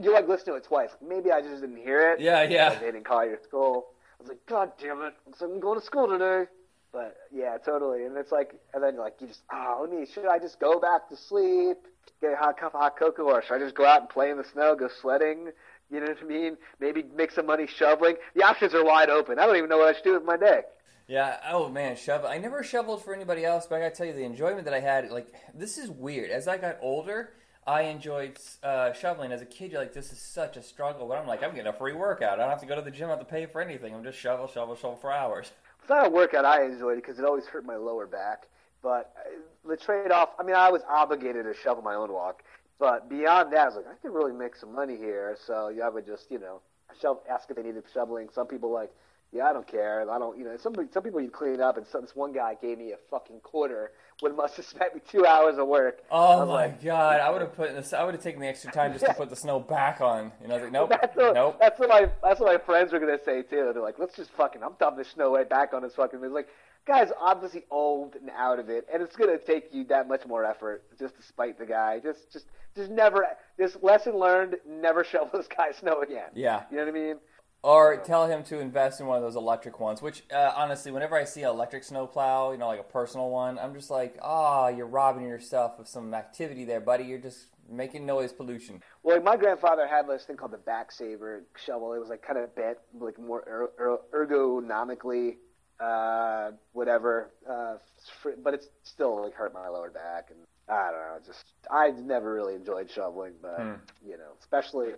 [0.00, 0.90] You like listen to it twice.
[1.06, 2.20] Maybe I just didn't hear it.
[2.20, 2.78] Yeah, yeah.
[2.78, 3.88] They didn't call your school.
[4.18, 5.14] I was like, God damn it!
[5.26, 6.50] Like I'm going to school today.
[6.96, 8.06] But yeah, totally.
[8.06, 10.06] And it's like, and then like you just, oh, let me.
[10.06, 11.76] Should I just go back to sleep,
[12.22, 14.30] get a hot cup of hot cocoa, or should I just go out and play
[14.30, 15.50] in the snow, go sledding?
[15.90, 16.56] You know what I mean?
[16.80, 18.16] Maybe make some money shoveling.
[18.34, 19.38] The options are wide open.
[19.38, 20.62] I don't even know what I should do with my day.
[21.06, 21.36] Yeah.
[21.46, 22.30] Oh man, shovel.
[22.30, 24.80] I never shoveled for anybody else, but I gotta tell you, the enjoyment that I
[24.80, 25.10] had.
[25.10, 26.30] Like, this is weird.
[26.30, 27.34] As I got older,
[27.66, 29.32] I enjoyed uh, shoveling.
[29.32, 31.06] As a kid, you're like, this is such a struggle.
[31.08, 32.40] But I'm like, I'm getting a free workout.
[32.40, 33.08] I don't have to go to the gym.
[33.08, 33.94] I have to pay for anything.
[33.94, 35.52] I'm just shovel, shovel, shovel for hours.
[35.86, 38.48] It's not a workout I enjoyed because it always hurt my lower back.
[38.82, 42.42] But uh, the trade-off, I mean, I was obligated to shovel my own walk.
[42.80, 45.36] But beyond that, I was like, I could really make some money here.
[45.46, 46.60] So yeah, I would just, you know,
[47.00, 48.26] shove, ask if they needed shoveling.
[48.34, 48.90] Some people like,
[49.30, 50.10] yeah, I don't care.
[50.10, 52.56] I don't, you know, some some people you clean up, and some, this one guy
[52.60, 55.98] gave me a fucking quarter when must have spent me two hours of work.
[56.10, 57.20] Oh my like- god!
[57.20, 57.92] I would have put this.
[57.92, 60.32] I would have taken the extra time just to put the snow back on.
[60.40, 61.56] You know, I was like, nope, That's what, nope.
[61.60, 63.70] that's what my that's what my friends were gonna say too.
[63.72, 66.20] They're like, let's just fucking, I'm dumping the snow right back on this fucking.
[66.22, 66.48] It's like,
[66.86, 70.44] guy's obviously old and out of it, and it's gonna take you that much more
[70.44, 71.98] effort just to spite the guy.
[71.98, 73.26] Just, just, just never.
[73.58, 76.30] This lesson learned: never shovel this guy's snow again.
[76.34, 76.62] Yeah.
[76.70, 77.16] You know what I mean?
[77.62, 80.00] Or tell him to invest in one of those electric ones.
[80.00, 83.58] Which, uh, honestly, whenever I see an electric snowplow, you know, like a personal one,
[83.58, 87.04] I'm just like, ah, you're robbing yourself of some activity there, buddy.
[87.04, 88.80] You're just making noise pollution.
[89.02, 91.92] Well, like my grandfather had this thing called the back saver shovel.
[91.94, 95.36] It was like kind of bent, like more er- er- ergonomically,
[95.80, 97.30] uh, whatever.
[97.48, 97.78] Uh,
[98.22, 100.38] fr- but it still like hurt my lower back, and
[100.68, 101.18] I don't know.
[101.26, 103.74] Just I never really enjoyed shoveling, but Hmm.
[104.06, 104.94] you know, especially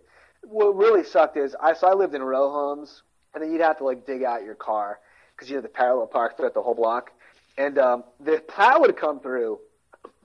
[0.50, 3.02] what really sucked is I so I lived in row homes,
[3.34, 4.98] and then you'd have to like dig out your car
[5.34, 7.10] because you had the parallel park throughout the whole block,
[7.56, 9.58] and um, the plow would come through,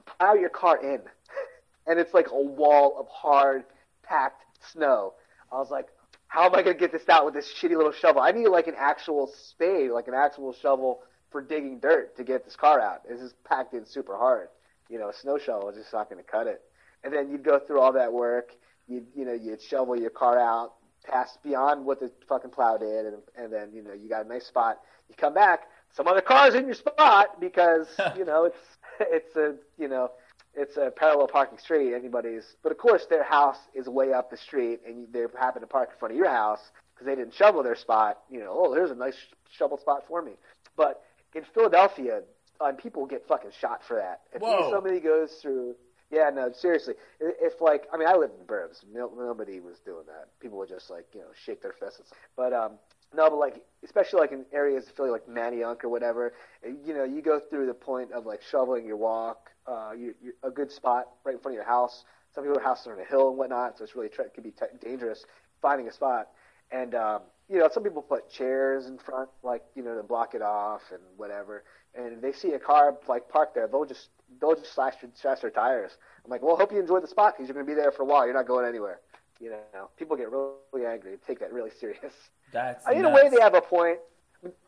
[0.06, 1.02] plow your car in
[1.88, 3.64] and it's like a wall of hard
[4.04, 5.14] packed snow.
[5.52, 5.88] I was like,
[6.28, 8.22] how am I gonna get this out with this shitty little shovel?
[8.22, 11.02] I need like an actual spade, like an actual shovel
[11.32, 13.08] for digging dirt to get this car out.
[13.08, 14.50] This is packed in super hard.
[14.90, 16.62] You know, a snow shovel is just not gonna cut it.
[17.04, 18.52] And then you'd go through all that work.
[18.88, 20.74] You you know you'd shovel your car out
[21.06, 24.28] past beyond what the fucking plow did, and and then you know you got a
[24.28, 24.80] nice spot.
[25.10, 28.58] You come back, some other cars in your spot because you know it's
[29.00, 30.12] it's a you know
[30.54, 31.94] it's a parallel parking street.
[31.94, 35.68] Anybody's, but of course their house is way up the street, and they happen to
[35.68, 38.20] park in front of your house because they didn't shovel their spot.
[38.30, 39.18] You know, oh, there's a nice
[39.52, 40.34] shovel spot for me.
[40.76, 41.04] But
[41.36, 42.22] in Philadelphia,
[42.62, 44.22] um, people get fucking shot for that.
[44.34, 44.72] If Whoa.
[44.72, 45.76] somebody goes through,
[46.14, 46.94] yeah, no, seriously.
[47.20, 48.84] If like, I mean, I lived in the burbs.
[48.94, 50.28] Nobody was doing that.
[50.40, 52.14] People would just like, you know, shake their fists.
[52.38, 52.74] But um,
[53.16, 56.34] no, but like, especially like in areas of Philly, like Manayunk or whatever,
[56.86, 60.34] you know, you go through the point of like shoveling your walk, uh, you, you,
[60.44, 62.06] a good spot right in front of your house.
[62.36, 64.52] Some people's houses are on a hill and whatnot, so it's really tra- could be
[64.52, 65.26] t- dangerous
[65.62, 66.30] finding a spot.
[66.72, 70.36] And um, you know, some people put chairs in front, like you know, to block
[70.36, 71.64] it off and whatever.
[71.96, 74.10] And if they see a car like parked there, they'll just
[74.40, 75.92] they'll just slash slash their tires.
[76.24, 78.04] I'm like, well, hope you enjoy the spot because you're going to be there for
[78.04, 78.26] a while.
[78.26, 79.00] You're not going anywhere.
[79.40, 81.18] You know, people get really, angry.
[81.28, 82.14] Take that really serious.
[82.54, 84.00] That's In a way, they have a point.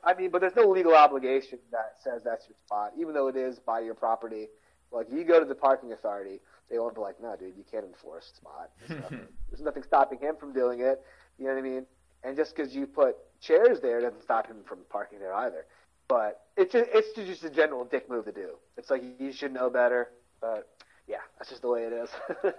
[0.04, 3.36] I mean, but there's no legal obligation that says that's your spot, even though it
[3.36, 4.48] is by your property.
[4.92, 6.40] Like you go to the parking authority,
[6.70, 10.20] they won't be like, "No, dude, you can't enforce spot." There's nothing, there's nothing stopping
[10.20, 11.04] him from doing it.
[11.38, 11.86] You know what I mean?
[12.24, 15.66] And just because you put chairs there doesn't stop him from parking there either.
[16.08, 18.56] But it's just, it's just a general dick move to do.
[18.78, 20.10] It's like you should know better.
[20.40, 20.70] But
[21.08, 22.10] yeah, that's just the way it is.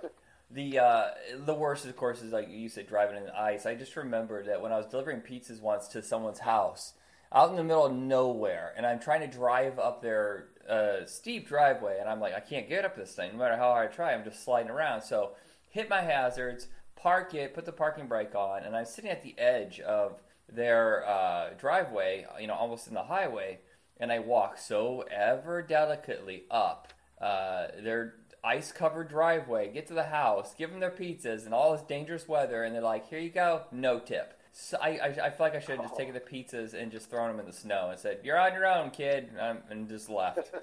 [0.50, 1.06] The uh,
[1.44, 3.66] the worst, of course, is like you said, driving in the ice.
[3.66, 6.92] I just remember that when I was delivering pizzas once to someone's house,
[7.32, 11.48] out in the middle of nowhere, and I'm trying to drive up their uh, steep
[11.48, 13.92] driveway, and I'm like, I can't get up this thing, no matter how hard I
[13.92, 14.14] try.
[14.14, 15.02] I'm just sliding around.
[15.02, 15.32] So
[15.68, 19.36] hit my hazards, park it, put the parking brake on, and I'm sitting at the
[19.38, 20.22] edge of
[20.52, 23.60] their uh, driveway, you know, almost in the highway,
[23.98, 30.04] and I walk so ever delicately up uh, their ice covered driveway, get to the
[30.04, 33.30] house, give them their pizzas and all this dangerous weather, and they're like, here you
[33.30, 34.34] go, no tip.
[34.52, 37.10] So I, I, I feel like I should have just taken the pizzas and just
[37.10, 40.08] thrown them in the snow and said, you're on your own, kid, um, and just
[40.08, 40.50] left.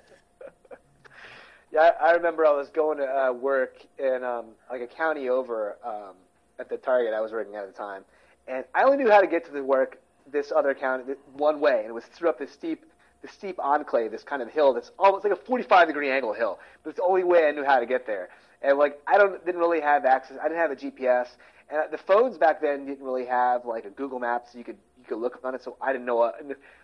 [1.74, 5.76] Yeah, I remember I was going to uh, work in um, like a county over
[5.84, 6.14] um,
[6.60, 8.04] at the Target I was working at the time,
[8.48, 10.00] and I only knew how to get to the work
[10.32, 12.86] this other th- one way, and it was through up this steep,
[13.22, 16.60] this steep enclave, this kind of hill that's almost like a 45 degree angle hill.
[16.84, 18.30] But it's the only way I knew how to get there,
[18.62, 20.38] and like I don't didn't really have access.
[20.42, 21.28] I didn't have a GPS,
[21.70, 24.78] and the phones back then didn't really have like a Google Maps so you could
[25.00, 25.64] you could look on it.
[25.64, 26.42] So I didn't know what.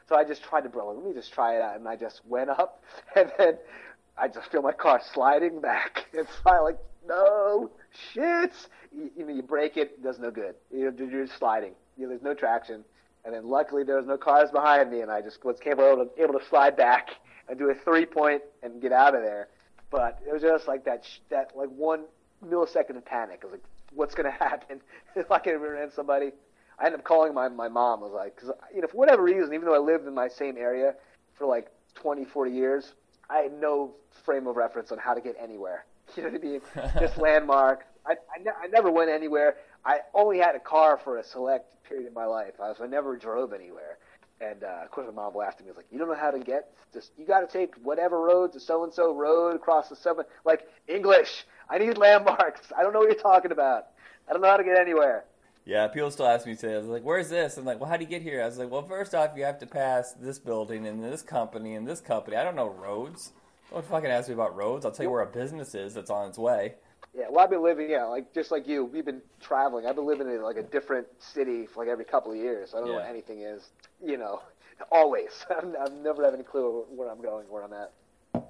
[0.07, 2.21] So I just tried to, bro, let me just try it out, and I just
[2.27, 2.83] went up,
[3.15, 3.57] and then.
[4.21, 6.07] I just feel my car sliding back.
[6.13, 7.71] It's I like, no
[8.13, 8.51] shit.
[8.95, 10.55] You, you know, you break it, it does no good.
[10.71, 11.73] You're, you're just sliding.
[11.97, 12.83] You know, there's no traction.
[13.25, 16.21] And then luckily there was no cars behind me, and I just was able to,
[16.21, 17.09] able to slide back
[17.47, 19.49] and do a three point and get out of there.
[19.91, 22.05] But it was just like that, sh- that like one
[22.45, 23.39] millisecond of panic.
[23.43, 23.63] I was like,
[23.93, 24.81] what's gonna happen?
[25.15, 26.31] if I can run into somebody,
[26.79, 27.99] I ended up calling my my mom.
[27.99, 30.27] I was like, because you know, for whatever reason, even though I lived in my
[30.27, 30.95] same area
[31.37, 32.93] for like 20, 40 years,
[33.29, 35.85] I had no frame of reference on how to get anywhere.
[36.17, 36.61] You know what I mean?
[36.99, 37.85] Just landmarks.
[38.05, 39.55] I, I, ne- I never went anywhere.
[39.85, 42.53] I only had a car for a select period in my life.
[42.61, 43.97] I, was, I never drove anywhere.
[44.41, 45.71] And uh, of course, my mom laughed at me.
[45.71, 46.71] Was like, "You don't know how to get?
[46.93, 50.23] Just you got to take whatever road to so and so road across the seven.
[50.45, 51.45] Like English.
[51.69, 52.71] I need landmarks.
[52.77, 53.87] I don't know what you're talking about.
[54.29, 55.25] I don't know how to get anywhere."
[55.65, 56.75] Yeah, people still ask me today.
[56.75, 58.57] I was like, "Where's this?" I'm like, "Well, how do you get here?" I was
[58.57, 61.99] like, "Well, first off, you have to pass this building and this company and this
[61.99, 62.37] company.
[62.37, 63.33] I don't know roads.
[63.71, 64.85] Don't fucking ask me about roads.
[64.85, 66.75] I'll tell you where a business is that's on its way."
[67.15, 68.85] Yeah, well, I've been living, yeah, like just like you.
[68.85, 69.85] We've been traveling.
[69.87, 72.73] I've been living in like a different city for like every couple of years.
[72.73, 73.69] I don't know what anything is.
[74.03, 74.41] You know,
[74.91, 75.45] always.
[75.49, 77.93] I've, I've never have any clue where I'm going, where I'm at.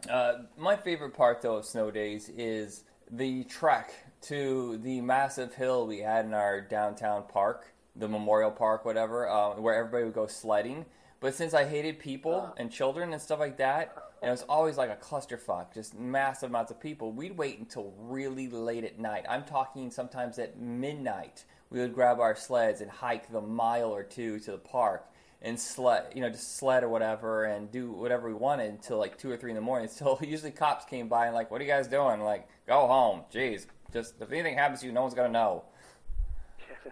[0.09, 5.87] Uh, my favorite part, though, of snow days is the trek to the massive hill
[5.87, 10.27] we had in our downtown park, the Memorial Park, whatever, uh, where everybody would go
[10.27, 10.85] sledding.
[11.19, 14.77] But since I hated people and children and stuff like that, and it was always
[14.77, 19.25] like a clusterfuck, just massive amounts of people, we'd wait until really late at night.
[19.27, 21.43] I'm talking sometimes at midnight.
[21.69, 25.05] We would grab our sleds and hike the mile or two to the park
[25.41, 29.17] and sled, you know, just sled or whatever, and do whatever we wanted until like
[29.17, 29.89] two or three in the morning.
[29.99, 33.23] So usually cops came by and like, "What are you guys doing?" Like, "Go home."
[33.33, 35.63] Jeez, just if anything happens to you, no one's gonna know.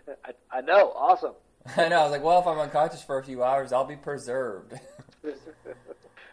[0.25, 1.33] I, I know, awesome.
[1.77, 1.99] I know.
[1.99, 4.73] I was like, "Well, if I'm unconscious for a few hours, I'll be preserved."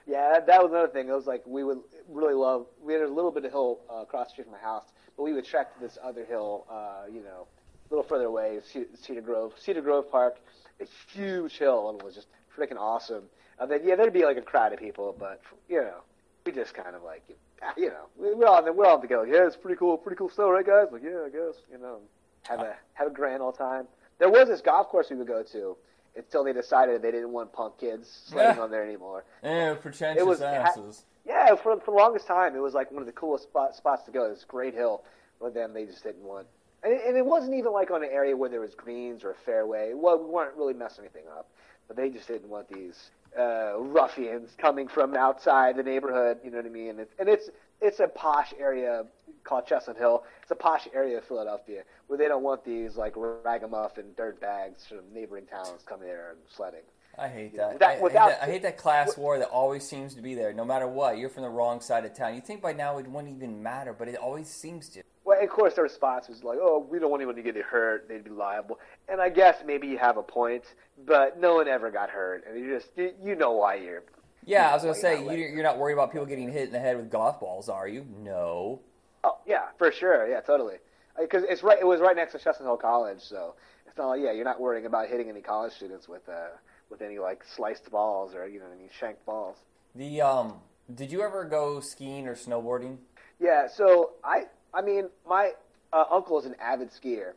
[0.06, 1.08] yeah, that, that was another thing.
[1.08, 2.66] It was like we would really love.
[2.82, 4.84] We had a little bit of hill uh, across the street from my house,
[5.16, 6.66] but we would trek to this other hill.
[6.70, 7.46] Uh, you know,
[7.90, 8.60] a little further away,
[8.94, 10.36] Cedar Grove, Cedar Grove Park,
[10.80, 13.24] a huge hill, and it was just freaking awesome.
[13.58, 16.02] And then yeah, there'd be like a crowd of people, but you know,
[16.44, 17.22] we just kind of like
[17.76, 19.26] you know, we're all we're all together.
[19.26, 20.88] Yeah, it's pretty cool, pretty cool snow, right, guys?
[20.92, 21.98] Like yeah, I guess you know,
[22.44, 23.86] have a have a grand old time.
[24.24, 25.76] There was this golf course we would go to
[26.16, 29.22] until they decided they didn't want punk kids sledding on there anymore.
[29.42, 31.04] Yeah, pretentious it was, asses.
[31.26, 34.04] Yeah, for for the longest time, it was like one of the coolest spot, spots
[34.04, 34.30] to go.
[34.30, 35.02] This great hill.
[35.42, 36.46] But then they just didn't want.
[36.82, 39.32] And it, and it wasn't even like on an area where there was greens or
[39.32, 39.92] a fairway.
[39.94, 41.50] Well, we weren't really messing anything up,
[41.86, 46.38] but they just didn't want these uh, ruffians coming from outside the neighborhood.
[46.42, 46.88] You know what I mean?
[46.88, 47.50] And it's, and it's
[47.84, 49.04] it's a posh area
[49.44, 50.24] called Chestnut Hill.
[50.42, 54.86] It's a posh area of Philadelphia where they don't want these like ragamuffin dirt bags
[54.86, 56.80] from neighboring towns coming there and sledding.
[57.16, 57.74] I hate that.
[57.74, 58.42] Without, I, without, I, hate that.
[58.42, 61.16] I hate that class war that always seems to be there, no matter what.
[61.18, 62.34] You're from the wrong side of town.
[62.34, 65.02] You think by now it wouldn't even matter, but it always seems to.
[65.24, 68.08] Well, of course, the response was like, "Oh, we don't want anyone to get hurt;
[68.08, 70.64] they'd be liable." And I guess maybe you have a point,
[71.06, 74.02] but no one ever got hurt, and you just you, you know why you're.
[74.46, 76.78] Yeah, I was gonna say you, you're not worried about people getting hit in the
[76.78, 78.06] head with golf balls, are you?
[78.22, 78.80] No.
[79.22, 80.28] Oh yeah, for sure.
[80.28, 80.76] Yeah, totally.
[81.18, 81.78] Because it's right.
[81.80, 83.54] It was right next to Chestnut Hill College, so
[83.86, 86.48] it's not like yeah, you're not worrying about hitting any college students with uh
[86.90, 89.56] with any like sliced balls or you know any shanked balls.
[89.94, 90.54] The um,
[90.94, 92.98] did you ever go skiing or snowboarding?
[93.40, 94.44] Yeah, so I
[94.74, 95.52] I mean my
[95.92, 97.32] uh, uncle is an avid skier,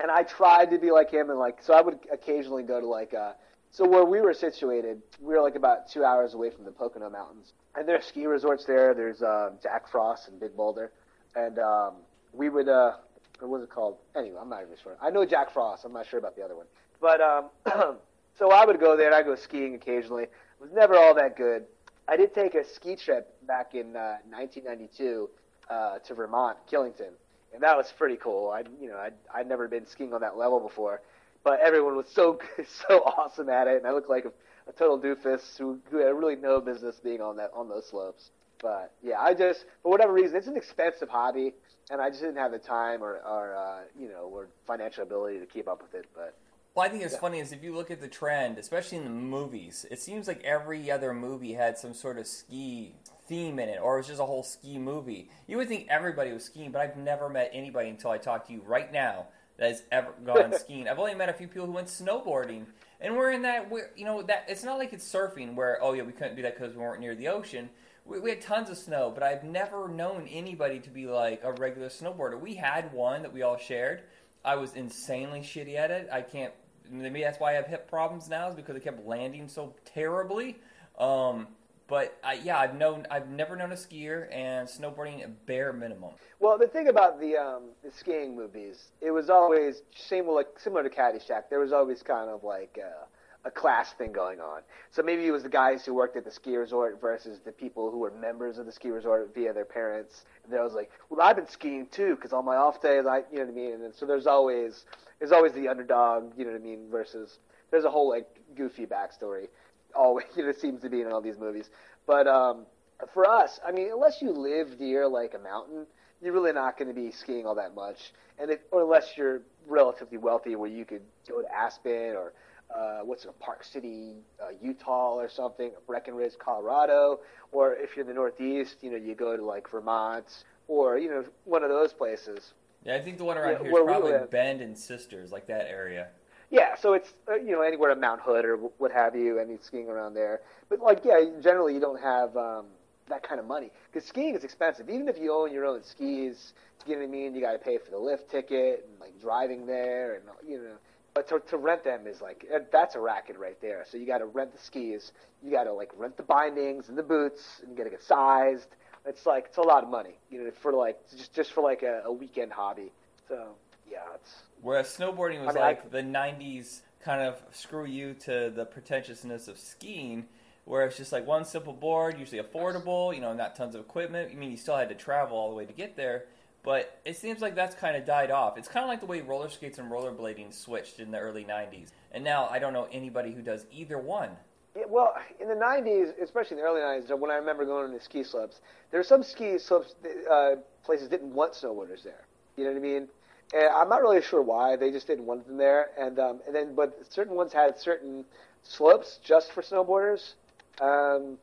[0.00, 2.86] and I tried to be like him and like so I would occasionally go to
[2.86, 3.32] like uh
[3.70, 7.10] so where we were situated, we were like about two hours away from the Pocono
[7.10, 8.94] Mountains, and there's ski resorts there.
[8.94, 10.92] There's uh, Jack Frost and Big Boulder,
[11.36, 11.94] and um,
[12.32, 12.92] we would uh,
[13.40, 13.96] what was it called?
[14.16, 14.96] Anyway, I'm not even sure.
[15.00, 15.84] I know Jack Frost.
[15.84, 16.66] I'm not sure about the other one,
[17.00, 17.50] but um,
[18.38, 20.24] So I would go there and I go skiing occasionally.
[20.24, 20.30] It
[20.60, 21.64] was never all that good.
[22.06, 25.28] I did take a ski trip back in uh, 1992
[25.68, 27.10] uh, to Vermont, Killington,
[27.52, 28.50] and that was pretty cool.
[28.50, 31.02] I, you know, I'd, I'd never been skiing on that level before,
[31.44, 32.38] but everyone was so
[32.88, 34.32] so awesome at it, and I looked like a,
[34.68, 38.30] a total doofus who, who had really no business being on that on those slopes.
[38.60, 41.54] But yeah, I just for whatever reason, it's an expensive hobby,
[41.90, 45.38] and I just didn't have the time or, or uh, you know, or financial ability
[45.40, 46.06] to keep up with it.
[46.14, 46.34] But
[46.74, 47.20] well, I think it's yeah.
[47.20, 50.42] funny is if you look at the trend, especially in the movies, it seems like
[50.44, 52.94] every other movie had some sort of ski
[53.28, 55.30] theme in it, or it was just a whole ski movie.
[55.46, 58.52] You would think everybody was skiing, but I've never met anybody until I talked to
[58.52, 59.26] you right now
[59.58, 60.88] that has ever gone skiing.
[60.88, 62.66] I've only met a few people who went snowboarding,
[63.00, 63.70] and we're in that.
[63.70, 66.42] We're, you know that it's not like it's surfing where oh yeah we couldn't do
[66.42, 67.68] that because we weren't near the ocean.
[68.04, 71.52] We, we had tons of snow, but I've never known anybody to be like a
[71.52, 72.40] regular snowboarder.
[72.40, 74.02] We had one that we all shared.
[74.44, 76.08] I was insanely shitty at it.
[76.10, 76.52] I can't
[76.90, 80.56] maybe that's why I have hip problems now is because I kept landing so terribly.
[80.98, 81.48] Um,
[81.88, 86.10] but I, yeah, I've known I've never known a skier and snowboarding a bare minimum.
[86.38, 90.82] Well, the thing about the um, the skiing movies, it was always same like similar
[90.82, 91.44] to Caddyshack.
[91.48, 94.60] There was always kind of like a, a class thing going on.
[94.90, 97.90] So maybe it was the guys who worked at the ski resort versus the people
[97.90, 100.26] who were members of the ski resort via their parents.
[100.44, 103.22] And there was like, well, I've been skiing too because on my off days, I
[103.32, 103.82] you know what I mean.
[103.82, 104.84] And so there's always
[105.20, 107.38] there's always the underdog, you know what I mean, versus
[107.70, 109.48] there's a whole like goofy backstory.
[109.94, 111.70] Always, you know, seems to be in all these movies.
[112.06, 112.66] But um,
[113.12, 115.86] for us, I mean, unless you live near like a mountain,
[116.20, 118.12] you're really not going to be skiing all that much.
[118.38, 122.32] And it, or unless you're relatively wealthy, where you could go to Aspen or
[122.74, 127.20] uh, what's it, Park City, uh, Utah, or something, Breckenridge, Colorado,
[127.52, 131.08] or if you're in the Northeast, you know, you go to like Vermont or you
[131.08, 132.52] know one of those places.
[132.84, 135.66] Yeah, I think the one around yeah, here is probably Bend and Sisters, like that
[135.68, 136.08] area.
[136.50, 139.58] Yeah, so it's uh, you know anywhere in Mount Hood or what have you, any
[139.62, 140.40] skiing around there.
[140.68, 142.66] But like yeah, generally you don't have um,
[143.08, 144.88] that kind of money because skiing is expensive.
[144.88, 146.54] Even if you own your own skis,
[146.86, 147.34] you know what I mean.
[147.34, 150.76] You got to pay for the lift ticket and like driving there, and you know.
[151.14, 153.84] But to, to rent them is like uh, that's a racket right there.
[153.90, 155.12] So you got to rent the skis,
[155.42, 158.68] you got to like rent the bindings and the boots, and get sized
[159.06, 161.82] it's like it's a lot of money, you know, for like just just for like
[161.82, 162.92] a, a weekend hobby.
[163.28, 163.54] So
[163.90, 164.47] yeah, it's.
[164.62, 168.64] Whereas snowboarding was I mean, like I, the '90s kind of screw you to the
[168.64, 170.26] pretentiousness of skiing,
[170.64, 174.30] where it's just like one simple board, usually affordable, you know, not tons of equipment.
[174.32, 176.24] I mean, you still had to travel all the way to get there,
[176.62, 178.58] but it seems like that's kind of died off.
[178.58, 181.88] It's kind of like the way roller skates and rollerblading switched in the early '90s,
[182.12, 184.30] and now I don't know anybody who does either one.
[184.76, 188.00] Yeah, well, in the '90s, especially in the early '90s, when I remember going to
[188.00, 188.60] ski slopes,
[188.90, 189.94] there were some ski slopes
[190.30, 192.26] uh, places didn't want snowboarders there.
[192.56, 193.08] You know what I mean?
[193.54, 194.76] And I'm not really sure why.
[194.76, 195.88] They just didn't want them there.
[195.98, 198.24] And um, and then, but certain ones had certain
[198.62, 200.34] slopes just for snowboarders.
[200.80, 201.38] Um,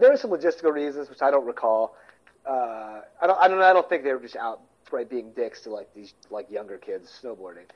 [0.00, 1.96] there were some logistical reasons which I don't recall.
[2.46, 3.38] Uh, I don't.
[3.40, 3.62] I don't.
[3.62, 7.20] I don't think they were just outright being dicks to like these like younger kids
[7.22, 7.66] snowboarding.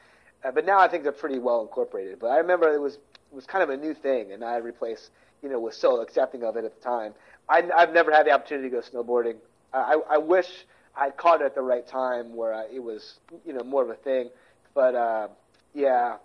[0.45, 2.19] Uh, but now I think they're pretty well incorporated.
[2.19, 5.11] But I remember it was it was kind of a new thing, and I replaced
[5.43, 7.15] you know was so accepting of it at the time.
[7.49, 9.37] I, I've never had the opportunity to go snowboarding.
[9.73, 10.67] I, I wish
[10.99, 13.91] I caught it at the right time where I, it was you know more of
[13.91, 14.31] a thing.
[14.75, 15.29] But uh,
[15.75, 16.17] yeah,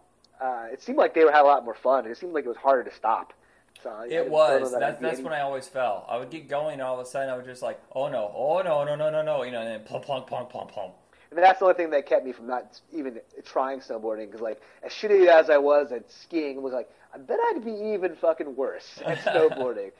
[0.41, 2.05] uh, it seemed like they had a lot more fun.
[2.05, 3.33] It seemed like it was harder to stop.
[3.81, 4.71] So It was.
[4.71, 6.05] that That's that's when I always fell.
[6.09, 8.31] I would get going, and all of a sudden I was just like, oh no,
[8.35, 10.93] oh no, no, no, no, no, you know, and then plump, plump, plump, plump, plump.
[11.31, 14.27] And that's the only thing that kept me from not even trying snowboarding.
[14.27, 17.65] Because like as shitty as I was at skiing, it was like I bet I'd
[17.65, 19.91] be even fucking worse at snowboarding.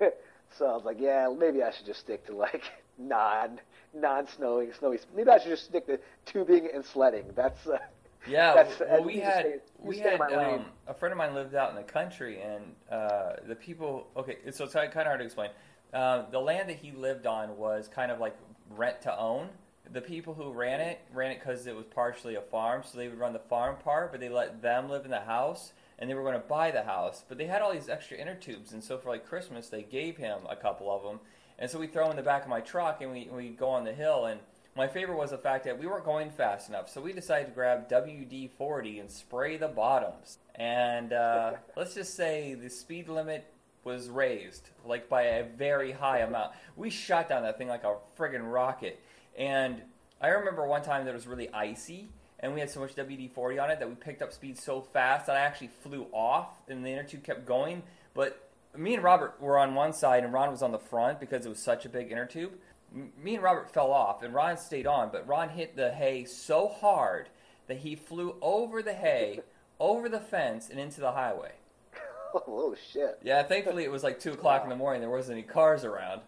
[0.58, 2.64] so I was like, yeah, maybe I should just stick to like
[2.98, 3.60] non
[3.94, 4.98] non snowing snowy.
[5.14, 7.24] Maybe I should just stick to tubing and sledding.
[7.34, 7.78] That's uh,
[8.26, 11.70] Yeah, That's- well, we had stay- we had um, a friend of mine lived out
[11.70, 14.08] in the country, and uh, the people.
[14.16, 15.50] Okay, so it's kind of hard to explain.
[15.92, 18.36] Uh, the land that he lived on was kind of like
[18.70, 19.48] rent to own.
[19.92, 23.08] The people who ran it ran it because it was partially a farm, so they
[23.08, 25.72] would run the farm part, but they let them live in the house,
[26.02, 27.22] and they were going to buy the house.
[27.28, 30.16] But they had all these extra inner tubes, and so for like Christmas, they gave
[30.16, 31.20] him a couple of them,
[31.60, 33.68] and so we throw them in the back of my truck, and we we go
[33.68, 34.40] on the hill, and
[34.76, 37.52] my favorite was the fact that we weren't going fast enough, so we decided to
[37.52, 40.38] grab WD 40 and spray the bottoms.
[40.56, 43.46] And uh, let's just say the speed limit
[43.84, 46.52] was raised, like by a very high amount.
[46.74, 48.98] We shot down that thing like a friggin' rocket.
[49.38, 49.82] And
[50.20, 52.08] I remember one time that it was really icy,
[52.42, 54.80] and we had so much WD 40 on it that we picked up speed so
[54.80, 57.82] fast that I actually flew off, and the inner tube kept going.
[58.14, 61.46] But me and Robert were on one side, and Ron was on the front because
[61.46, 62.52] it was such a big inner tube.
[62.94, 66.24] M- Me and Robert fell off, and Ron stayed on, but Ron hit the hay
[66.24, 67.28] so hard
[67.68, 69.40] that he flew over the hay,
[69.80, 71.52] over the fence, and into the highway.
[72.34, 73.18] oh shit.
[73.22, 75.00] Yeah, thankfully it was like 2 o'clock in the morning.
[75.00, 76.22] There wasn't any cars around.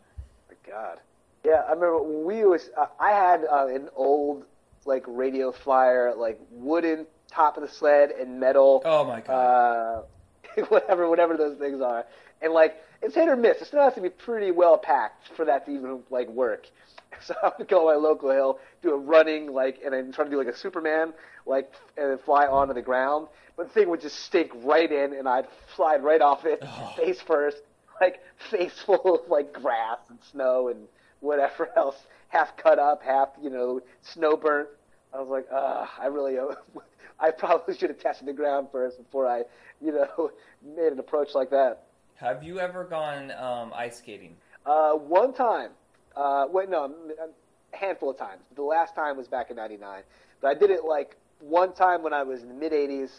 [0.48, 1.00] my God.
[1.44, 2.70] Yeah, I remember when we was.
[2.76, 4.44] Uh, I had uh, an old
[4.86, 8.82] like radio flyer, like wooden top of the sled and metal.
[8.84, 9.32] Oh my god.
[9.32, 12.04] uh, whatever, whatever those things are.
[12.42, 13.60] And like, it's hit or miss.
[13.60, 16.66] It still has to be pretty well packed for that to even like work.
[17.24, 20.24] So I would go on my local hill, do a running like, and then try
[20.24, 21.14] to do like a Superman,
[21.46, 23.28] like, and then fly onto the ground.
[23.56, 25.46] But the thing would just stink right in, and I'd
[25.76, 26.62] slide right off it,
[26.96, 27.58] face first,
[28.00, 28.20] like
[28.50, 30.88] face full of like grass and snow and
[31.20, 31.96] whatever else,
[32.28, 34.68] half cut up, half you know snow burnt.
[35.14, 36.36] I was like, uh, I really,
[37.20, 39.44] I probably should have tested the ground first before I,
[39.80, 40.30] you know,
[40.76, 41.84] made an approach like that.
[42.16, 44.36] Have you ever gone um, ice skating?
[44.66, 45.70] Uh, one time,
[46.16, 48.42] uh, wait, no, a handful of times.
[48.54, 50.02] The last time was back in '99,
[50.40, 53.10] but I did it like one time when I was in the mid '80s,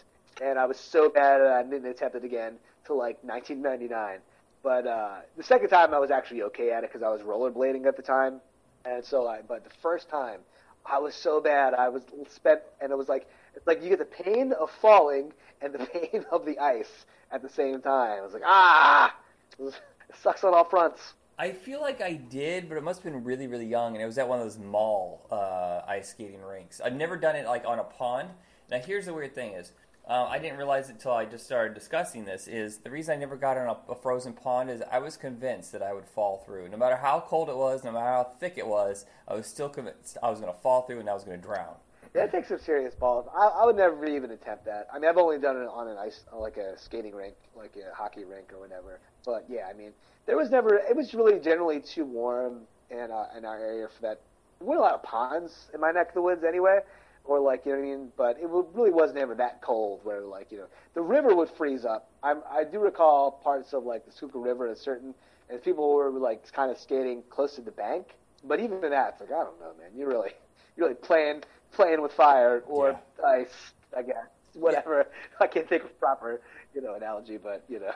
[0.42, 2.56] and I was so bad at it, I didn't attempt it again
[2.86, 4.20] till like 1999.
[4.64, 7.86] But uh, the second time I was actually okay at it because I was rollerblading
[7.86, 8.40] at the time,
[8.86, 9.42] and so I.
[9.48, 10.40] But the first time,
[10.86, 11.74] I was so bad.
[11.74, 13.28] I was spent, and it was like
[13.66, 17.49] like you get the pain of falling and the pain of the ice at the
[17.49, 18.20] same time.
[18.20, 19.16] I was like, ah,
[19.57, 19.74] it, was,
[20.10, 21.14] it sucks on all fronts.
[21.38, 24.06] I feel like I did, but it must have been really, really young, and it
[24.06, 26.80] was at one of those mall uh, ice skating rinks.
[26.80, 28.30] I've never done it like on a pond.
[28.72, 29.74] Now, here's the weird thing: is
[30.07, 32.48] uh, I didn't realize it until I just started discussing this.
[32.48, 35.72] Is the reason I never got on a, a frozen pond is I was convinced
[35.72, 38.53] that I would fall through, no matter how cold it was, no matter how thick
[38.57, 39.06] it was.
[39.27, 41.44] I was still convinced I was going to fall through and I was going to
[41.44, 41.76] drown.
[42.14, 43.27] That takes some serious balls.
[43.36, 44.88] I, I would never even attempt that.
[44.94, 47.94] I mean, I've only done it on an ice, like a skating rink, like a
[47.94, 48.99] hockey rink or whatever.
[49.26, 49.91] But yeah, I mean,
[50.26, 50.76] there was never.
[50.76, 54.22] It was really generally too warm in uh, in our area for that.
[54.60, 56.80] There weren't a lot of ponds in my neck of the woods anyway,
[57.26, 58.12] or like you know what I mean.
[58.18, 61.86] But it really wasn't ever that cold where like you know the river would freeze
[61.86, 62.10] up.
[62.24, 65.14] I'm, I do recall parts of like the Schuylkill River and certain,
[65.50, 68.08] and people were like kind of skating close to the bank.
[68.44, 69.90] But even that, it's like I don't know, man.
[69.98, 70.32] You really,
[70.78, 74.28] you're really playing playing with fire or ice, I guess.
[74.54, 75.08] Whatever.
[75.42, 76.40] I can't think of proper,
[76.74, 77.92] you know, analogy, but you know.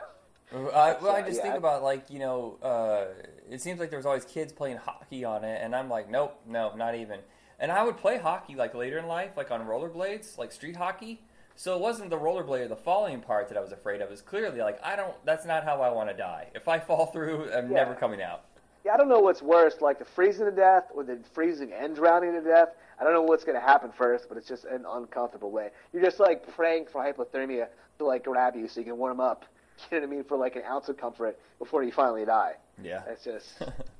[0.52, 3.04] I, well, I just yeah, think I- about like you know, uh,
[3.48, 6.40] it seems like there was always kids playing hockey on it, and I'm like, nope,
[6.46, 7.20] no, not even.
[7.60, 11.20] And I would play hockey like later in life, like on rollerblades, like street hockey.
[11.56, 14.08] So it wasn't the rollerblade or the falling part that I was afraid of.
[14.08, 15.14] It was clearly like I don't.
[15.26, 16.48] That's not how I want to die.
[16.54, 17.76] If I fall through, I'm Yeah.
[17.76, 18.44] never coming out.
[18.84, 21.94] Yeah, I don't know what's worse, like the freezing to death or the freezing and
[21.94, 22.70] drowning to death.
[22.98, 25.68] I don't know what's going to happen first, but it's just an uncomfortable way.
[25.92, 27.66] You're just like praying for hypothermia
[27.98, 29.44] to like grab you so you can warm up.
[29.90, 30.24] You know what I mean?
[30.24, 32.54] For like an ounce of comfort before you finally die.
[32.82, 33.02] Yeah.
[33.06, 33.62] That's just.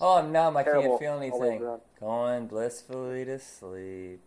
[0.00, 0.56] Oh, I'm numb.
[0.56, 1.78] I can't feel all the way anything.
[2.00, 4.20] Going blissfully to sleep.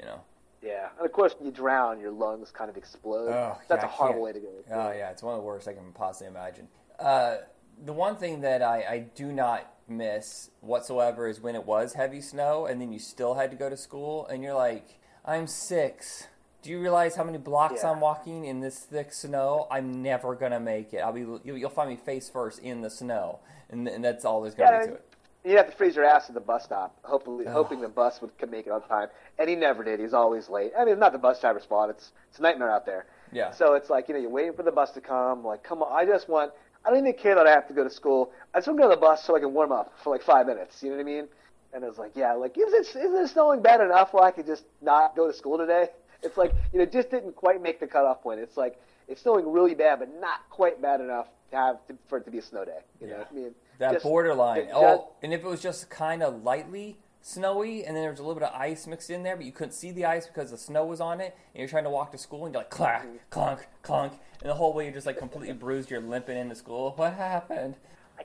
[0.00, 0.20] You know.
[0.62, 3.30] yeah, and of course when you drown, your lungs kind of explode.
[3.30, 4.48] Oh, That's yeah, a horrible way to go.
[4.70, 6.68] Oh yeah, it's one of the worst I can possibly imagine.
[6.98, 7.36] Uh,
[7.84, 12.20] the one thing that I, I do not miss whatsoever is when it was heavy
[12.20, 16.26] snow and then you still had to go to school and you're like, I'm six.
[16.62, 17.92] Do you realize how many blocks Yeah.
[17.92, 19.66] I'm walking in this thick snow?
[19.70, 20.98] I'm never gonna make it.
[20.98, 23.38] I'll be you'll find me face first in the snow,
[23.70, 25.04] and, and that's all there's gonna Yeah, be to it.
[25.44, 28.36] You have to freeze your ass at the bus stop, hopefully, hoping the bus would
[28.38, 29.08] could make it on time.
[29.38, 30.00] And he never did.
[30.00, 30.72] He's always late.
[30.78, 31.90] I mean, not the bus driver's fault.
[31.90, 33.06] It's it's a nightmare out there.
[33.32, 33.52] Yeah.
[33.52, 35.44] So it's like you know, you're waiting for the bus to come.
[35.44, 36.52] Like, come on, I just want.
[36.84, 38.32] I don't even care that I have to go to school.
[38.54, 40.22] I just want to go to the bus so I can warm up for like
[40.22, 40.82] five minutes.
[40.82, 41.28] You know what I mean?
[41.72, 44.30] And it was like, yeah, like is it is it snowing bad enough where I
[44.30, 45.88] could just not go to school today?
[46.22, 48.40] It's like you know, just didn't quite make the cutoff point.
[48.40, 52.18] It's like it's snowing really bad, but not quite bad enough to have to, for
[52.18, 52.80] it to be a snow day.
[53.00, 53.24] You know, Yeah.
[53.30, 54.62] I mean, That just- borderline.
[54.62, 58.20] it oh, and if it was just kind of lightly snowy, and then there was
[58.20, 60.50] a little bit of ice mixed in there, but you couldn't see the ice because
[60.50, 62.70] the snow was on it, and you're trying to walk to school, and you're like
[62.70, 63.16] clack, Mm-hmm.
[63.30, 65.90] clunk, clunk, and the whole way you're just like completely bruised.
[65.90, 66.92] You're limping into school.
[66.96, 67.76] What happened?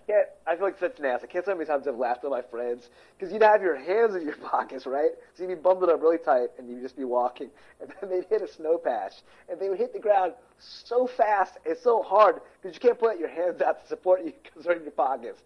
[0.07, 0.27] Can't.
[0.45, 1.21] I feel like such an ass.
[1.23, 3.75] I can't tell how many times I've laughed at my friends because you'd have your
[3.75, 5.11] hands in your pockets, right?
[5.33, 7.49] So you'd be bundled up really tight, and you'd just be walking,
[7.81, 9.13] and then they'd hit a snow patch,
[9.49, 13.17] and they would hit the ground so fast and so hard because you can't put
[13.19, 15.41] your hands out to support you because they're in your pockets.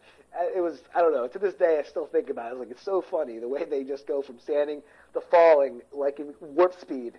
[0.55, 0.81] It was.
[0.95, 1.27] I don't know.
[1.27, 2.51] To this day, I still think about it.
[2.51, 4.81] It's like it's so funny the way they just go from standing
[5.13, 7.13] to falling like in warp speed.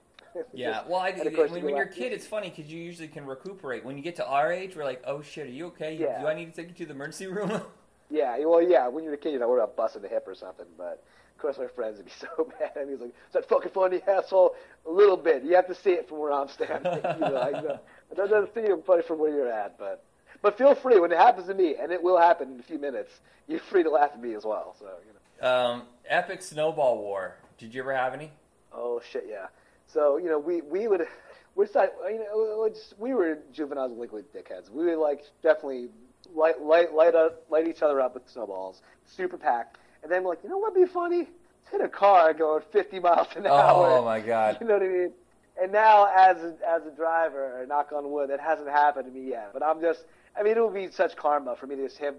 [0.53, 3.27] Yeah, well, I, and when, when you're a kid, it's funny because you usually can
[3.27, 3.85] recuperate.
[3.85, 5.95] When you get to our age, we're like, oh shit, are you okay?
[5.95, 6.21] Yeah.
[6.21, 7.61] Do I need to take you to the emergency room?
[8.11, 8.89] Yeah, well, yeah.
[8.89, 10.65] When you're a kid, you know, we're about busting the hip or something.
[10.79, 11.05] But
[11.37, 12.71] of course, my friends would be so mad.
[12.75, 14.55] I mean, he's like, "Is that fucking funny, asshole?"
[14.87, 15.45] A little bit.
[15.45, 16.91] You have to see it from where I'm standing.
[16.95, 17.79] you know, like, no,
[18.11, 20.05] it doesn't seem funny from where you're at, but
[20.41, 22.79] but feel free when it happens to me, and it will happen in a few
[22.79, 23.13] minutes.
[23.47, 24.75] You're free to laugh at me as well.
[24.79, 25.13] So you
[25.43, 25.49] know.
[25.49, 27.37] um, epic snowball war.
[27.59, 28.31] Did you ever have any?
[28.73, 29.49] Oh shit, yeah.
[29.93, 31.07] So you know, we we would
[31.55, 34.71] we're side, you know we were juveniles liquid dickheads.
[34.71, 35.89] We would like definitely
[36.35, 40.31] light light light up light each other up with snowballs, super packed, and then we're
[40.31, 41.29] like, you know what'd be funny?
[41.71, 43.87] Hit a car going 50 miles an oh hour.
[43.99, 44.59] Oh my god.
[44.61, 45.13] You know what I mean?
[45.61, 49.29] And now, as a, as a driver, knock on wood, that hasn't happened to me
[49.29, 49.51] yet.
[49.53, 50.05] But I'm just,
[50.39, 52.15] I mean, it would be such karma for me to just him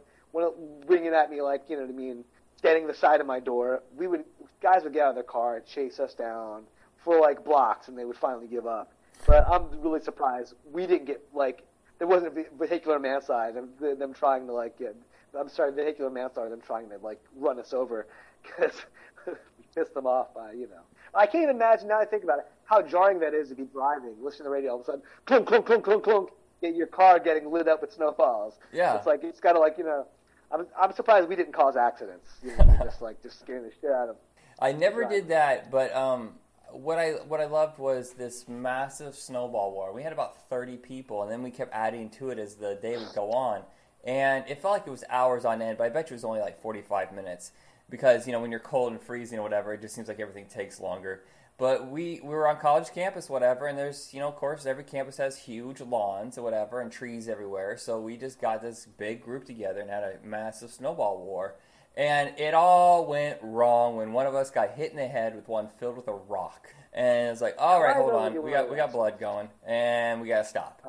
[0.85, 2.25] bringing at me like, you know what I mean,
[2.57, 3.81] standing the side of my door.
[3.95, 4.25] We would
[4.61, 6.63] guys would get out of their car and chase us down
[7.03, 8.91] for like blocks, and they would finally give up.
[9.27, 11.63] But I'm really surprised we didn't get like
[11.97, 13.51] there wasn't a vehicular manslaughter.
[13.51, 14.95] Them, them trying to like get,
[15.37, 16.49] I'm sorry, vehicular manslaughter.
[16.49, 18.07] Them trying to like run us over
[18.43, 18.73] because
[19.27, 19.33] we
[19.75, 20.81] pissed them off by you know.
[21.13, 21.99] I can't even imagine now.
[21.99, 24.71] I think about it, how jarring that is to be driving, listening to the radio,
[24.71, 26.29] all of a sudden, clunk, clunk, clunk, clunk, clunk,
[26.61, 28.59] get your car getting lit up with snowballs.
[28.71, 28.95] Yeah.
[28.95, 30.05] It's like it's got to like you know.
[30.51, 32.29] I'm I'm surprised we didn't cause accidents.
[32.43, 34.07] You know, just like just scaring the shit out of.
[34.07, 34.15] Them.
[34.61, 35.09] I never Right.
[35.09, 36.33] did that, but um,
[36.73, 39.93] what I what I loved was this massive snowball war.
[39.93, 42.97] We had about thirty people, and then we kept adding to it as the day
[42.97, 43.63] would go on,
[44.03, 45.77] and it felt like it was hours on end.
[45.77, 47.51] But I bet you it was only like forty five minutes
[47.89, 50.45] because you know when you're cold and freezing or whatever, it just seems like everything
[50.45, 51.23] takes longer.
[51.57, 54.83] But we we were on college campus, whatever, and there's you know of course every
[54.85, 57.77] campus has huge lawns or whatever and trees everywhere.
[57.77, 61.55] So we just got this big group together and had a massive snowball war.
[61.99, 65.49] And it all went wrong when one of us got hit in the head with
[65.49, 66.73] one filled with a rock.
[66.93, 70.29] And it's like, all right, hold on, we got we got blood going, and we
[70.29, 70.81] gotta stop.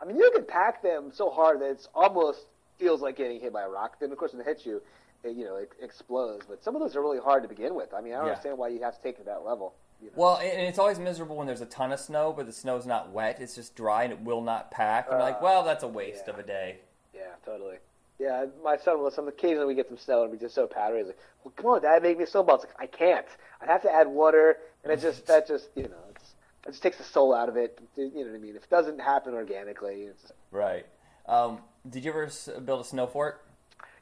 [0.00, 2.46] I mean, you can pack them so hard that it's almost
[2.78, 3.98] feels like getting hit by a rock.
[3.98, 4.80] Then, of course, when it hits you,
[5.24, 6.46] it, you know, it explodes.
[6.48, 7.92] But some of those are really hard to begin with.
[7.92, 8.30] I mean, I don't Yeah.
[8.32, 9.74] understand why you have to take it to that level.
[10.00, 10.12] You know?
[10.14, 13.10] Well, and it's always miserable when there's a ton of snow, but the snow's not
[13.10, 15.06] wet; it's just dry and it will not pack.
[15.06, 16.32] And you're like, Uh, well, that's a waste yeah.
[16.34, 16.78] of a day.
[17.12, 17.78] Yeah, totally.
[18.18, 19.10] Yeah, my son will.
[19.10, 20.98] Some occasionally we get some snow and we just so powdery.
[21.00, 23.26] He's like, "Well, come on, Dad, make me a snowball." It's like, I can't.
[23.60, 26.34] I have to add water, and it just that just you know, it's,
[26.66, 27.78] it just takes the soul out of it.
[27.96, 28.56] You know what I mean?
[28.56, 30.86] If it doesn't happen organically, it's Right.
[31.26, 31.58] Um,
[31.90, 32.30] did you ever
[32.64, 33.42] build a snow fort?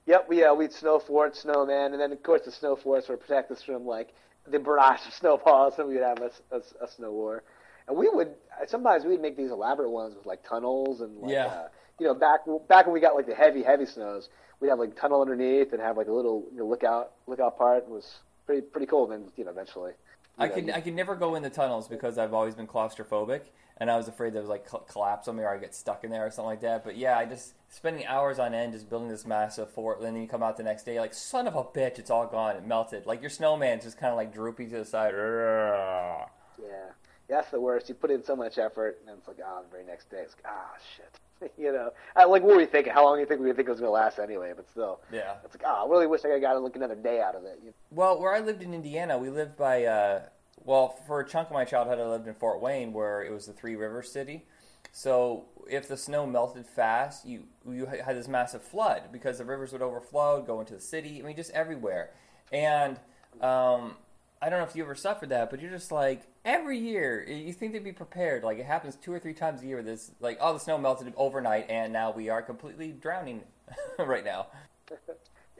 [0.06, 3.20] Yep, we uh, we'd snow fort, snowman, and then of course the snow forts would
[3.20, 4.14] protect us from like
[4.46, 7.42] the barrage of snowballs, and we'd have a, a, a snow war.
[7.88, 8.34] And we would
[8.68, 11.46] sometimes we'd make these elaborate ones with like tunnels and like Yeah.
[11.46, 14.28] uh, you know back back when we got like the heavy heavy snows,
[14.60, 17.84] we'd have like tunnel underneath and have like a little you know, lookout lookout part.
[17.84, 19.06] It was pretty pretty cool.
[19.06, 19.92] Then you know eventually.
[20.36, 22.66] I you know, could I could never go in the tunnels because I've always been
[22.66, 23.42] claustrophobic,
[23.78, 26.02] and I was afraid there was like col- collapse on me or I get stuck
[26.02, 26.84] in there or something like that.
[26.84, 30.20] But yeah, I just spending hours on end just building this massive fort, and then
[30.20, 32.66] you come out the next day like son of a bitch, it's all gone, it
[32.66, 33.06] melted.
[33.06, 35.12] Like your snowman's just kind of like droopy to the side.
[35.14, 36.90] Yeah,
[37.28, 37.88] that's the worst.
[37.88, 40.18] You put in so much effort, and then it's like, ah, the very next day,
[40.22, 41.52] it's like, ah, shit.
[41.58, 42.92] you know, I, like, what were we thinking?
[42.92, 44.52] How long do you think we think it was going to last anyway?
[44.54, 45.34] But still, Yeah.
[45.44, 47.60] it's like, ah, I really wish I got like another day out of it.
[47.64, 49.84] You Well, where I lived in Indiana, we lived by.
[49.84, 50.22] Uh,
[50.64, 53.46] well, for a chunk of my childhood, I lived in Fort Wayne, where it was
[53.46, 54.46] the Three Rivers city.
[54.92, 59.72] So if the snow melted fast, you you had this massive flood because the rivers
[59.72, 61.20] would overflow, go into the city.
[61.20, 62.10] I mean, just everywhere.
[62.52, 62.98] And
[63.40, 63.96] um,
[64.40, 67.52] I don't know if you ever suffered that, but you're just like every year you
[67.52, 68.44] think they'd be prepared.
[68.44, 69.82] Like it happens two or three times a year.
[69.82, 73.42] This like oh the snow melted overnight and now we are completely drowning
[73.98, 74.48] right now.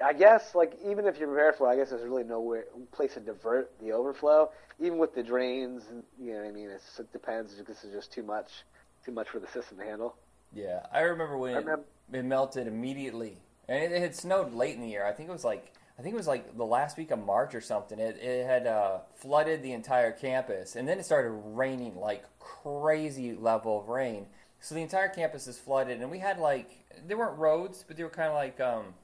[0.04, 2.62] I guess like even if you're prepared for it, I guess there's really no way,
[2.92, 4.50] place to divert the overflow.
[4.80, 5.84] Even with the drains,
[6.20, 6.68] you know what I mean.
[6.68, 7.54] It's, it depends.
[7.64, 8.50] This is just too much,
[9.04, 10.16] too much for the system to handle.
[10.52, 13.38] Yeah, I remember when I remember- it, it melted immediately,
[13.68, 15.06] and it, it had snowed late in the year.
[15.06, 17.54] I think it was like I think it was like the last week of March
[17.54, 17.98] or something.
[17.98, 23.34] It it had uh, flooded the entire campus, and then it started raining like crazy
[23.34, 24.26] level of rain.
[24.60, 26.70] So the entire campus is flooded, and we had like
[27.06, 28.94] they weren't roads, but they were kind of like um,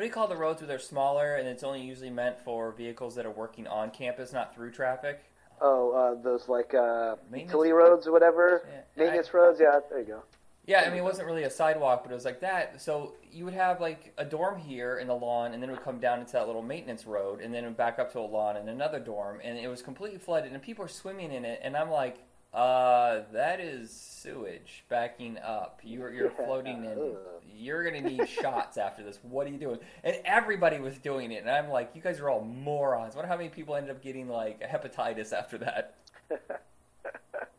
[0.00, 2.72] what do you call the roads where they're smaller and it's only usually meant for
[2.72, 5.20] vehicles that are working on campus, not through traffic.
[5.60, 9.60] Oh, uh, those like uh, utility roads or whatever, Yeah, maintenance roads.
[9.60, 10.22] Yeah, there you go.
[10.70, 12.80] Yeah, I mean, it wasn't really a sidewalk, but it was like that.
[12.80, 15.82] So you would have like a dorm here in the lawn, and then it would
[15.82, 18.22] come down into that little maintenance road, and then it would back up to a
[18.22, 21.58] lawn and another dorm, and it was completely flooded, and people are swimming in it,
[21.64, 22.18] and I'm like,
[22.54, 25.80] uh, that is sewage backing up.
[25.82, 27.16] You're you're floating in.
[27.52, 29.18] You're gonna need shots after this.
[29.22, 29.80] What are you doing?
[30.04, 33.16] And everybody was doing it, and I'm like, you guys are all morons.
[33.16, 35.96] Wonder how many people ended up getting like hepatitis after that.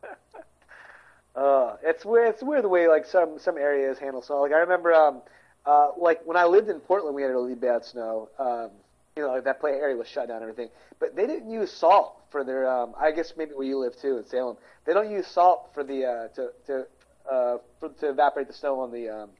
[1.34, 2.34] Uh, it's weird.
[2.34, 4.42] It's weird the way like some some areas handle snow.
[4.42, 5.22] Like I remember, um,
[5.64, 8.28] uh, like when I lived in Portland, we had really bad snow.
[8.38, 8.70] Um,
[9.16, 10.70] you know, like that play area was shut down and everything.
[10.98, 12.70] But they didn't use salt for their.
[12.70, 14.56] Um, I guess maybe where you live too in Salem,
[14.86, 16.86] they don't use salt for the uh, to to
[17.30, 19.30] uh, for, to evaporate the snow on the um,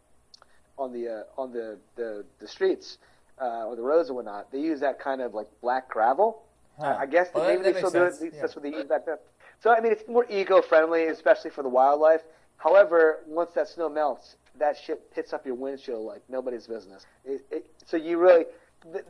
[0.79, 2.99] on the uh, on the the, the streets
[3.41, 4.51] uh, or the roads and whatnot.
[4.51, 6.43] They use that kind of like black gravel.
[6.83, 6.97] Huh.
[6.99, 8.31] I guess Well, maybe that- they still makes do it.
[8.31, 9.19] sense, That's what they use back then.
[9.61, 12.23] So I mean, it's more eco-friendly, especially for the wildlife.
[12.57, 17.07] However, once that snow melts, that shit pits up your windshield like nobody's business.
[17.25, 18.45] It, it, so you really,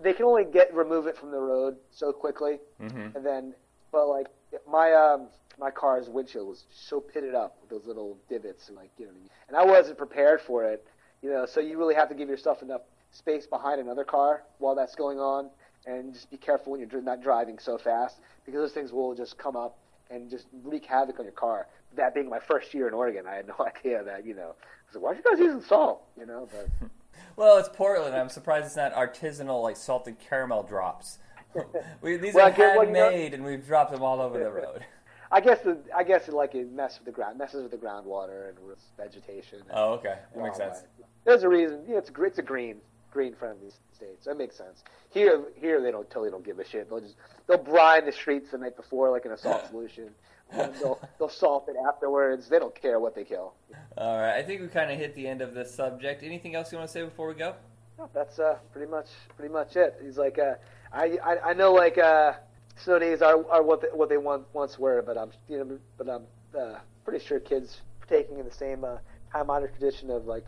[0.02, 3.16] they can only get remove it from the road so quickly, Mm-hmm.
[3.16, 3.54] and then,
[3.90, 4.26] but like
[4.68, 5.28] my um
[5.58, 9.12] my car's windshield was so pitted up with those little divots, and like you know,
[9.12, 9.30] what I mean?
[9.48, 10.86] and I wasn't prepared for it,
[11.22, 11.44] you know.
[11.46, 15.18] So you really have to give yourself enough space behind another car while that's going
[15.18, 15.50] on,
[15.86, 19.38] and just be careful when you're not driving so fast because those things will just
[19.38, 19.78] come up
[20.10, 21.66] and just wreak havoc on your car.
[21.96, 24.54] That being my first year in Oregon, I had no idea that you know.
[24.60, 26.02] I was like, why are you guys using salt?
[26.18, 26.68] You know, but
[27.36, 28.14] Well, it's Portland.
[28.14, 31.18] I'm surprised it's not artisanal like salted caramel drops.
[32.02, 34.20] we, these Well, are I get- well, you know- handmade, and we've dropped them all
[34.20, 34.84] over the road.
[35.30, 37.78] I guess the, I guess it like it messes with the ground, messes with the
[37.78, 39.60] groundwater and with vegetation.
[39.60, 40.84] And, Oh, okay, that makes sense.
[41.24, 41.80] There's a reason.
[41.88, 42.76] Yeah, it's it's a green,
[43.12, 44.22] green friendly state.
[44.22, 44.82] So that makes sense.
[45.10, 46.88] Here, here they don't totally don't give a shit.
[46.88, 47.16] They'll just
[47.46, 50.10] they'll brine the streets the night before like in a salt solution.
[50.50, 52.48] And they'll they'll salt it afterwards.
[52.48, 53.54] They don't care what they kill.
[53.96, 56.22] All right, I think we kind of hit the end of this subject.
[56.22, 57.54] Anything else you want to say before we go?
[57.98, 59.06] No, that's uh, pretty much
[59.36, 59.98] pretty much it.
[60.02, 60.54] He's like, uh,
[60.92, 62.32] I, I I know like uh,
[62.76, 65.78] snow days are, are what they, what they want, once were, but I'm you know
[65.96, 66.24] but I'm
[66.58, 68.96] uh, pretty sure kids partaking in the same uh,
[69.32, 70.44] time honored tradition of like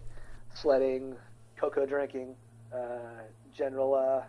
[0.55, 1.17] sledding,
[1.57, 2.35] cocoa drinking,
[3.57, 4.23] general uh,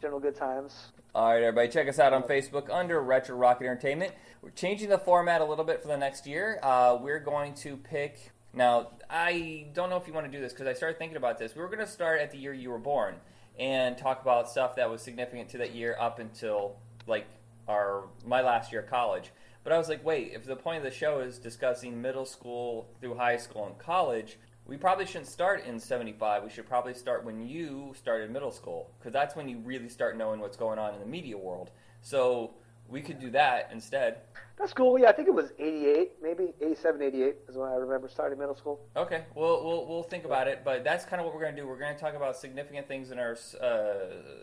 [0.00, 0.92] general good times.
[1.14, 4.12] All right, everybody, check us out on Facebook under Retro Rocket Entertainment.
[4.40, 6.58] We're changing the format a little bit for the next year.
[6.62, 8.32] Uh, we're going to pick.
[8.54, 11.38] Now, I don't know if you want to do this because I started thinking about
[11.38, 11.54] this.
[11.54, 13.16] We were going to start at the year you were born
[13.58, 16.76] and talk about stuff that was significant to that year up until
[17.06, 17.26] like
[17.68, 19.30] our my last year of college.
[19.64, 22.88] But I was like, wait, if the point of the show is discussing middle school
[23.00, 26.44] through high school and college, we probably shouldn't start in 75.
[26.44, 30.16] We should probably start when you started middle school because that's when you really start
[30.16, 31.70] knowing what's going on in the media world.
[32.00, 32.54] So
[32.88, 34.18] we could do that instead.
[34.58, 34.98] That's cool.
[34.98, 38.54] Yeah, I think it was 88, maybe 87, 88 is when I remember starting middle
[38.54, 38.80] school.
[38.96, 41.60] Okay, we'll we'll, we'll think about it, but that's kind of what we're going to
[41.60, 41.66] do.
[41.66, 43.86] We're going to talk about significant things in our uh,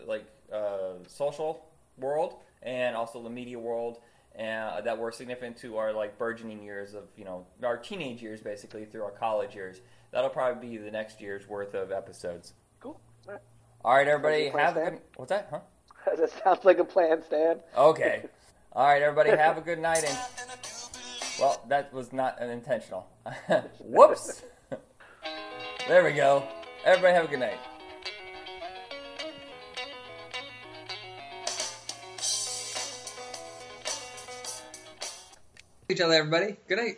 [0.07, 1.65] like uh, social
[1.97, 3.99] world and also the media world,
[4.35, 8.41] and that were significant to our like burgeoning years of you know our teenage years,
[8.41, 9.79] basically through our college years.
[10.11, 12.53] That'll probably be the next year's worth of episodes.
[12.80, 12.99] Cool.
[13.27, 13.41] All right.
[13.86, 15.02] All right, everybody, like have a good.
[15.15, 15.48] What's that?
[15.52, 15.60] Huh?
[16.18, 17.60] that sounds like a plan, Stan.
[17.77, 18.26] Okay.
[18.73, 20.03] All right, everybody, have a good night.
[20.07, 20.18] And
[21.40, 23.07] well, that was not an intentional.
[23.80, 24.44] Whoops.
[25.88, 26.48] there we go.
[26.86, 27.60] Everybody, have a good night.
[35.91, 36.56] each other, everybody.
[36.68, 36.98] Good night.